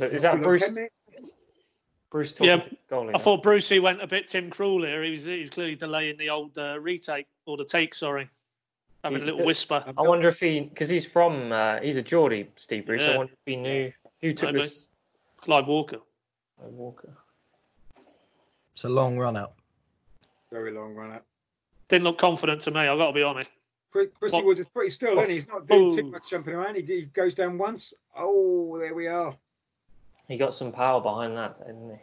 Is 0.00 0.22
that 0.22 0.42
Bruce? 0.42 0.62
10 0.62 0.74
minutes? 0.74 0.94
Bruce 2.10 2.32
talking 2.32 2.46
Yeah, 2.46 2.56
to 2.58 2.70
the 2.70 2.76
goalie. 2.90 3.10
I 3.14 3.18
thought 3.18 3.42
Brucey 3.42 3.80
went 3.80 4.00
a 4.00 4.06
bit 4.06 4.28
Tim 4.28 4.48
Krul 4.50 4.86
here. 4.86 5.02
He 5.02 5.10
was, 5.10 5.24
he 5.24 5.40
was 5.40 5.50
clearly 5.50 5.74
delaying 5.74 6.16
the 6.16 6.30
old 6.30 6.56
uh, 6.56 6.78
retake 6.80 7.26
or 7.46 7.56
the 7.56 7.64
take, 7.64 7.92
sorry. 7.94 8.28
Having 9.02 9.18
a 9.22 9.24
He- 9.24 9.30
little 9.32 9.46
whisper. 9.46 9.84
I 9.96 10.02
wonder 10.02 10.28
if 10.28 10.38
he, 10.40 10.60
because 10.60 10.88
he's 10.88 11.04
from, 11.06 11.50
uh, 11.50 11.80
he's 11.80 11.96
a 11.96 12.02
Geordie, 12.02 12.48
Steve 12.56 12.86
Bruce. 12.86 13.02
I 13.02 13.16
wonder 13.16 13.32
if 13.32 13.38
he 13.46 13.56
knew 13.56 13.92
who 14.20 14.32
took 14.32 14.50
Maybe. 14.52 14.60
this. 14.60 14.90
Clive 15.36 15.66
Walker. 15.66 15.98
Walker. 16.58 17.12
It's 18.72 18.84
a 18.84 18.88
long 18.88 19.18
run 19.18 19.36
up. 19.36 19.58
Very 20.50 20.72
long 20.72 20.94
run 20.94 21.10
up. 21.12 21.24
Didn't 21.88 22.04
look 22.04 22.16
confident 22.18 22.60
to 22.62 22.70
me, 22.70 22.80
I've 22.80 22.96
got 22.96 23.08
to 23.08 23.12
be 23.12 23.22
honest. 23.22 23.52
Chris- 23.94 24.10
Chrissy 24.18 24.42
Woods 24.42 24.58
is 24.58 24.66
pretty 24.66 24.90
still, 24.90 25.20
isn't 25.20 25.28
he? 25.30 25.36
He's 25.36 25.46
not 25.48 25.68
doing 25.68 25.96
too 25.96 26.02
Oh. 26.06 26.10
much 26.10 26.28
jumping 26.28 26.52
around. 26.54 26.74
He, 26.74 26.82
he 26.82 27.02
goes 27.02 27.32
down 27.36 27.56
once. 27.58 27.94
Oh, 28.16 28.76
there 28.76 28.92
we 28.92 29.06
are. 29.06 29.36
He 30.26 30.36
got 30.36 30.52
some 30.52 30.72
power 30.72 31.00
behind 31.00 31.36
that, 31.36 31.58
didn't 31.64 31.90
he? 31.90 31.96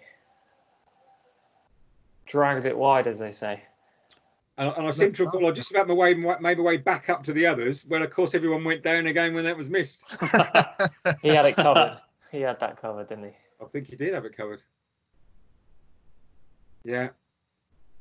Dragged 2.28 2.66
it 2.66 2.78
wide, 2.78 3.08
as 3.08 3.20
they 3.20 3.34
say. 3.34 3.62
And, 4.58 4.72
and 4.78 4.88
I 4.88 4.92
seem 4.92 5.12
to 5.12 5.26
recall 5.26 5.46
I 5.48 5.52
just 5.52 5.72
about 5.72 5.90
my 5.90 5.94
way, 5.94 6.14
made 6.14 6.40
my 6.40 6.54
way 6.54 6.78
back 6.78 7.10
up 7.10 7.24
to 7.24 7.34
the 7.34 7.46
others, 7.46 7.84
when 7.86 8.02
of 8.04 8.10
course 8.10 8.36
everyone 8.36 8.64
went 8.64 8.84
down 8.84 9.08
again 9.08 9.34
when 9.34 9.44
that 9.44 9.58
was 9.58 9.70
missed. 9.70 10.16
He 11.22 11.28
had 11.28 11.46
it 11.46 11.56
covered. 11.58 11.98
he 12.32 12.40
had 12.40 12.58
that 12.62 12.80
covered, 12.82 13.10
didn't 13.10 13.26
he? 13.26 13.32
I 13.62 13.66
think 13.66 13.88
he 13.88 13.98
did 13.98 14.14
have 14.14 14.24
it 14.24 14.38
covered. 14.38 14.62
Yeah. 16.86 17.10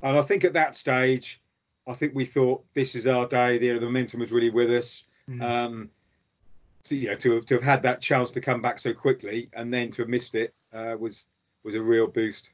And 0.02 0.16
I 0.16 0.22
think 0.22 0.44
at 0.44 0.52
that 0.52 0.76
stage, 0.76 1.40
I 1.86 1.94
think 1.94 2.14
we 2.14 2.24
thought 2.24 2.64
this 2.74 2.94
is 2.94 3.06
our 3.06 3.26
day. 3.26 3.58
The, 3.58 3.78
the 3.78 3.86
momentum 3.86 4.20
was 4.20 4.32
really 4.32 4.50
with 4.50 4.70
us. 4.70 5.06
Mm. 5.28 5.42
Um, 5.42 5.90
to, 6.84 6.96
you 6.96 7.08
know, 7.08 7.14
to 7.14 7.34
have, 7.34 7.44
to 7.46 7.54
have 7.54 7.62
had 7.62 7.82
that 7.82 8.00
chance 8.00 8.30
to 8.30 8.40
come 8.40 8.62
back 8.62 8.78
so 8.78 8.92
quickly 8.92 9.48
and 9.52 9.72
then 9.72 9.90
to 9.92 10.02
have 10.02 10.08
missed 10.08 10.34
it 10.34 10.54
uh, 10.72 10.96
was 10.98 11.26
was 11.62 11.74
a 11.74 11.82
real 11.82 12.06
boost. 12.06 12.52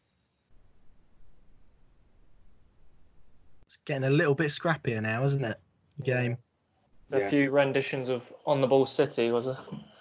It's 3.66 3.78
getting 3.84 4.04
a 4.04 4.10
little 4.10 4.34
bit 4.34 4.48
scrappier 4.48 5.00
now, 5.00 5.22
isn't 5.22 5.44
it? 5.44 5.60
The 5.98 6.02
game. 6.04 6.36
A 7.12 7.20
Yeah. 7.20 7.28
few 7.30 7.50
renditions 7.50 8.08
of 8.08 8.32
On 8.46 8.60
the 8.60 8.66
Ball 8.66 8.84
City, 8.84 9.30
was 9.30 9.46
it? 9.46 9.56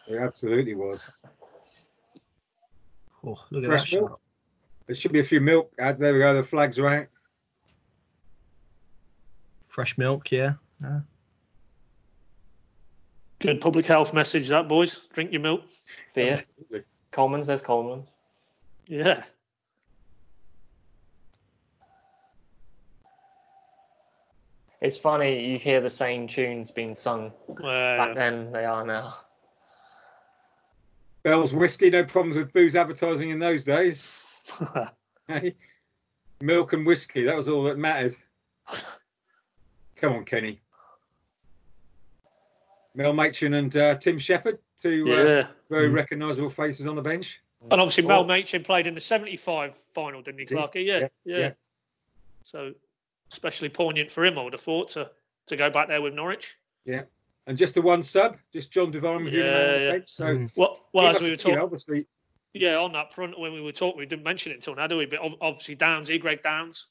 It 0.07 0.17
absolutely 0.17 0.73
was. 0.73 1.07
Oh, 3.23 3.35
look 3.51 3.63
at 3.63 3.67
Fresh 3.67 3.91
that 3.91 3.97
milk. 4.01 4.09
shot. 4.09 4.19
There 4.87 4.95
should 4.95 5.11
be 5.11 5.19
a 5.19 5.23
few 5.23 5.41
milk 5.41 5.71
ads. 5.79 5.99
There 5.99 6.13
we 6.13 6.19
go. 6.19 6.33
The 6.33 6.43
flags 6.43 6.77
are 6.79 6.87
out. 6.87 7.07
Fresh 9.75 9.97
milk, 9.97 10.31
yeah. 10.31 10.53
yeah. 10.81 11.01
Good 13.39 13.59
public 13.59 13.85
health 13.85 14.13
message, 14.13 14.47
that, 14.47 14.69
boys. 14.69 15.09
Drink 15.11 15.33
your 15.33 15.41
milk. 15.41 15.63
Fear. 16.13 16.31
Absolutely. 16.31 16.83
Colman's, 17.11 17.45
there's 17.45 17.61
Colman's. 17.61 18.07
Yeah. 18.87 19.25
It's 24.79 24.97
funny, 24.97 25.45
you 25.45 25.59
hear 25.59 25.81
the 25.81 25.89
same 25.89 26.29
tunes 26.29 26.71
being 26.71 26.95
sung 26.95 27.33
back 27.61 28.15
then 28.15 28.53
they 28.53 28.63
are 28.63 28.85
now. 28.85 29.17
Bell's 31.23 31.53
whiskey. 31.53 31.89
No 31.89 32.05
problems 32.05 32.37
with 32.37 32.53
booze 32.53 32.77
advertising 32.77 33.31
in 33.31 33.39
those 33.39 33.65
days. 33.65 34.61
Hey, 35.27 35.55
milk 36.39 36.73
and 36.73 36.85
whiskey. 36.85 37.23
That 37.23 37.35
was 37.35 37.49
all 37.49 37.63
that 37.63 37.79
mattered. 37.79 38.15
Come 40.05 40.17
on, 40.17 40.25
Kenny. 40.25 40.61
Mel 42.93 43.11
Machin 43.11 43.55
and 43.55 43.75
uh, 43.75 43.95
Tim 43.95 44.19
Shepherd, 44.19 44.59
two 44.77 45.03
uh, 45.07 45.23
yeah. 45.23 45.47
very 45.67 45.89
Mm. 45.89 45.95
recognisable 45.95 46.51
faces 46.51 46.85
on 46.85 46.95
the 46.95 47.01
bench. 47.01 47.41
And 47.71 47.81
obviously, 47.81 48.03
Mel 48.05 48.19
Well, 48.19 48.27
Machin 48.27 48.63
played 48.63 48.85
in 48.85 48.93
the 48.93 49.01
75 49.01 49.73
final, 49.95 50.21
didn't 50.21 50.39
he, 50.41 50.45
Did. 50.45 50.57
Clarky? 50.59 50.85
Yeah, 50.85 50.99
Yeah, 50.99 51.07
yeah. 51.25 51.37
yeah. 51.39 51.51
So, 52.43 52.71
especially 53.31 53.69
poignant 53.69 54.11
for 54.11 54.23
him, 54.23 54.37
I 54.37 54.43
would 54.43 54.53
have 54.53 54.61
thought, 54.61 54.89
to, 54.89 55.09
to 55.47 55.55
go 55.57 55.71
back 55.71 55.87
there 55.87 56.03
with 56.03 56.13
Norwich. 56.13 56.55
Yeah. 56.85 57.01
And 57.47 57.57
just 57.57 57.73
the 57.73 57.81
one 57.81 58.03
sub, 58.03 58.37
just 58.53 58.71
John 58.71 58.91
Devine 58.91 59.23
was 59.23 59.31
the 59.31 59.39
only 59.39 59.51
man 59.51 59.59
on 59.59 59.65
Yeah, 59.71 59.77
the 59.79 59.83
yeah. 59.85 59.91
bench. 59.91 60.09
So, 60.09 60.25
Mm. 60.37 60.51
Well, 60.55 60.85
well 60.93 61.07
as 61.07 61.15
must 61.15 61.23
we 61.23 61.29
were 61.31 61.35
talking, 61.35 61.55
know, 61.55 61.63
obviously, 61.63 62.05
yeah, 62.53 62.75
on 62.77 62.93
that 62.93 63.11
front, 63.11 63.39
when 63.39 63.53
we 63.53 63.61
were 63.61 63.71
talking, 63.71 63.97
we 63.97 64.05
didn't 64.05 64.23
mention 64.23 64.51
it 64.51 64.55
until 64.55 64.75
now, 64.75 64.85
do 64.85 64.97
we? 64.97 65.07
But 65.07 65.21
ob- 65.21 65.37
obviously, 65.41 65.75
Downsy, 65.75 66.21
Greg 66.21 66.43
Downs, 66.43 66.89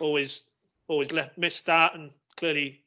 always 0.00 0.42
always 0.88 1.12
left 1.12 1.38
missed 1.38 1.66
that, 1.66 1.94
and 1.94 2.10
clearly, 2.40 2.82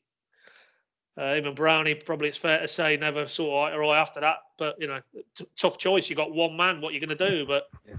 uh, 1.18 1.36
even 1.38 1.54
Brownie, 1.54 1.94
probably 1.96 2.28
it's 2.28 2.38
fair 2.38 2.60
to 2.60 2.68
say, 2.68 2.98
never 2.98 3.26
saw 3.28 3.66
eye 3.66 3.72
to 3.72 3.78
eye 3.78 4.00
after 4.00 4.20
that. 4.20 4.38
But 4.58 4.76
you 4.82 4.88
know, 4.88 5.00
t- 5.36 5.46
tough 5.56 5.78
choice. 5.78 6.10
You 6.10 6.16
got 6.16 6.34
one 6.34 6.58
man. 6.58 6.82
What 6.82 6.94
you're 6.94 7.06
going 7.06 7.18
to 7.18 7.30
do? 7.30 7.46
But 7.48 7.70
Yeah. 7.88 7.96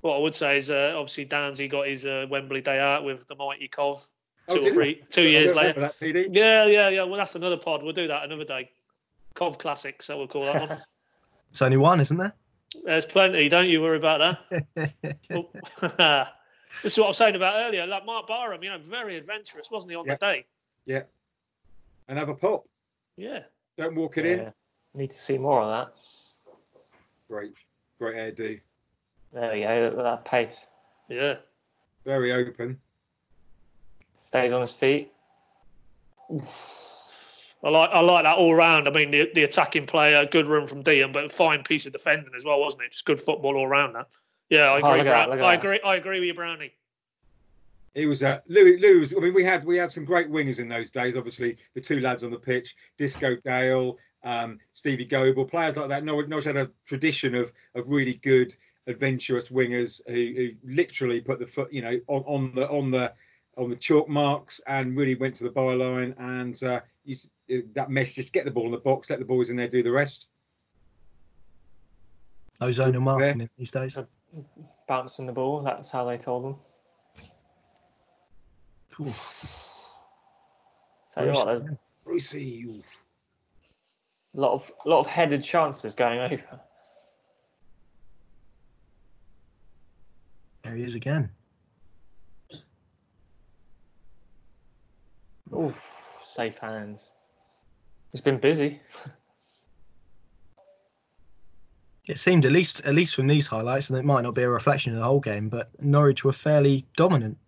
what 0.00 0.16
I 0.16 0.18
would 0.18 0.34
say 0.34 0.56
is, 0.56 0.70
uh, 0.70 0.94
obviously, 0.96 1.26
Downsy 1.26 1.70
got 1.70 1.86
his 1.86 2.06
uh, 2.06 2.26
Wembley 2.28 2.60
day 2.62 2.80
out 2.80 3.04
with 3.04 3.26
the 3.28 3.36
mighty 3.36 3.68
Cov 3.68 4.04
Oh, 4.48 4.54
two 4.54 4.60
or 4.60 4.64
did 4.64 4.68
he? 4.70 4.74
three, 4.74 5.04
two 5.10 5.22
I 5.22 5.26
years 5.26 5.54
later. 5.54 5.80
that, 5.80 5.94
Yeah, 6.00 6.66
yeah, 6.66 6.88
yeah. 6.88 7.02
Well, 7.04 7.16
that's 7.18 7.36
another 7.36 7.56
pod. 7.56 7.82
We'll 7.84 7.92
do 7.92 8.08
that 8.08 8.24
another 8.24 8.44
day. 8.44 8.70
Cov 9.34 9.56
Classic, 9.58 10.02
so 10.02 10.18
we'll 10.18 10.26
call 10.26 10.46
that 10.46 10.68
one. 10.68 10.80
It's 11.50 11.60
only 11.60 11.76
one, 11.76 12.00
isn't 12.00 12.16
there? 12.16 12.32
There's 12.82 13.04
plenty. 13.04 13.50
Don't 13.50 13.68
you 13.68 13.82
worry 13.82 13.98
about 13.98 14.38
that. 14.50 14.64
Oh, 15.34 15.50
this 16.82 16.92
is 16.94 16.98
what 16.98 17.04
I 17.04 17.08
was 17.08 17.16
saying 17.18 17.36
about 17.36 17.60
earlier. 17.60 17.86
Like 17.86 18.06
Mark 18.06 18.26
Barham, 18.26 18.62
you 18.64 18.70
know, 18.70 18.78
very 18.78 19.16
adventurous, 19.18 19.70
wasn't 19.70 19.90
he 19.90 19.96
on 19.96 20.06
Yeah. 20.06 20.14
the 20.14 20.18
day? 20.26 20.46
And 20.86 22.18
have 22.18 22.28
a 22.28 22.34
pop. 22.34 22.64
Yeah. 23.16 23.40
Don't 23.78 23.94
walk 23.94 24.18
it 24.18 24.26
in. 24.26 24.52
Need 24.94 25.10
to 25.12 25.16
see 25.16 25.38
more 25.38 25.62
of 25.62 25.70
that. 25.70 25.94
Great, 27.28 27.54
great 27.98 28.18
AD. 28.18 28.36
There 29.32 29.52
we 29.52 29.60
go, 29.62 29.90
look 29.96 29.98
at 29.98 30.02
that 30.02 30.24
pace. 30.24 30.66
Yeah. 31.08 31.36
Very 32.04 32.32
open. 32.32 32.78
Stays 34.18 34.52
on 34.52 34.60
his 34.60 34.72
feet. 34.72 35.10
I 37.64 37.68
like 37.70 37.90
I 37.92 38.00
like 38.00 38.24
that 38.24 38.36
all 38.36 38.54
round. 38.54 38.88
I 38.88 38.90
mean, 38.90 39.10
the, 39.10 39.30
the 39.34 39.44
attacking 39.44 39.86
player, 39.86 40.26
good 40.26 40.48
run 40.48 40.66
from 40.66 40.82
Dean, 40.82 41.12
but 41.12 41.30
fine 41.32 41.62
piece 41.62 41.86
of 41.86 41.92
defending 41.92 42.32
as 42.36 42.44
well, 42.44 42.60
wasn't 42.60 42.82
it? 42.82 42.90
Just 42.92 43.04
good 43.04 43.20
football 43.20 43.56
all 43.56 43.68
round. 43.68 43.94
That. 43.94 44.14
Yeah, 44.50 44.64
I 44.64 44.72
Oh, 44.72 44.76
agree. 44.76 44.90
look 44.90 44.98
at 45.00 45.04
that, 45.04 45.06
Brown- 45.06 45.30
look 45.30 45.40
I 45.46 45.50
that. 45.56 45.58
agree. 45.60 45.80
I 45.84 45.94
agree 45.96 46.20
with 46.20 46.26
you, 46.26 46.34
Brownie. 46.34 46.72
He 47.94 48.06
was 48.06 48.22
uh, 48.22 48.40
Louis. 48.48 48.78
Louis. 48.78 49.14
I 49.14 49.20
mean, 49.20 49.34
we 49.34 49.44
had 49.44 49.64
we 49.64 49.76
had 49.76 49.90
some 49.90 50.04
great 50.04 50.30
wingers 50.30 50.58
in 50.58 50.68
those 50.68 50.90
days. 50.90 51.16
Obviously, 51.16 51.56
the 51.74 51.80
two 51.80 52.00
lads 52.00 52.24
on 52.24 52.30
the 52.30 52.38
pitch, 52.38 52.74
Disco 52.96 53.36
Dale, 53.44 53.98
um, 54.24 54.58
Stevie 54.72 55.04
Goble, 55.04 55.44
players 55.44 55.76
like 55.76 55.88
that. 55.88 56.04
Norwich, 56.04 56.28
Norwich 56.28 56.46
had 56.46 56.56
a 56.56 56.70
tradition 56.86 57.34
of 57.34 57.52
of 57.74 57.88
really 57.88 58.14
good, 58.14 58.54
adventurous 58.86 59.50
wingers 59.50 60.00
who, 60.06 60.14
who 60.14 60.50
literally 60.64 61.20
put 61.20 61.38
the 61.38 61.46
foot, 61.46 61.72
you 61.72 61.82
know, 61.82 62.00
on, 62.06 62.22
on 62.22 62.54
the 62.54 62.68
on 62.70 62.90
the 62.90 63.12
on 63.58 63.68
the 63.68 63.76
chalk 63.76 64.08
marks 64.08 64.60
and 64.66 64.96
really 64.96 65.14
went 65.14 65.36
to 65.36 65.44
the 65.44 65.50
byline. 65.50 66.14
And 66.18 66.62
uh, 66.62 66.80
you, 67.04 67.16
uh, 67.52 67.58
that 67.74 67.90
mess, 67.90 68.14
just 68.14 68.32
get 68.32 68.46
the 68.46 68.50
ball 68.50 68.66
in 68.66 68.72
the 68.72 68.78
box, 68.78 69.10
let 69.10 69.18
the 69.18 69.24
boys 69.26 69.50
in 69.50 69.56
there 69.56 69.68
do 69.68 69.82
the 69.82 69.92
rest. 69.92 70.28
No 72.60 72.68
zonal 72.68 73.02
marking 73.02 73.50
these 73.58 73.70
days. 73.70 73.98
Bouncing 74.88 75.26
the 75.26 75.32
ball. 75.32 75.62
That's 75.62 75.90
how 75.90 76.04
they 76.06 76.16
told 76.16 76.44
them. 76.44 76.56
Ooh, 79.00 79.12
Tell 81.14 81.26
you 81.26 81.32
what, 81.32 81.46
there's 81.46 81.62
Brucey, 82.04 82.64
oof. 82.68 83.04
a 84.34 84.40
lot 84.40 84.52
of 84.52 84.70
lot 84.86 85.00
of 85.00 85.06
headed 85.06 85.42
chances 85.42 85.94
going 85.94 86.20
over. 86.20 86.60
there 90.62 90.76
he 90.76 90.84
is 90.84 90.94
again. 90.94 91.30
Oof, 95.54 96.22
safe 96.24 96.58
hands. 96.58 97.12
It's 98.12 98.22
been 98.22 98.38
busy. 98.38 98.80
It 102.08 102.18
seemed 102.18 102.44
at 102.44 102.50
least 102.50 102.80
at 102.80 102.96
least 102.96 103.14
from 103.14 103.28
these 103.28 103.46
highlights, 103.46 103.88
and 103.88 103.96
it 103.96 104.04
might 104.04 104.22
not 104.22 104.34
be 104.34 104.42
a 104.42 104.50
reflection 104.50 104.92
of 104.92 104.98
the 104.98 105.04
whole 105.04 105.20
game, 105.20 105.48
but 105.48 105.70
Norwich 105.80 106.24
were 106.24 106.32
fairly 106.32 106.84
dominant. 106.96 107.38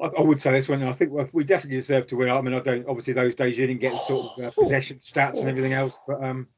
I, 0.00 0.06
I 0.06 0.22
would 0.22 0.40
say 0.40 0.52
this 0.52 0.68
one. 0.68 0.82
I 0.82 0.92
think 0.92 1.12
we 1.32 1.44
definitely 1.44 1.76
deserve 1.76 2.06
to 2.08 2.16
win. 2.16 2.30
I 2.30 2.40
mean, 2.40 2.54
I 2.54 2.60
don't. 2.60 2.86
Obviously, 2.86 3.12
those 3.12 3.34
days 3.34 3.56
you 3.56 3.66
didn't 3.66 3.80
get 3.80 3.92
the 3.92 3.98
sort 3.98 4.38
of 4.38 4.44
uh, 4.44 4.50
possession 4.50 4.98
stats 4.98 5.40
and 5.40 5.48
everything 5.48 5.72
else, 5.72 5.98
but 6.06 6.22
um, 6.22 6.48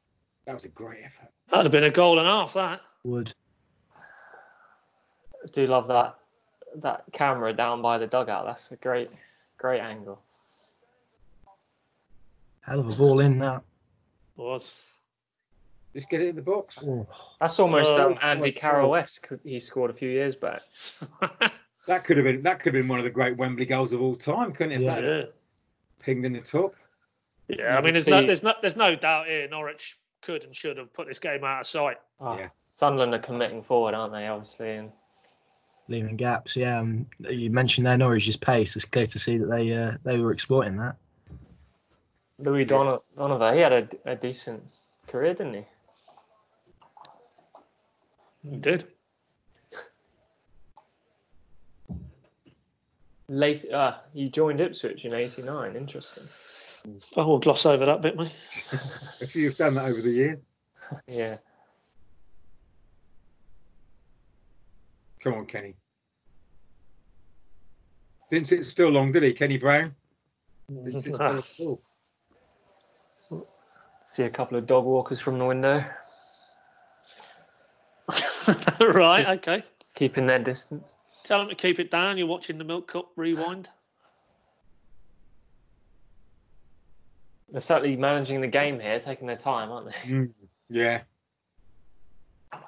that 0.45 0.53
was 0.53 0.65
a 0.65 0.69
great 0.69 1.01
effort. 1.03 1.29
That'd 1.49 1.65
have 1.65 1.71
been 1.71 1.83
a 1.83 1.91
goal 1.91 2.19
and 2.19 2.27
a 2.27 2.31
half. 2.31 2.53
That. 2.53 2.81
Would 3.03 3.33
I 5.43 5.47
do 5.51 5.67
love 5.67 5.87
that 5.87 6.17
that 6.77 7.03
camera 7.11 7.53
down 7.53 7.81
by 7.81 7.97
the 7.97 8.07
dugout. 8.07 8.45
That's 8.45 8.71
a 8.71 8.75
great 8.77 9.09
great 9.57 9.79
angle. 9.79 10.21
hell 12.61 12.79
of 12.79 12.89
a 12.89 12.95
ball 12.95 13.19
in 13.19 13.39
that. 13.39 13.63
Was. 14.35 14.93
Just 15.93 16.09
get 16.09 16.21
it 16.21 16.27
in 16.27 16.35
the 16.35 16.41
box. 16.41 16.83
Oh, 16.85 17.07
That's 17.39 17.59
almost 17.59 17.89
Oh, 17.91 18.11
um, 18.11 18.19
Andy 18.21 18.51
Carroll-esque. 18.51 19.29
He 19.43 19.59
scored 19.59 19.89
a 19.89 19.93
few 19.93 20.09
years 20.09 20.35
back. 20.35 20.61
That 21.87 22.03
could 22.03 22.17
have 22.17 22.25
been 22.25 22.43
that 22.43 22.59
could 22.59 22.73
have 22.73 22.83
been 22.83 22.89
one 22.89 22.99
of 22.99 23.05
the 23.05 23.09
great 23.11 23.37
Wembley 23.37 23.65
goals 23.65 23.93
of 23.93 24.01
all 24.01 24.15
time, 24.15 24.51
couldn't 24.51 24.73
it? 24.73 24.75
If 24.77 24.81
Yeah. 24.83 24.95
that 24.95 25.03
yeah. 25.03 25.23
pinged 25.99 26.25
in 26.25 26.33
the 26.33 26.41
top. 26.41 26.75
Yeah. 27.47 27.77
I 27.77 27.81
mean, 27.81 27.93
there's 27.93 28.07
no, 28.07 28.25
there's 28.25 28.43
no, 28.43 28.53
there's 28.61 28.75
no 28.75 28.95
doubt 28.95 29.27
here. 29.27 29.47
Norwich 29.47 29.97
could 30.21 30.43
and 30.43 30.53
should 30.55 30.77
have 30.77 30.91
put 30.93 31.07
this 31.07 31.19
game 31.19 31.43
out 31.43 31.61
of 31.61 31.67
sight. 31.67 31.97
Oh, 32.19 32.37
Yeah. 32.37 32.49
Sunderland 32.75 33.13
are 33.15 33.19
committing 33.19 33.63
forward, 33.63 33.93
aren't 33.95 34.13
they? 34.13 34.27
Obviously, 34.27 34.71
and 34.75 34.91
leaving 35.87 36.17
gaps. 36.17 36.55
Yeah, 36.55 36.79
um, 36.79 37.07
you 37.19 37.49
mentioned 37.49 37.87
their 37.87 37.97
Norwich's 37.97 38.35
pace. 38.35 38.75
It's 38.75 38.85
clear 38.85 39.07
to 39.07 39.17
see 39.17 39.37
that 39.37 39.47
they 39.47 39.73
uh, 39.73 39.93
they 40.03 40.19
were 40.19 40.31
exploiting 40.31 40.77
that. 40.77 40.95
Louis 42.39 42.65
Don- 42.65 42.99
Donowa, 43.17 43.53
he 43.55 43.61
had 43.61 43.73
a, 43.73 44.11
a 44.11 44.15
decent 44.15 44.61
career, 45.07 45.33
didn't 45.33 45.53
he? 45.55 45.65
He 48.49 48.57
did. 48.57 48.87
Late, 53.29 53.69
uh, 53.71 53.97
he 54.13 54.29
joined 54.29 54.59
Ipswich 54.59 55.05
in 55.05 55.13
'89. 55.13 55.75
Interesting. 55.75 56.23
Oh, 57.17 57.27
we'll 57.27 57.39
gloss 57.39 57.65
over 57.65 57.85
that 57.85 58.01
bit, 58.01 58.15
mate. 58.15 58.33
A 59.21 59.27
few 59.27 59.49
have 59.49 59.57
done 59.57 59.75
that 59.75 59.89
over 59.89 60.01
the 60.01 60.09
year. 60.09 60.39
Yeah. 61.07 61.35
Come 65.21 65.33
on, 65.33 65.45
Kenny. 65.45 65.75
Didn't 68.31 68.47
sit 68.47 68.63
still 68.65 68.89
long, 68.89 69.11
did 69.11 69.23
he, 69.23 69.33
Kenny 69.33 69.57
Brown? 69.57 69.93
Didn't 70.69 70.91
sit 70.91 71.15
still 71.15 71.21
at 71.21 71.55
all. 71.59 71.81
See 74.07 74.23
a 74.23 74.29
couple 74.29 74.57
of 74.57 74.65
dog 74.65 74.85
walkers 74.85 75.19
from 75.19 75.37
the 75.37 75.45
window, 75.45 75.83
right. 78.79 79.27
Okay. 79.27 79.63
keeping 79.95 80.25
their 80.25 80.39
distance. 80.39 80.96
Tell 81.27 81.39
them 81.39 81.49
to 81.49 81.55
keep 81.55 81.77
it 81.77 81.91
down. 81.91 82.17
You're 82.17 82.25
watching 82.25 82.57
the 82.57 82.63
Milk 82.63 82.87
Cup 82.87 83.11
rewind. 83.17 83.67
They're 87.51 87.59
certainly 87.59 87.97
managing 87.97 88.39
the 88.39 88.47
game 88.47 88.79
here, 88.79 88.97
taking 88.97 89.27
their 89.27 89.35
time, 89.35 89.69
aren't 89.69 89.87
they? 89.87 90.09
Mm, 90.09 90.31
yeah. 90.69 91.01
Is 92.53 92.59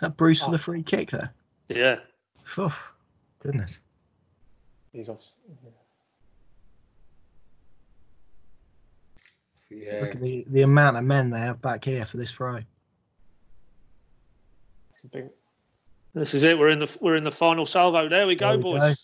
that 0.00 0.18
Bruce 0.18 0.44
for 0.44 0.50
the 0.50 0.58
free 0.58 0.82
kick 0.82 1.10
there? 1.10 1.32
Yeah. 1.70 2.00
Phew, 2.44 2.70
goodness. 3.38 3.80
He's 4.92 5.08
off. 5.08 5.24
Yeah. 9.70 10.00
Look 10.02 10.16
at 10.16 10.20
the, 10.20 10.44
the 10.50 10.62
amount 10.62 10.98
of 10.98 11.04
men 11.04 11.30
they 11.30 11.38
have 11.38 11.62
back 11.62 11.82
here 11.82 12.04
for 12.04 12.18
this 12.18 12.30
throw. 12.30 12.58
It's 14.90 15.04
a 15.04 15.08
big. 15.08 15.30
This 16.14 16.34
is 16.34 16.44
it. 16.44 16.58
We're 16.58 16.68
in 16.68 16.78
the 16.78 16.98
we're 17.00 17.16
in 17.16 17.24
the 17.24 17.32
final 17.32 17.66
salvo. 17.66 18.08
There 18.08 18.26
we 18.26 18.34
go, 18.36 18.48
There 18.50 18.56
we 18.58 18.62
boys. 18.62 18.80
go. 18.80 18.94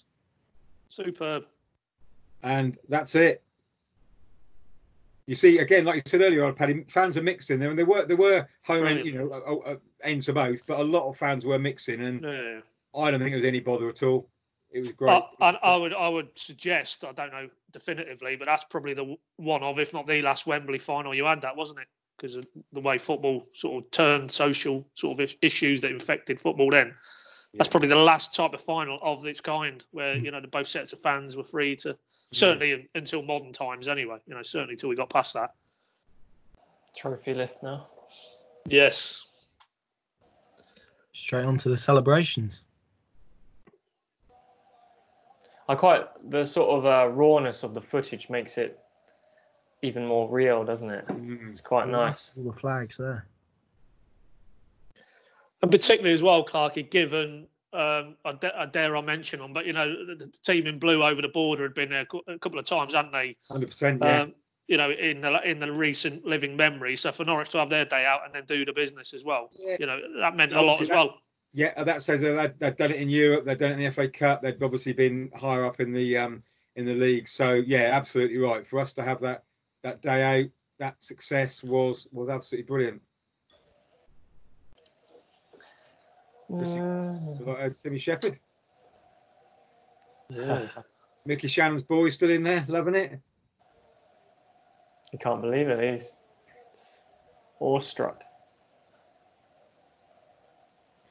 Superb. 1.04 1.44
And 2.42 2.78
that's 2.88 3.14
it. 3.14 3.42
You 5.26 5.34
see, 5.36 5.58
again, 5.58 5.84
like 5.84 5.96
you 5.96 6.02
said 6.06 6.22
earlier 6.22 6.44
on, 6.44 6.54
Paddy, 6.54 6.84
fans 6.88 7.16
are 7.16 7.22
mixed 7.22 7.50
in 7.50 7.60
there, 7.60 7.70
and 7.70 7.78
there 7.78 7.86
were 7.86 8.06
there 8.06 8.16
were 8.16 8.48
home 8.64 8.86
end, 8.86 9.02
Brilliant. 9.02 9.06
you 9.06 9.12
know, 9.14 9.30
uh, 9.30 9.70
uh, 9.70 9.76
ends 10.02 10.28
of 10.28 10.34
both, 10.36 10.64
but 10.66 10.80
a 10.80 10.82
lot 10.84 11.08
of 11.08 11.16
fans 11.16 11.44
were 11.44 11.58
mixing, 11.58 12.00
and 12.00 12.22
Yeah. 12.22 12.60
I 12.94 13.10
don't 13.10 13.20
think 13.20 13.32
it 13.32 13.36
was 13.36 13.44
any 13.44 13.60
bother 13.60 13.88
at 13.88 14.02
all. 14.02 14.28
It 14.72 14.80
was 14.80 14.88
great. 14.90 15.10
I, 15.40 15.50
I, 15.50 15.50
I 15.50 15.76
would 15.76 15.94
I 15.94 16.08
would 16.08 16.28
suggest 16.36 17.04
I 17.04 17.12
don't 17.12 17.32
know 17.32 17.48
definitively, 17.72 18.36
but 18.36 18.46
that's 18.46 18.64
probably 18.64 18.94
the 18.94 19.16
one 19.36 19.62
of, 19.62 19.78
if 19.78 19.92
not 19.92 20.06
the 20.06 20.22
last 20.22 20.46
Wembley 20.46 20.78
final 20.78 21.14
you 21.14 21.24
had. 21.24 21.42
That 21.42 21.56
wasn't 21.56 21.80
it? 21.80 21.88
Because 22.20 22.36
of 22.36 22.46
the 22.74 22.80
way 22.80 22.98
football 22.98 23.46
sort 23.54 23.82
of 23.82 23.90
turned 23.92 24.30
social 24.30 24.86
sort 24.94 25.18
of 25.18 25.34
issues 25.40 25.80
that 25.80 25.90
infected 25.90 26.38
football. 26.38 26.70
Then 26.70 26.94
that's 27.54 27.68
probably 27.68 27.88
the 27.88 27.96
last 27.96 28.34
type 28.34 28.52
of 28.52 28.60
final 28.60 28.98
of 29.00 29.24
its 29.24 29.40
kind, 29.40 29.82
where 29.92 30.16
you 30.16 30.30
know 30.30 30.40
the 30.40 30.46
both 30.46 30.66
sets 30.66 30.92
of 30.92 31.00
fans 31.00 31.34
were 31.34 31.44
free 31.44 31.76
to 31.76 31.96
certainly 32.30 32.74
un- 32.74 32.88
until 32.94 33.22
modern 33.22 33.52
times 33.52 33.88
anyway. 33.88 34.18
You 34.26 34.34
know 34.34 34.42
certainly 34.42 34.76
till 34.76 34.90
we 34.90 34.96
got 34.96 35.08
past 35.08 35.32
that. 35.32 35.54
Trophy 36.94 37.32
lift 37.32 37.62
now. 37.62 37.86
Yes. 38.66 39.54
Straight 41.12 41.46
on 41.46 41.56
to 41.56 41.70
the 41.70 41.78
celebrations. 41.78 42.64
I 45.68 45.74
quite 45.74 46.06
the 46.28 46.44
sort 46.44 46.68
of 46.70 46.84
uh, 46.84 47.08
rawness 47.12 47.62
of 47.62 47.72
the 47.72 47.80
footage 47.80 48.28
makes 48.28 48.58
it 48.58 48.78
even 49.82 50.06
more 50.06 50.28
real, 50.28 50.64
doesn't 50.64 50.90
it? 50.90 51.06
Mm. 51.08 51.48
It's 51.50 51.60
quite 51.60 51.88
nice. 51.88 52.32
All 52.36 52.44
the 52.44 52.52
flags 52.58 52.96
there. 52.96 53.26
and 55.62 55.70
particularly 55.70 56.14
as 56.14 56.22
well, 56.22 56.44
Clarky, 56.44 56.88
given 56.88 57.46
um, 57.72 58.16
I, 58.24 58.66
dare 58.70 58.96
I 58.96 59.00
mention 59.00 59.40
them, 59.40 59.52
but 59.52 59.64
you 59.66 59.72
know 59.72 60.06
the, 60.06 60.14
the 60.16 60.26
team 60.44 60.66
in 60.66 60.78
blue 60.78 61.04
over 61.04 61.22
the 61.22 61.28
border 61.28 61.62
had 61.62 61.74
been 61.74 61.90
there 61.90 62.06
a 62.26 62.38
couple 62.38 62.58
of 62.58 62.64
times, 62.64 62.94
hadn't 62.94 63.12
they? 63.12 63.36
100%, 63.50 64.00
yeah. 64.02 64.22
Um, 64.22 64.34
you 64.66 64.76
know, 64.76 64.90
in 64.90 65.20
the 65.20 65.48
in 65.48 65.58
the 65.58 65.72
recent 65.72 66.24
living 66.24 66.56
memory. 66.56 66.96
So 66.96 67.10
for 67.12 67.24
Norwich 67.24 67.50
to 67.50 67.58
have 67.58 67.70
their 67.70 67.84
day 67.84 68.04
out 68.06 68.20
and 68.24 68.34
then 68.34 68.44
do 68.46 68.64
the 68.64 68.72
business 68.72 69.12
as 69.14 69.24
well, 69.24 69.50
Yeah. 69.58 69.76
you 69.80 69.86
know, 69.86 69.98
that 70.20 70.36
meant 70.36 70.52
a 70.52 70.60
lot 70.60 70.80
as 70.80 70.88
that- 70.88 70.96
well. 70.96 71.18
Yeah, 71.52 71.72
and 71.76 71.88
that 71.88 72.00
says 72.02 72.20
that 72.20 72.34
they'd, 72.36 72.58
they'd 72.60 72.76
done 72.76 72.92
it 72.92 73.00
in 73.00 73.08
Europe. 73.08 73.44
they've 73.44 73.58
done 73.58 73.72
it 73.72 73.74
in 73.74 73.80
the 73.80 73.90
FA 73.90 74.08
Cup. 74.08 74.40
they've 74.40 74.62
obviously 74.62 74.92
been 74.92 75.32
higher 75.34 75.64
up 75.64 75.80
in 75.80 75.92
the 75.92 76.16
um, 76.16 76.44
in 76.76 76.84
the 76.84 76.94
league. 76.94 77.26
So 77.26 77.54
yeah, 77.54 77.90
absolutely 77.92 78.38
right. 78.38 78.64
For 78.64 78.78
us 78.78 78.92
to 78.94 79.02
have 79.02 79.20
that 79.22 79.42
that 79.82 80.02
day 80.02 80.42
out, 80.42 80.50
that 80.78 80.96
success 81.00 81.62
was 81.62 82.08
was 82.12 82.28
absolutely 82.28 82.66
brilliant. 82.66 83.02
Mm. 86.50 87.48
Uh, 87.48 87.70
Timmy 87.82 87.98
Shepherd, 87.98 88.38
Yeah. 90.28 90.66
Mickey 91.26 91.48
Channon's 91.48 91.82
boy, 91.82 92.08
still 92.08 92.30
in 92.30 92.42
there, 92.42 92.64
loving 92.66 92.94
it. 92.94 93.20
You 95.12 95.18
can't 95.18 95.42
believe 95.42 95.68
it. 95.68 95.92
He's 95.92 96.16
awestruck. 97.60 98.20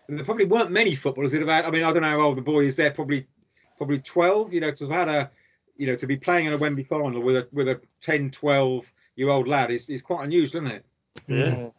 And 0.08 0.18
there 0.18 0.26
probably 0.26 0.46
weren't 0.46 0.72
many 0.72 0.96
footballers 0.96 1.32
that 1.34 1.44
about. 1.44 1.66
I 1.66 1.72
mean, 1.72 1.84
I 1.84 1.94
don't 1.94 2.02
know 2.02 2.10
how 2.10 2.22
old 2.22 2.38
the 2.38 2.42
boy 2.42 2.66
is. 2.66 2.76
They're 2.76 2.92
probably 2.92 3.28
probably 3.78 4.00
twelve. 4.00 4.52
You 4.52 4.62
know, 4.62 4.72
to 4.72 4.90
have 4.90 5.08
had 5.08 5.16
a 5.16 5.32
you 5.80 5.88
know, 5.88 5.96
to 5.96 6.06
be 6.06 6.18
playing 6.18 6.46
in 6.46 6.54
a 6.54 6.58
Wembley 6.58 6.84
final 6.84 7.22
with 7.22 7.38
a 7.38 7.48
with 7.54 7.70
a 7.70 7.80
10, 8.02 8.32
12 8.32 8.92
year 9.16 9.30
old 9.30 9.48
lad 9.48 9.72
is, 9.72 9.90
is 9.90 10.02
quite 10.02 10.26
unusual, 10.26 10.62
isn't 10.62 10.76
it? 10.76 10.86
Yeah. 11.30 11.36
Mm. 11.36 11.74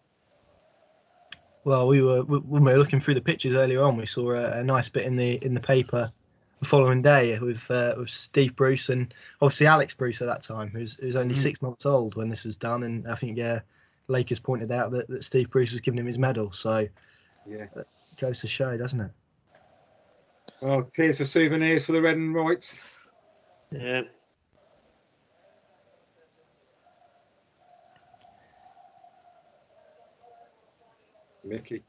Well, 1.65 1.87
we 1.87 2.01
were 2.01 2.23
when 2.23 2.65
we 2.65 2.73
were 2.73 2.79
looking 2.79 2.99
through 2.99 3.15
the 3.15 3.21
pictures 3.21 3.55
earlier 3.55 3.83
on. 3.83 3.99
We 3.99 4.07
saw 4.07 4.33
a, 4.33 4.61
a 4.61 4.65
nice 4.65 4.89
bit 4.89 5.05
in 5.05 5.17
the 5.17 5.35
in 5.45 5.53
the 5.53 5.61
paper 5.61 6.11
the 6.61 6.65
following 6.65 7.03
day 7.03 7.39
with 7.41 7.71
uh, 7.71 7.95
with 7.99 8.09
Steve 8.09 8.57
Bruce 8.57 8.89
and 8.89 9.13
obviously 9.43 9.67
Alex 9.67 9.93
Bruce 9.93 10.23
at 10.23 10.29
that 10.29 10.43
time, 10.43 10.71
who's 10.71 10.95
who's 10.95 11.15
only 11.17 11.35
Mm. 11.35 11.39
six 11.39 11.61
months 11.61 11.85
old 11.85 12.15
when 12.17 12.31
this 12.31 12.45
was 12.47 12.57
done. 12.57 12.85
And 12.85 13.07
I 13.07 13.17
think 13.17 13.37
yeah, 13.37 13.61
Lakers 14.09 14.39
pointed 14.39 14.73
out 14.73 14.91
that, 14.93 15.09
that 15.09 15.25
Steve 15.25 15.51
Bruce 15.51 15.73
was 15.73 15.83
giving 15.83 15.99
him 15.99 16.07
his 16.07 16.19
medal. 16.19 16.51
So 16.53 16.89
Yeah. 17.47 17.67
goes 18.17 18.41
to 18.41 18.49
show, 18.49 18.79
doesn't 18.79 19.01
it? 19.01 19.11
Oh, 20.63 20.83
tears 20.95 21.19
for 21.19 21.27
souvenirs 21.27 21.85
for 21.85 21.93
the 21.93 22.01
red 22.01 22.17
and 22.17 22.35
whites. 22.35 22.79
Yeah. 23.73 24.03
Mickey. 31.45 31.83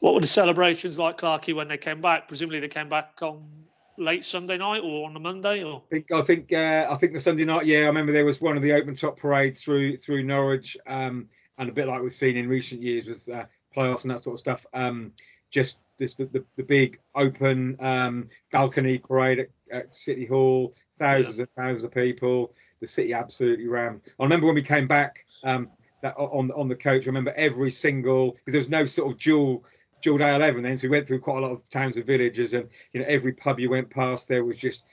What 0.00 0.14
were 0.14 0.20
the 0.20 0.26
celebrations 0.26 0.98
like, 0.98 1.18
Clarky, 1.18 1.54
when 1.54 1.68
they 1.68 1.78
came 1.78 2.00
back? 2.00 2.28
Presumably 2.28 2.60
they 2.60 2.68
came 2.68 2.88
back 2.88 3.18
on 3.22 3.48
late 3.96 4.24
Sunday 4.24 4.58
night 4.58 4.82
or 4.82 5.06
on 5.06 5.14
the 5.14 5.20
Monday, 5.20 5.62
or 5.62 5.82
I 5.86 5.94
think 5.94 6.12
I 6.12 6.22
think 6.22 6.52
uh, 6.52 6.86
I 6.90 6.96
think 6.96 7.12
the 7.12 7.20
Sunday 7.20 7.44
night. 7.44 7.66
Yeah, 7.66 7.84
I 7.84 7.86
remember 7.86 8.12
there 8.12 8.24
was 8.24 8.40
one 8.40 8.56
of 8.56 8.62
the 8.62 8.72
open 8.72 8.94
top 8.94 9.18
parades 9.18 9.62
through 9.62 9.98
through 9.98 10.24
Norwich, 10.24 10.76
um, 10.86 11.28
and 11.58 11.68
a 11.68 11.72
bit 11.72 11.86
like 11.86 12.02
we've 12.02 12.14
seen 12.14 12.36
in 12.36 12.48
recent 12.48 12.82
years 12.82 13.06
with 13.06 13.28
uh, 13.28 13.44
playoffs 13.76 14.02
and 14.02 14.10
that 14.10 14.22
sort 14.22 14.34
of 14.34 14.40
stuff. 14.40 14.66
Um, 14.72 15.12
just 15.50 15.80
just 15.98 16.18
the, 16.18 16.26
the, 16.26 16.44
the 16.56 16.62
big 16.62 16.98
open 17.14 17.76
um, 17.80 18.28
balcony 18.50 18.98
parade 18.98 19.40
at, 19.40 19.48
at 19.70 19.94
City 19.94 20.26
Hall, 20.26 20.74
thousands 20.98 21.38
and 21.38 21.48
thousands 21.56 21.84
of 21.84 21.92
people. 21.92 22.54
The 22.80 22.86
city 22.86 23.12
absolutely 23.12 23.68
rammed. 23.68 24.00
I 24.18 24.24
remember 24.24 24.46
when 24.46 24.56
we 24.56 24.62
came 24.62 24.88
back 24.88 25.24
um, 25.44 25.70
that 26.02 26.14
on 26.16 26.50
on 26.52 26.68
the 26.68 26.76
coach. 26.76 27.04
I 27.04 27.06
remember 27.06 27.32
every 27.36 27.70
single 27.70 28.32
because 28.32 28.52
there 28.52 28.60
was 28.60 28.68
no 28.68 28.86
sort 28.86 29.12
of 29.12 29.18
dual 29.18 29.64
dual 30.02 30.18
day 30.18 30.34
eleven 30.34 30.62
then, 30.62 30.76
so 30.76 30.84
we 30.84 30.90
went 30.90 31.06
through 31.06 31.20
quite 31.20 31.38
a 31.38 31.40
lot 31.40 31.52
of 31.52 31.68
towns 31.70 31.96
and 31.96 32.04
villages, 32.04 32.54
and 32.54 32.68
you 32.92 33.00
know 33.00 33.06
every 33.08 33.32
pub 33.32 33.60
you 33.60 33.70
went 33.70 33.88
past 33.88 34.28
there 34.28 34.44
was 34.44 34.58
just 34.58 34.84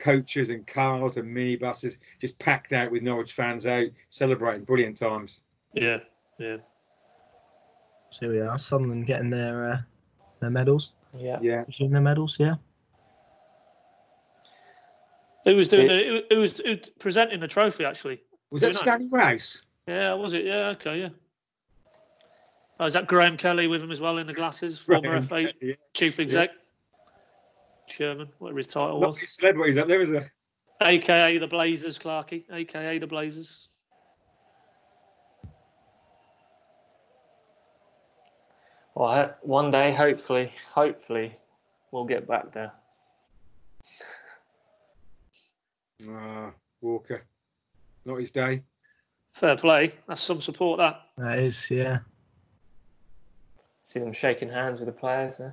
coaches 0.00 0.50
and 0.50 0.66
cars 0.66 1.16
and 1.16 1.34
minibuses 1.34 1.98
just 2.20 2.38
packed 2.38 2.72
out 2.72 2.90
with 2.90 3.02
Norwich 3.02 3.32
fans 3.32 3.66
out 3.66 3.86
celebrating 4.10 4.64
brilliant 4.64 4.98
times. 4.98 5.42
yeah, 5.74 5.98
yeah. 6.38 6.56
So 8.10 8.18
here 8.20 8.32
we 8.32 8.40
are, 8.40 8.58
Sunderland 8.58 9.06
getting 9.06 9.30
their 9.30 9.72
uh, 9.72 9.78
their 10.40 10.50
medals. 10.50 10.94
Yeah. 11.16 11.38
Yeah, 11.40 11.62
Presume 11.64 11.92
their 11.92 12.00
medals, 12.00 12.36
yeah. 12.38 12.56
Who 15.44 15.54
was 15.56 15.68
doing? 15.68 15.86
The, 15.88 16.24
who, 16.28 16.34
who 16.34 16.40
was 16.40 16.58
who 16.58 16.76
presenting 16.98 17.40
the 17.40 17.48
trophy? 17.48 17.84
Actually, 17.84 18.20
was 18.50 18.62
that? 18.62 18.74
Stanley 18.74 19.08
Rous? 19.10 19.62
yeah, 19.86 20.12
was 20.14 20.34
it? 20.34 20.44
Yeah, 20.44 20.68
okay, 20.70 20.98
yeah. 21.00 21.08
Oh, 22.80 22.84
is 22.86 22.92
that 22.94 23.06
Graham 23.06 23.36
Kelly 23.36 23.68
with 23.68 23.82
him 23.82 23.90
as 23.92 24.00
well 24.00 24.18
in 24.18 24.26
the 24.26 24.34
glasses? 24.34 24.78
Former 24.86 25.00
Graham 25.02 25.22
FA 25.22 25.52
Yeah. 25.62 25.74
chief 25.94 26.18
exec, 26.18 26.50
chairman, 27.86 28.28
whatever 28.38 28.58
his 28.58 28.66
title 28.66 29.00
Not 29.00 29.06
was, 29.06 29.18
his 29.18 29.30
celebrities 29.30 29.78
up 29.78 29.86
there, 29.88 30.00
is 30.00 30.10
there? 30.10 30.32
aka 30.82 31.38
the 31.38 31.46
Blazers, 31.46 31.98
Clarky, 31.98 32.44
aka 32.52 32.98
the 32.98 33.06
Blazers. 33.06 33.68
Well, 38.96 39.10
I- 39.10 39.34
one 39.42 39.70
day, 39.70 39.92
hopefully, 39.92 40.50
hopefully, 40.72 41.36
we'll 41.92 42.06
get 42.06 42.26
back 42.26 42.50
there. 42.52 42.72
Ah, 46.08 46.50
Walker, 46.80 47.22
not 48.06 48.16
his 48.16 48.30
day. 48.30 48.62
Fair 49.34 49.54
play. 49.56 49.92
That's 50.08 50.22
some 50.22 50.40
support. 50.40 50.78
That. 50.78 51.02
That 51.18 51.38
is, 51.40 51.70
yeah. 51.70 51.98
See 53.82 54.00
them 54.00 54.14
shaking 54.14 54.48
hands 54.48 54.80
with 54.80 54.86
the 54.86 54.92
players. 54.92 55.40
eh? 55.40 55.50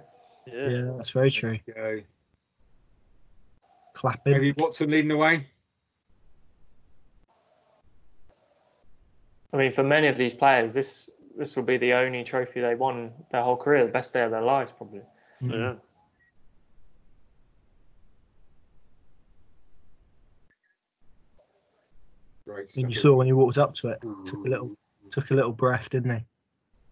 Yeah. 0.47 0.69
Yeah, 0.69 0.91
that's 0.95 1.09
very 1.09 1.29
true. 1.29 1.59
Yeah. 1.67 1.97
Clapping. 3.93 4.31
Maybe 4.31 4.53
Watson 4.57 4.89
leading 4.89 5.09
the 5.09 5.17
way. 5.17 5.41
I 9.51 9.57
mean, 9.57 9.73
for 9.73 9.83
many 9.83 10.07
of 10.07 10.15
these 10.15 10.33
players, 10.33 10.73
this 10.73 11.09
this 11.37 11.55
will 11.55 11.63
be 11.63 11.77
the 11.77 11.93
only 11.93 12.23
trophy 12.23 12.61
they 12.61 12.75
won 12.75 13.11
their 13.31 13.41
whole 13.41 13.57
career, 13.57 13.85
the 13.85 13.91
best 13.91 14.13
day 14.13 14.21
of 14.23 14.31
their 14.31 14.41
lives, 14.41 14.71
probably. 14.71 15.01
Mm. 15.41 15.51
Yeah. 15.51 15.73
Great 22.45 22.75
And 22.75 22.89
you 22.89 22.95
saw 22.95 23.15
when 23.15 23.27
he 23.27 23.33
walked 23.33 23.57
up 23.57 23.73
to 23.75 23.89
it, 23.89 24.01
took 24.25 24.45
a 24.45 24.49
little 24.49 24.75
took 25.11 25.31
a 25.31 25.33
little 25.33 25.51
breath, 25.53 25.89
didn't 25.89 26.11
he? 26.11 26.17
It's 26.17 26.25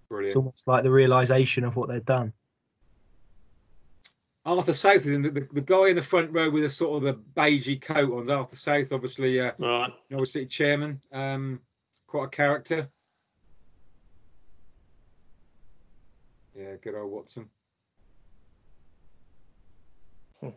Brilliant. 0.10 0.36
almost 0.36 0.68
like 0.68 0.84
the 0.84 0.92
realization 0.92 1.64
of 1.64 1.76
what 1.76 1.90
they'd 1.90 2.06
done. 2.06 2.34
Arthur 4.46 4.74
South 4.74 5.02
is 5.02 5.08
in 5.08 5.22
the, 5.22 5.30
the, 5.30 5.48
the 5.54 5.62
guy 5.62 5.90
in 5.90 5.96
the 5.96 6.02
front 6.02 6.32
row 6.32 6.50
with 6.50 6.64
a 6.66 6.70
sort 6.70 6.98
of 6.98 7.04
the 7.04 7.22
beigey 7.40 7.80
coat 7.80 8.12
on. 8.12 8.30
Arthur 8.30 8.56
South, 8.56 8.92
obviously, 8.92 9.40
uh, 9.40 9.52
Right. 9.60 9.92
Norwich 10.10 10.32
City 10.32 10.48
chairman. 10.48 11.00
Um, 11.12 11.60
quite 12.08 12.26
a 12.26 12.30
character. 12.30 12.90
Yeah, 16.72 16.78
good 16.82 16.96
old 16.96 17.12
Watson. 17.12 17.50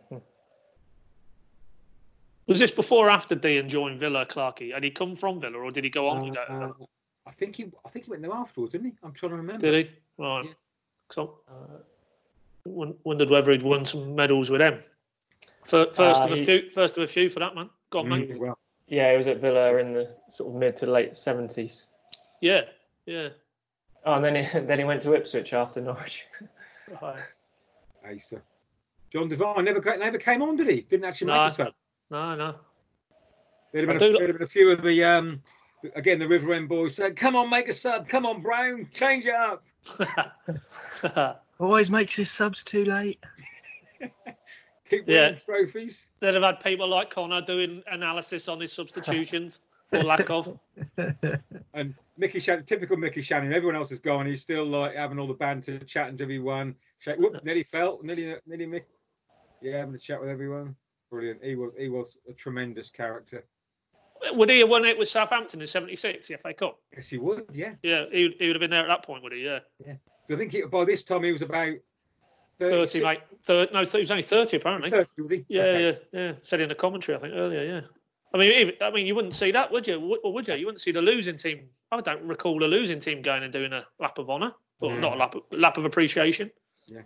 Was 2.46 2.58
this 2.60 2.70
before 2.70 3.06
or 3.06 3.10
after 3.10 3.34
Dean 3.34 3.68
joined 3.68 3.98
Villa, 3.98 4.24
Clarky? 4.26 4.72
Had 4.72 4.84
he 4.84 4.90
come 4.90 5.16
from 5.16 5.40
Villa 5.40 5.58
or 5.58 5.70
did 5.70 5.82
he 5.84 5.90
go 5.90 6.08
on? 6.08 6.32
to 6.32 6.40
Uh, 6.40 6.58
go- 6.58 6.66
uh, 6.82 6.84
I 7.26 7.30
think 7.32 7.56
he, 7.56 7.72
I 7.84 7.88
think 7.88 8.04
he 8.04 8.10
went 8.10 8.22
there 8.22 8.32
afterwards, 8.32 8.72
didn't 8.72 8.88
he? 8.88 8.92
I'm 9.02 9.12
trying 9.12 9.30
to 9.30 9.36
remember. 9.36 9.70
did 9.70 9.86
he? 9.86 9.92
Right. 10.22 10.44
Yeah. 10.44 10.52
So, 11.10 11.40
uh, 11.48 11.78
wondered 12.66 13.30
whether 13.30 13.50
he'd 13.52 13.62
won 13.62 13.84
some 13.84 14.14
medals 14.14 14.50
with 14.50 14.60
them. 14.60 14.78
First 15.64 15.98
Uh, 16.00 16.24
of 16.26 16.32
a 16.32 16.36
he- 16.36 16.44
few. 16.44 16.70
First 16.70 16.96
of 16.98 17.02
a 17.02 17.06
few 17.06 17.28
for 17.30 17.40
that 17.40 17.54
man. 17.54 17.70
Got 17.90 18.00
on, 18.00 18.06
Mm, 18.10 18.28
mate. 18.28 18.38
well, 18.40 18.58
Yeah, 18.86 19.10
he 19.10 19.16
was 19.16 19.26
at 19.26 19.38
Villa 19.38 19.76
in 19.78 19.94
the 19.94 20.14
sort 20.30 20.50
of 20.54 20.60
mid 20.60 20.76
to 20.76 20.86
late 20.86 21.16
seventies. 21.16 21.86
Yeah. 22.42 22.68
Yeah. 23.06 23.30
Oh, 24.04 24.14
and 24.14 24.24
then 24.24 24.44
he, 24.44 24.58
then 24.66 24.78
he 24.78 24.84
went 24.84 25.02
to 25.02 25.14
Ipswich 25.14 25.52
after 25.52 25.80
Norwich. 25.80 26.26
Right. 27.00 27.18
Acer. 28.06 28.42
John 29.10 29.26
Devine 29.28 29.64
never 29.64 29.80
never 29.96 30.18
came 30.18 30.42
on, 30.42 30.54
did 30.56 30.68
he? 30.68 30.82
Didn't 30.82 31.06
actually 31.06 31.28
make 31.28 31.36
No. 31.36 31.44
a 31.46 31.50
sub. 31.50 31.72
No, 32.10 32.34
no. 32.34 32.54
There'd 33.72 33.88
have, 33.88 33.98
been 33.98 34.14
a, 34.14 34.18
there'd 34.18 34.28
have 34.28 34.36
been 34.38 34.42
a 34.42 34.46
few 34.46 34.70
of 34.70 34.82
the 34.82 35.02
um, 35.02 35.42
again 35.94 36.18
the 36.18 36.28
River 36.28 36.52
End 36.52 36.68
boys 36.68 36.96
said, 36.96 37.16
"Come 37.16 37.36
on, 37.36 37.48
make 37.48 37.68
a 37.68 37.72
sub. 37.72 38.06
Come 38.06 38.26
on, 38.26 38.42
Brown, 38.42 38.86
change 38.92 39.24
it 39.26 39.34
up." 39.34 39.64
Always 41.58 41.88
makes 41.88 42.14
his 42.16 42.30
subs 42.30 42.62
too 42.62 42.84
late. 42.84 43.18
Keep 44.90 45.08
Yeah. 45.08 45.30
trophies. 45.32 46.04
They'd 46.20 46.34
have 46.34 46.42
had 46.42 46.60
people 46.60 46.86
like 46.86 47.08
Connor 47.08 47.40
doing 47.40 47.82
analysis 47.90 48.46
on 48.48 48.60
his 48.60 48.72
substitutions 48.72 49.60
or 49.94 50.02
lack 50.02 50.30
of. 50.30 50.58
And 51.72 51.94
Mickey 52.16 52.40
Channon, 52.40 52.66
typical 52.66 52.96
Mickey 52.96 53.20
Channon. 53.20 53.52
Everyone 53.52 53.76
else 53.76 53.92
is 53.92 53.98
gone. 54.00 54.26
He's 54.26 54.42
still 54.42 54.64
like 54.64 54.94
having 54.94 55.18
all 55.18 55.26
the 55.26 55.34
banter, 55.34 55.78
chatting 55.80 56.16
to 56.18 56.24
everyone. 56.24 56.74
Shake, 56.98 57.18
whoop, 57.18 57.40
nearly 57.44 57.62
fell, 57.64 58.00
nearly, 58.02 58.36
nearly 58.46 58.66
Mick. 58.66 58.84
Yeah, 59.60 59.78
having 59.78 59.94
a 59.94 59.98
chat 59.98 60.20
with 60.20 60.28
everyone. 60.30 60.76
Brilliant. 61.10 61.42
He 61.42 61.54
was, 61.54 61.72
he 61.78 61.88
was 61.88 62.18
a 62.28 62.32
tremendous 62.32 62.90
character. 62.90 63.44
Would 64.32 64.48
he 64.48 64.60
have 64.60 64.68
won 64.70 64.84
it 64.84 64.96
with 64.98 65.08
Southampton 65.08 65.60
in 65.60 65.66
'76, 65.66 66.28
the 66.28 66.36
FA 66.38 66.54
Cup? 66.54 66.78
Yes, 66.94 67.08
he 67.08 67.18
would. 67.18 67.44
Yeah. 67.52 67.74
Yeah, 67.82 68.04
he, 68.10 68.24
would- 68.24 68.34
he 68.38 68.46
would 68.46 68.56
have 68.56 68.60
been 68.60 68.70
there 68.70 68.82
at 68.82 68.88
that 68.88 69.04
point, 69.04 69.22
would 69.22 69.32
he? 69.32 69.44
Yeah. 69.44 69.58
Yeah. 69.84 69.94
I 70.30 70.36
think 70.36 70.52
he, 70.52 70.62
by 70.62 70.84
this 70.86 71.02
time 71.02 71.22
he 71.24 71.32
was 71.32 71.42
about 71.42 71.74
30, 72.58 72.74
36, 72.76 73.04
mate. 73.04 73.20
Thir- 73.42 73.68
no, 73.74 73.84
he 73.84 73.98
was 73.98 74.10
only 74.10 74.22
30, 74.22 74.56
apparently. 74.56 74.90
30, 74.90 75.22
was 75.22 75.30
he? 75.30 75.44
Yeah, 75.48 75.62
Okay. 75.62 75.98
yeah, 76.12 76.20
yeah. 76.20 76.32
Said 76.42 76.60
in 76.62 76.68
the 76.70 76.74
commentary, 76.74 77.16
I 77.16 77.20
think 77.20 77.34
earlier. 77.34 77.62
Yeah. 77.62 77.80
I 78.34 78.38
mean, 78.38 78.52
even, 78.58 78.74
I 78.80 78.90
mean, 78.90 79.06
you 79.06 79.14
wouldn't 79.14 79.32
see 79.34 79.52
that, 79.52 79.70
would 79.70 79.86
you? 79.86 80.18
Or 80.24 80.32
would 80.32 80.48
you? 80.48 80.54
You 80.54 80.66
wouldn't 80.66 80.80
see 80.80 80.90
the 80.90 81.00
losing 81.00 81.36
team. 81.36 81.68
I 81.92 82.00
don't 82.00 82.22
recall 82.24 82.58
the 82.58 82.66
losing 82.66 82.98
team 82.98 83.22
going 83.22 83.44
and 83.44 83.52
doing 83.52 83.72
a 83.72 83.86
lap 84.00 84.18
of 84.18 84.28
honour, 84.28 84.52
or 84.80 84.90
No. 84.92 84.98
not 84.98 85.12
a 85.14 85.16
lap, 85.16 85.34
of, 85.36 85.42
lap 85.56 85.78
of 85.78 85.84
appreciation. 85.84 86.50
Yeah. 86.86 87.02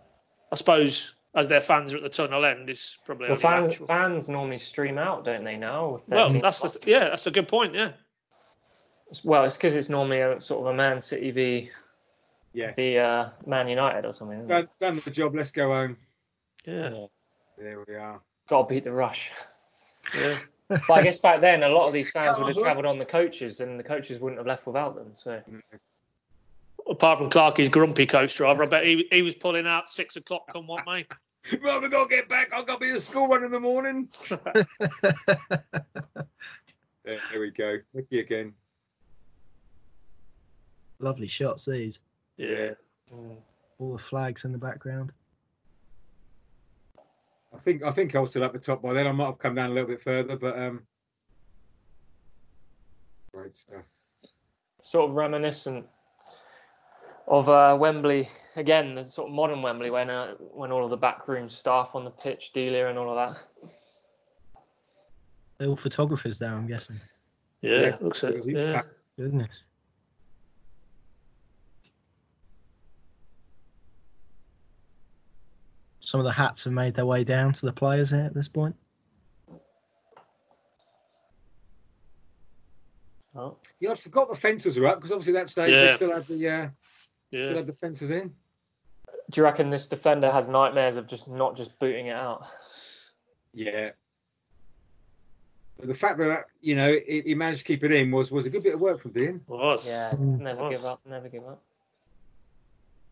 I 0.50 0.56
suppose 0.56 1.14
as 1.34 1.46
their 1.46 1.60
fans 1.60 1.92
are 1.92 1.98
at 1.98 2.02
the 2.02 2.08
tunnel 2.08 2.46
end, 2.46 2.70
it's 2.70 2.98
probably 3.04 3.28
Well, 3.28 3.36
fans 3.36 3.68
natural. 3.72 3.86
fans 3.86 4.28
normally 4.30 4.56
stream 4.58 4.96
out, 4.96 5.26
don't 5.26 5.44
they? 5.44 5.58
Now. 5.58 6.00
Well, 6.08 6.30
that's 6.40 6.60
the 6.60 6.70
th- 6.70 6.86
yeah, 6.86 7.10
that's 7.10 7.26
a 7.26 7.30
good 7.30 7.46
point. 7.46 7.74
Yeah, 7.74 7.92
well, 9.24 9.44
it's 9.44 9.58
because 9.58 9.76
it's 9.76 9.90
normally 9.90 10.20
a 10.20 10.40
sort 10.40 10.62
of 10.62 10.66
a 10.68 10.74
Man 10.74 11.00
City 11.02 11.30
v 11.30 11.70
Yeah. 12.54 12.72
the 12.76 12.98
uh, 12.98 13.28
Man 13.46 13.68
United 13.68 14.06
or 14.06 14.14
something. 14.14 14.38
isn't 14.38 14.50
it? 14.50 14.54
Done, 14.80 14.94
done 14.94 15.02
the 15.04 15.10
job. 15.10 15.34
Let's 15.34 15.52
go 15.52 15.68
home. 15.68 15.98
yeah, 16.64 17.04
There 17.58 17.84
we 17.86 17.94
are. 17.94 18.20
Got 18.48 18.62
to 18.68 18.74
beat 18.74 18.84
the 18.84 18.92
rush. 18.92 19.30
yeah. 20.14 20.38
But 20.68 20.90
I 20.90 21.02
guess 21.02 21.18
back 21.18 21.40
then, 21.40 21.62
a 21.62 21.68
lot 21.68 21.86
of 21.86 21.92
these 21.92 22.10
fans 22.10 22.38
would 22.38 22.48
have 22.48 22.56
uh-huh. 22.56 22.64
travelled 22.64 22.86
on 22.86 22.98
the 22.98 23.04
coaches, 23.04 23.60
and 23.60 23.78
the 23.78 23.84
coaches 23.84 24.20
wouldn't 24.20 24.38
have 24.38 24.46
left 24.46 24.66
without 24.66 24.94
them. 24.94 25.12
So 25.14 25.42
Apart 26.88 27.18
from 27.18 27.30
Clarkie's 27.30 27.68
grumpy 27.68 28.06
coach 28.06 28.34
driver, 28.36 28.62
I 28.62 28.66
bet 28.66 28.86
he, 28.86 29.06
he 29.12 29.22
was 29.22 29.34
pulling 29.34 29.66
out 29.66 29.90
six 29.90 30.16
o'clock 30.16 30.52
come 30.52 30.66
what 30.66 30.86
may. 30.86 31.06
Right, 31.62 31.80
we 31.80 31.88
gotta 31.88 32.10
get 32.10 32.28
back. 32.28 32.52
I've 32.52 32.66
got 32.66 32.74
to 32.74 32.80
be 32.80 32.90
at 32.90 33.00
school 33.00 33.28
run 33.28 33.42
in 33.42 33.50
the 33.50 33.60
morning. 33.60 34.08
There, 37.04 37.18
there 37.32 37.40
we 37.40 37.50
go. 37.50 37.78
Look 37.94 38.04
you 38.10 38.20
again. 38.20 38.52
Lovely 40.98 41.26
shots, 41.26 41.64
these. 41.64 42.00
yeah. 42.36 42.72
All 43.10 43.92
the 43.92 43.98
flags 43.98 44.44
in 44.44 44.52
the 44.52 44.58
background. 44.58 45.12
I 47.54 47.58
think 47.58 47.82
I 47.82 47.90
think 47.90 48.14
I 48.14 48.20
was 48.20 48.30
still 48.30 48.44
at 48.44 48.52
the 48.52 48.58
top 48.58 48.82
by 48.82 48.92
then. 48.92 49.06
I 49.06 49.12
might 49.12 49.26
have 49.26 49.38
come 49.38 49.54
down 49.54 49.70
a 49.70 49.74
little 49.74 49.88
bit 49.88 50.00
further, 50.02 50.36
but 50.36 50.58
um, 50.58 50.82
great 53.32 53.56
stuff. 53.56 53.84
Sort 54.82 55.10
of 55.10 55.16
reminiscent 55.16 55.86
of 57.26 57.48
uh, 57.48 57.76
Wembley 57.80 58.28
again, 58.56 58.94
the 58.94 59.04
sort 59.04 59.28
of 59.28 59.34
modern 59.34 59.62
Wembley 59.62 59.90
when 59.90 60.10
uh, 60.10 60.34
when 60.38 60.70
all 60.72 60.84
of 60.84 60.90
the 60.90 60.96
backroom 60.96 61.48
staff 61.48 61.90
on 61.94 62.04
the 62.04 62.10
pitch, 62.10 62.52
Delia 62.52 62.88
and 62.88 62.98
all 62.98 63.16
of 63.18 63.34
that. 63.34 63.70
They're 65.58 65.68
all 65.68 65.76
photographers 65.76 66.38
there, 66.38 66.54
I'm 66.54 66.66
guessing. 66.66 66.96
Yeah, 67.62 67.80
Yeah, 67.80 67.96
looks 68.00 68.22
it 68.22 68.36
it. 68.36 68.46
Yeah. 68.46 68.72
back- 68.72 68.86
Goodness. 69.16 69.66
Some 76.08 76.20
of 76.20 76.24
the 76.24 76.32
hats 76.32 76.64
have 76.64 76.72
made 76.72 76.94
their 76.94 77.04
way 77.04 77.22
down 77.22 77.52
to 77.52 77.66
the 77.66 77.72
players 77.72 78.08
here 78.08 78.22
at 78.22 78.32
this 78.32 78.48
point. 78.48 78.74
Oh, 83.36 83.56
Yeah, 83.78 83.90
I 83.90 83.94
forgot 83.94 84.30
the 84.30 84.34
fences 84.34 84.78
were 84.78 84.86
up 84.86 84.96
because 84.96 85.12
obviously 85.12 85.34
that 85.34 85.50
stage 85.50 85.70
they 85.70 85.94
still 85.96 86.10
had 86.14 86.24
the 86.24 86.48
uh, 86.48 86.68
still 87.28 87.56
had 87.58 87.66
the 87.66 87.74
fences 87.74 88.10
in. 88.10 88.32
do 89.30 89.38
you 89.38 89.44
reckon 89.44 89.68
this 89.68 89.86
defender 89.86 90.30
has 90.32 90.48
nightmares 90.48 90.96
of 90.96 91.06
just 91.06 91.28
not 91.28 91.54
just 91.54 91.78
booting 91.78 92.06
it 92.06 92.16
out? 92.16 92.46
Yeah. 93.52 93.90
But 95.78 95.88
the 95.88 95.94
fact 95.94 96.18
that 96.20 96.46
you 96.62 96.74
know 96.74 96.98
he, 97.06 97.20
he 97.20 97.34
managed 97.34 97.60
to 97.60 97.66
keep 97.66 97.84
it 97.84 97.92
in 97.92 98.10
was 98.10 98.32
was 98.32 98.46
a 98.46 98.50
good 98.50 98.62
bit 98.62 98.72
of 98.72 98.80
work 98.80 99.02
from 99.02 99.10
Dean. 99.10 99.42
Was. 99.46 99.86
Yeah, 99.86 100.12
Mm. 100.14 100.40
never 100.40 100.62
Was. 100.62 100.78
give 100.78 100.86
up, 100.86 101.00
never 101.04 101.28
give 101.28 101.46
up. 101.46 101.62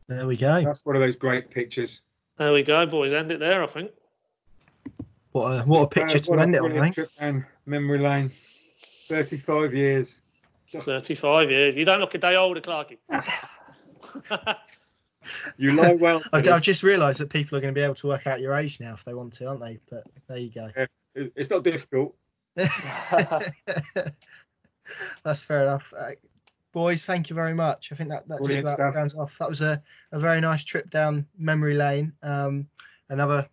There 0.08 0.26
we 0.26 0.38
go. 0.38 0.62
That's 0.62 0.86
one 0.86 0.96
of 0.96 1.02
those 1.02 1.16
great 1.16 1.50
pictures. 1.50 2.00
There 2.38 2.52
we 2.52 2.62
go, 2.62 2.86
boys. 2.86 3.12
End 3.12 3.30
it 3.32 3.40
there, 3.40 3.62
I 3.62 3.66
think. 3.66 3.90
What 5.32 5.52
a, 5.52 5.62
what 5.64 5.82
a 5.82 5.86
picture 5.88 6.16
Uh, 6.16 6.20
to 6.20 6.30
what 6.30 6.40
end 6.40 6.54
it 6.54 6.62
on, 6.62 6.78
I 6.78 6.90
trip 6.90 7.08
down 7.18 7.44
memory 7.66 7.98
lane. 7.98 8.30
Thirty-five 9.08 9.74
years. 9.74 10.18
35 10.68 11.50
years. 11.50 11.76
You 11.76 11.84
don't 11.84 12.00
look 12.00 12.14
a 12.14 12.18
day 12.18 12.36
older, 12.36 12.60
Clarky. 12.60 12.98
You 15.56 15.72
lie 15.72 15.94
well. 15.94 16.22
I've, 16.32 16.46
I've 16.48 16.62
just 16.62 16.84
realised 16.84 17.18
that 17.18 17.30
people 17.30 17.58
are 17.58 17.60
going 17.60 17.74
to 17.74 17.78
be 17.78 17.82
able 17.84 17.96
to 17.96 18.06
work 18.06 18.28
out 18.28 18.40
your 18.40 18.54
age 18.54 18.78
now 18.78 18.94
if 18.94 19.04
they 19.04 19.12
want 19.12 19.32
to, 19.34 19.48
aren't 19.48 19.60
they? 19.60 19.80
But 19.90 20.04
there 20.28 20.38
you 20.38 20.50
go. 20.50 20.70
It- 20.76 21.32
It's 21.34 21.50
not 21.50 21.64
difficult. 21.64 22.14
That's 22.56 23.82
fair 25.40 25.62
enough. 25.62 25.92
Uh, 26.76 26.80
boys, 26.80 27.04
thank 27.04 27.30
you 27.30 27.34
very 27.34 27.54
much. 27.54 27.90
I 27.90 27.94
think 27.94 28.10
that, 28.10 28.28
that 28.28 28.44
just 28.44 28.58
about 28.58 28.94
rounds 28.94 29.14
off. 29.14 29.36
That 29.38 29.48
was 29.48 29.62
a, 29.62 29.82
a 30.12 30.18
very 30.18 30.40
nice 30.40 30.62
trip 30.62 30.90
down 30.90 31.26
memory 31.38 31.74
lane. 31.74 32.12
Um, 32.22 32.66
another 33.08 33.48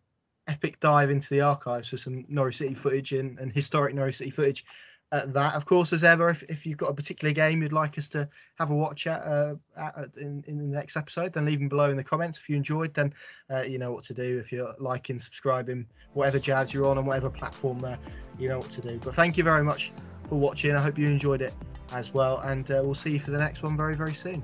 epic 0.47 0.79
dive 0.81 1.09
into 1.09 1.29
the 1.29 1.41
archives 1.41 1.89
for 1.89 1.97
some 1.97 2.25
Norwich 2.27 2.57
City 2.57 2.73
footage 2.73 3.13
and, 3.13 3.39
and 3.39 3.51
historic 3.51 3.95
Norwich 3.95 4.17
City 4.17 4.29
footage. 4.29 4.65
At 5.13 5.31
that, 5.33 5.53
of 5.53 5.65
course, 5.65 5.93
as 5.93 6.03
ever, 6.03 6.29
if, 6.29 6.43
if 6.49 6.65
you've 6.65 6.77
got 6.77 6.89
a 6.89 6.93
particular 6.93 7.31
game 7.33 7.61
you'd 7.61 7.71
like 7.71 7.99
us 7.99 8.09
to 8.09 8.27
have 8.55 8.71
a 8.71 8.75
watch 8.75 9.05
at, 9.05 9.21
uh, 9.21 9.55
at 9.77 10.17
in, 10.17 10.43
in 10.47 10.57
the 10.57 10.75
next 10.75 10.97
episode, 10.97 11.33
then 11.33 11.45
leave 11.45 11.59
them 11.59 11.69
below 11.69 11.91
in 11.91 11.97
the 11.97 12.03
comments. 12.03 12.39
If 12.39 12.49
you 12.49 12.55
enjoyed, 12.55 12.95
then 12.95 13.13
uh, 13.49 13.61
you 13.61 13.77
know 13.77 13.91
what 13.91 14.03
to 14.05 14.13
do. 14.15 14.39
If 14.39 14.51
you're 14.51 14.73
liking, 14.79 15.19
subscribing, 15.19 15.85
whatever 16.13 16.39
jazz 16.39 16.73
you're 16.73 16.87
on 16.87 16.97
and 16.97 17.05
whatever 17.05 17.29
platform 17.29 17.77
there, 17.77 17.99
you 18.39 18.49
know 18.49 18.57
what 18.57 18.71
to 18.71 18.81
do. 18.81 18.99
But 19.03 19.13
thank 19.13 19.37
you 19.37 19.43
very 19.43 19.63
much 19.63 19.93
for 20.27 20.35
watching. 20.35 20.75
I 20.75 20.81
hope 20.81 20.97
you 20.97 21.07
enjoyed 21.07 21.41
it 21.41 21.53
as 21.93 22.13
well, 22.13 22.39
and 22.39 22.69
uh, 22.71 22.81
we'll 22.83 22.93
see 22.93 23.11
you 23.11 23.19
for 23.19 23.31
the 23.31 23.37
next 23.37 23.63
one 23.63 23.77
very, 23.77 23.95
very 23.95 24.13
soon. 24.13 24.43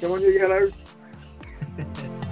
Come 0.00 0.12
on, 0.12 0.20
you 0.20 0.30
yellows. 0.30 0.92